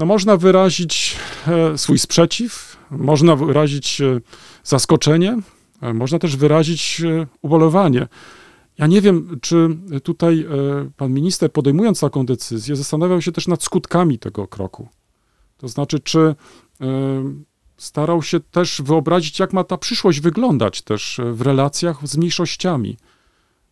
no, 0.00 0.06
można 0.06 0.36
wyrazić 0.36 1.16
e, 1.46 1.78
swój 1.78 1.98
sprzeciw, 1.98 2.76
można 2.90 3.36
wyrazić 3.36 4.00
e, 4.00 4.20
zaskoczenie, 4.64 5.38
e, 5.80 5.94
można 5.94 6.18
też 6.18 6.36
wyrazić 6.36 7.02
ubolewanie. 7.42 8.08
Ja 8.78 8.86
nie 8.86 9.00
wiem, 9.00 9.38
czy 9.40 9.76
tutaj 10.02 10.46
pan 10.96 11.12
minister, 11.12 11.52
podejmując 11.52 12.00
taką 12.00 12.26
decyzję, 12.26 12.76
zastanawiał 12.76 13.22
się 13.22 13.32
też 13.32 13.48
nad 13.48 13.62
skutkami 13.62 14.18
tego 14.18 14.48
kroku. 14.48 14.88
To 15.56 15.68
znaczy, 15.68 16.00
czy 16.00 16.34
starał 17.76 18.22
się 18.22 18.40
też 18.40 18.82
wyobrazić, 18.82 19.38
jak 19.38 19.52
ma 19.52 19.64
ta 19.64 19.76
przyszłość 19.76 20.20
wyglądać 20.20 20.82
też 20.82 21.20
w 21.32 21.40
relacjach 21.40 22.08
z 22.08 22.16
mniejszościami. 22.16 22.96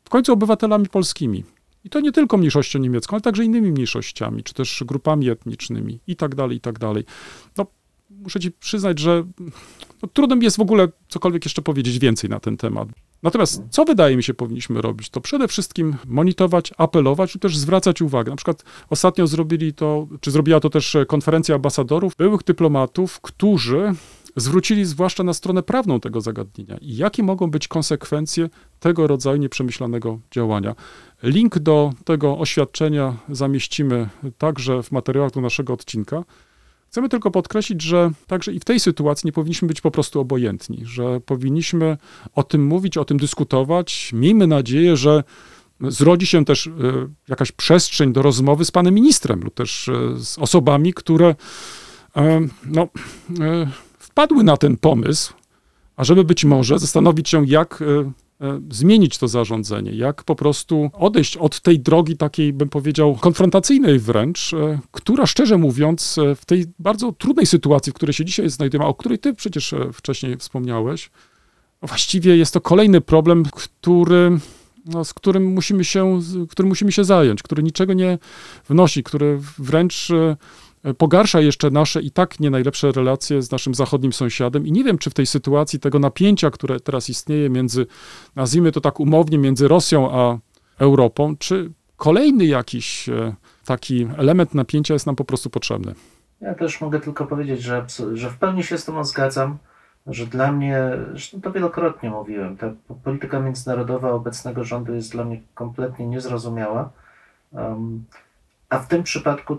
w 0.04 0.08
końcu 0.08 0.32
obywatelami 0.32 0.88
polskimi. 0.88 1.44
I 1.88 1.90
to 1.90 2.00
nie 2.00 2.12
tylko 2.12 2.36
mniejszością 2.36 2.78
niemiecką, 2.78 3.16
ale 3.16 3.20
także 3.20 3.44
innymi 3.44 3.72
mniejszościami, 3.72 4.42
czy 4.42 4.54
też 4.54 4.84
grupami 4.86 5.30
etnicznymi 5.30 6.00
i 6.06 6.16
tak 6.16 6.34
dalej, 6.34 6.56
i 6.56 6.60
tak 6.60 6.78
dalej. 6.78 7.04
No, 7.56 7.66
muszę 8.10 8.40
ci 8.40 8.50
przyznać, 8.50 8.98
że 8.98 9.24
no, 10.02 10.08
trudno 10.12 10.36
mi 10.36 10.44
jest 10.44 10.56
w 10.56 10.60
ogóle 10.60 10.88
cokolwiek 11.08 11.44
jeszcze 11.44 11.62
powiedzieć 11.62 11.98
więcej 11.98 12.30
na 12.30 12.40
ten 12.40 12.56
temat. 12.56 12.88
Natomiast 13.22 13.62
co 13.70 13.84
wydaje 13.84 14.16
mi 14.16 14.22
się 14.22 14.34
powinniśmy 14.34 14.82
robić, 14.82 15.10
to 15.10 15.20
przede 15.20 15.48
wszystkim 15.48 15.96
monitorować, 16.06 16.72
apelować 16.78 17.34
lub 17.34 17.42
też 17.42 17.56
zwracać 17.58 18.02
uwagę. 18.02 18.30
Na 18.30 18.36
przykład 18.36 18.64
ostatnio 18.90 19.26
zrobili 19.26 19.74
to, 19.74 20.06
czy 20.20 20.30
zrobiła 20.30 20.60
to 20.60 20.70
też 20.70 20.96
konferencja 21.06 21.54
ambasadorów, 21.54 22.16
byłych 22.16 22.44
dyplomatów, 22.44 23.20
którzy 23.20 23.94
zwrócili 24.36 24.84
zwłaszcza 24.84 25.22
na 25.22 25.34
stronę 25.34 25.62
prawną 25.62 26.00
tego 26.00 26.20
zagadnienia 26.20 26.76
i 26.80 26.96
jakie 26.96 27.22
mogą 27.22 27.50
być 27.50 27.68
konsekwencje 27.68 28.48
tego 28.80 29.06
rodzaju 29.06 29.36
nieprzemyślanego 29.36 30.18
działania. 30.30 30.74
Link 31.22 31.58
do 31.58 31.92
tego 32.04 32.38
oświadczenia 32.38 33.16
zamieścimy 33.28 34.08
także 34.38 34.82
w 34.82 34.92
materiałach 34.92 35.32
do 35.32 35.40
naszego 35.40 35.72
odcinka. 35.72 36.24
Chcemy 36.88 37.08
tylko 37.08 37.30
podkreślić, 37.30 37.82
że 37.82 38.10
także 38.26 38.52
i 38.52 38.60
w 38.60 38.64
tej 38.64 38.80
sytuacji 38.80 39.26
nie 39.26 39.32
powinniśmy 39.32 39.68
być 39.68 39.80
po 39.80 39.90
prostu 39.90 40.20
obojętni, 40.20 40.82
że 40.84 41.20
powinniśmy 41.20 41.96
o 42.34 42.42
tym 42.42 42.66
mówić, 42.66 42.96
o 42.96 43.04
tym 43.04 43.16
dyskutować. 43.16 44.10
Miejmy 44.12 44.46
nadzieję, 44.46 44.96
że 44.96 45.24
zrodzi 45.80 46.26
się 46.26 46.44
też 46.44 46.66
e, 46.66 46.70
jakaś 47.28 47.52
przestrzeń 47.52 48.12
do 48.12 48.22
rozmowy 48.22 48.64
z 48.64 48.70
panem 48.70 48.94
ministrem 48.94 49.40
lub 49.40 49.54
też 49.54 49.88
e, 49.88 49.92
z 50.16 50.38
osobami, 50.38 50.94
które 50.94 51.34
e, 52.16 52.40
no, 52.66 52.88
wpadły 53.98 54.44
na 54.44 54.56
ten 54.56 54.76
pomysł, 54.76 55.32
ażeby 55.96 56.24
być 56.24 56.44
może 56.44 56.78
zastanowić 56.78 57.28
się, 57.28 57.46
jak 57.46 57.82
zmienić 58.70 59.18
to 59.18 59.28
zarządzenie, 59.28 59.92
jak 59.92 60.24
po 60.24 60.34
prostu 60.34 60.90
odejść 60.92 61.36
od 61.36 61.60
tej 61.60 61.80
drogi 61.80 62.16
takiej, 62.16 62.52
bym 62.52 62.68
powiedział, 62.68 63.14
konfrontacyjnej 63.14 63.98
wręcz, 63.98 64.54
e, 64.54 64.78
która 64.90 65.26
szczerze 65.26 65.58
mówiąc 65.58 66.18
e, 66.18 66.34
w 66.34 66.44
tej 66.44 66.64
bardzo 66.78 67.12
trudnej 67.12 67.46
sytuacji, 67.46 67.92
w 67.92 67.94
której 67.94 68.12
się 68.12 68.24
dzisiaj 68.24 68.50
znajdujemy, 68.50 68.88
o 68.88 68.94
której 68.94 69.18
ty 69.18 69.34
przecież 69.34 69.72
e, 69.72 69.92
wcześniej 69.92 70.36
wspomniałeś, 70.36 71.10
właściwie 71.82 72.36
jest 72.36 72.54
to 72.54 72.60
kolejny 72.60 73.00
problem, 73.00 73.44
który, 73.52 74.38
no, 74.86 75.04
z 75.04 75.14
którym 75.14 75.44
musimy, 75.44 75.84
się, 75.84 76.20
którym 76.50 76.68
musimy 76.68 76.92
się 76.92 77.04
zająć, 77.04 77.42
który 77.42 77.62
niczego 77.62 77.92
nie 77.92 78.18
wnosi, 78.68 79.02
który 79.02 79.38
wręcz 79.58 80.10
e, 80.10 80.36
pogarsza 80.98 81.40
jeszcze 81.40 81.70
nasze 81.70 82.02
i 82.02 82.10
tak 82.10 82.40
nie 82.40 82.50
najlepsze 82.50 82.92
relacje 82.92 83.42
z 83.42 83.50
naszym 83.50 83.74
zachodnim 83.74 84.12
sąsiadem. 84.12 84.66
I 84.66 84.72
nie 84.72 84.84
wiem, 84.84 84.98
czy 84.98 85.10
w 85.10 85.14
tej 85.14 85.26
sytuacji 85.26 85.80
tego 85.80 85.98
napięcia, 85.98 86.50
które 86.50 86.80
teraz 86.80 87.08
istnieje 87.10 87.50
między, 87.50 87.86
nazwijmy 88.36 88.72
to 88.72 88.80
tak 88.80 89.00
umownie, 89.00 89.38
między 89.38 89.68
Rosją 89.68 90.10
a 90.12 90.38
Europą, 90.78 91.36
czy 91.36 91.70
kolejny 91.96 92.44
jakiś 92.44 93.08
e, 93.08 93.34
taki 93.64 94.08
element 94.16 94.54
napięcia 94.54 94.94
jest 94.94 95.06
nam 95.06 95.16
po 95.16 95.24
prostu 95.24 95.50
potrzebny. 95.50 95.94
Ja 96.40 96.54
też 96.54 96.80
mogę 96.80 97.00
tylko 97.00 97.26
powiedzieć, 97.26 97.62
że, 97.62 97.86
że 98.14 98.30
w 98.30 98.36
pełni 98.36 98.62
się 98.62 98.78
z 98.78 98.84
Tobą 98.84 99.04
zgadzam, 99.04 99.58
że 100.06 100.26
dla 100.26 100.52
mnie, 100.52 100.80
zresztą 101.10 101.40
to 101.40 101.52
wielokrotnie 101.52 102.10
mówiłem, 102.10 102.56
ta 102.56 102.72
po- 102.88 102.94
polityka 102.94 103.40
międzynarodowa 103.40 104.10
obecnego 104.10 104.64
rządu 104.64 104.94
jest 104.94 105.12
dla 105.12 105.24
mnie 105.24 105.40
kompletnie 105.54 106.06
niezrozumiała. 106.06 106.90
Um, 107.52 108.04
a 108.68 108.78
w 108.78 108.88
tym 108.88 109.02
przypadku 109.02 109.58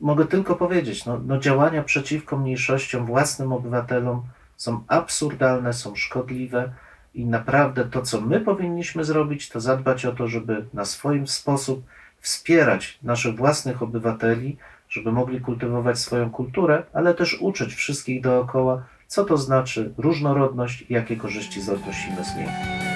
mogę 0.00 0.24
tylko 0.24 0.56
powiedzieć, 0.56 1.06
no, 1.06 1.20
no 1.26 1.38
działania 1.38 1.82
przeciwko 1.82 2.38
mniejszościom, 2.38 3.06
własnym 3.06 3.52
obywatelom 3.52 4.22
są 4.56 4.84
absurdalne, 4.88 5.72
są 5.72 5.94
szkodliwe 5.94 6.72
i 7.14 7.26
naprawdę 7.26 7.84
to, 7.84 8.02
co 8.02 8.20
my 8.20 8.40
powinniśmy 8.40 9.04
zrobić, 9.04 9.48
to 9.48 9.60
zadbać 9.60 10.04
o 10.04 10.12
to, 10.12 10.28
żeby 10.28 10.66
na 10.74 10.84
swoim 10.84 11.26
sposób 11.26 11.84
wspierać 12.20 12.98
naszych 13.02 13.36
własnych 13.36 13.82
obywateli, 13.82 14.56
żeby 14.88 15.12
mogli 15.12 15.40
kultywować 15.40 15.98
swoją 15.98 16.30
kulturę, 16.30 16.82
ale 16.92 17.14
też 17.14 17.40
uczyć 17.40 17.74
wszystkich 17.74 18.22
dookoła, 18.22 18.82
co 19.06 19.24
to 19.24 19.36
znaczy 19.36 19.92
różnorodność 19.98 20.84
i 20.88 20.94
jakie 20.94 21.16
korzyści 21.16 21.60
odnosimy 21.60 22.24
z 22.24 22.36
niej. 22.36 22.95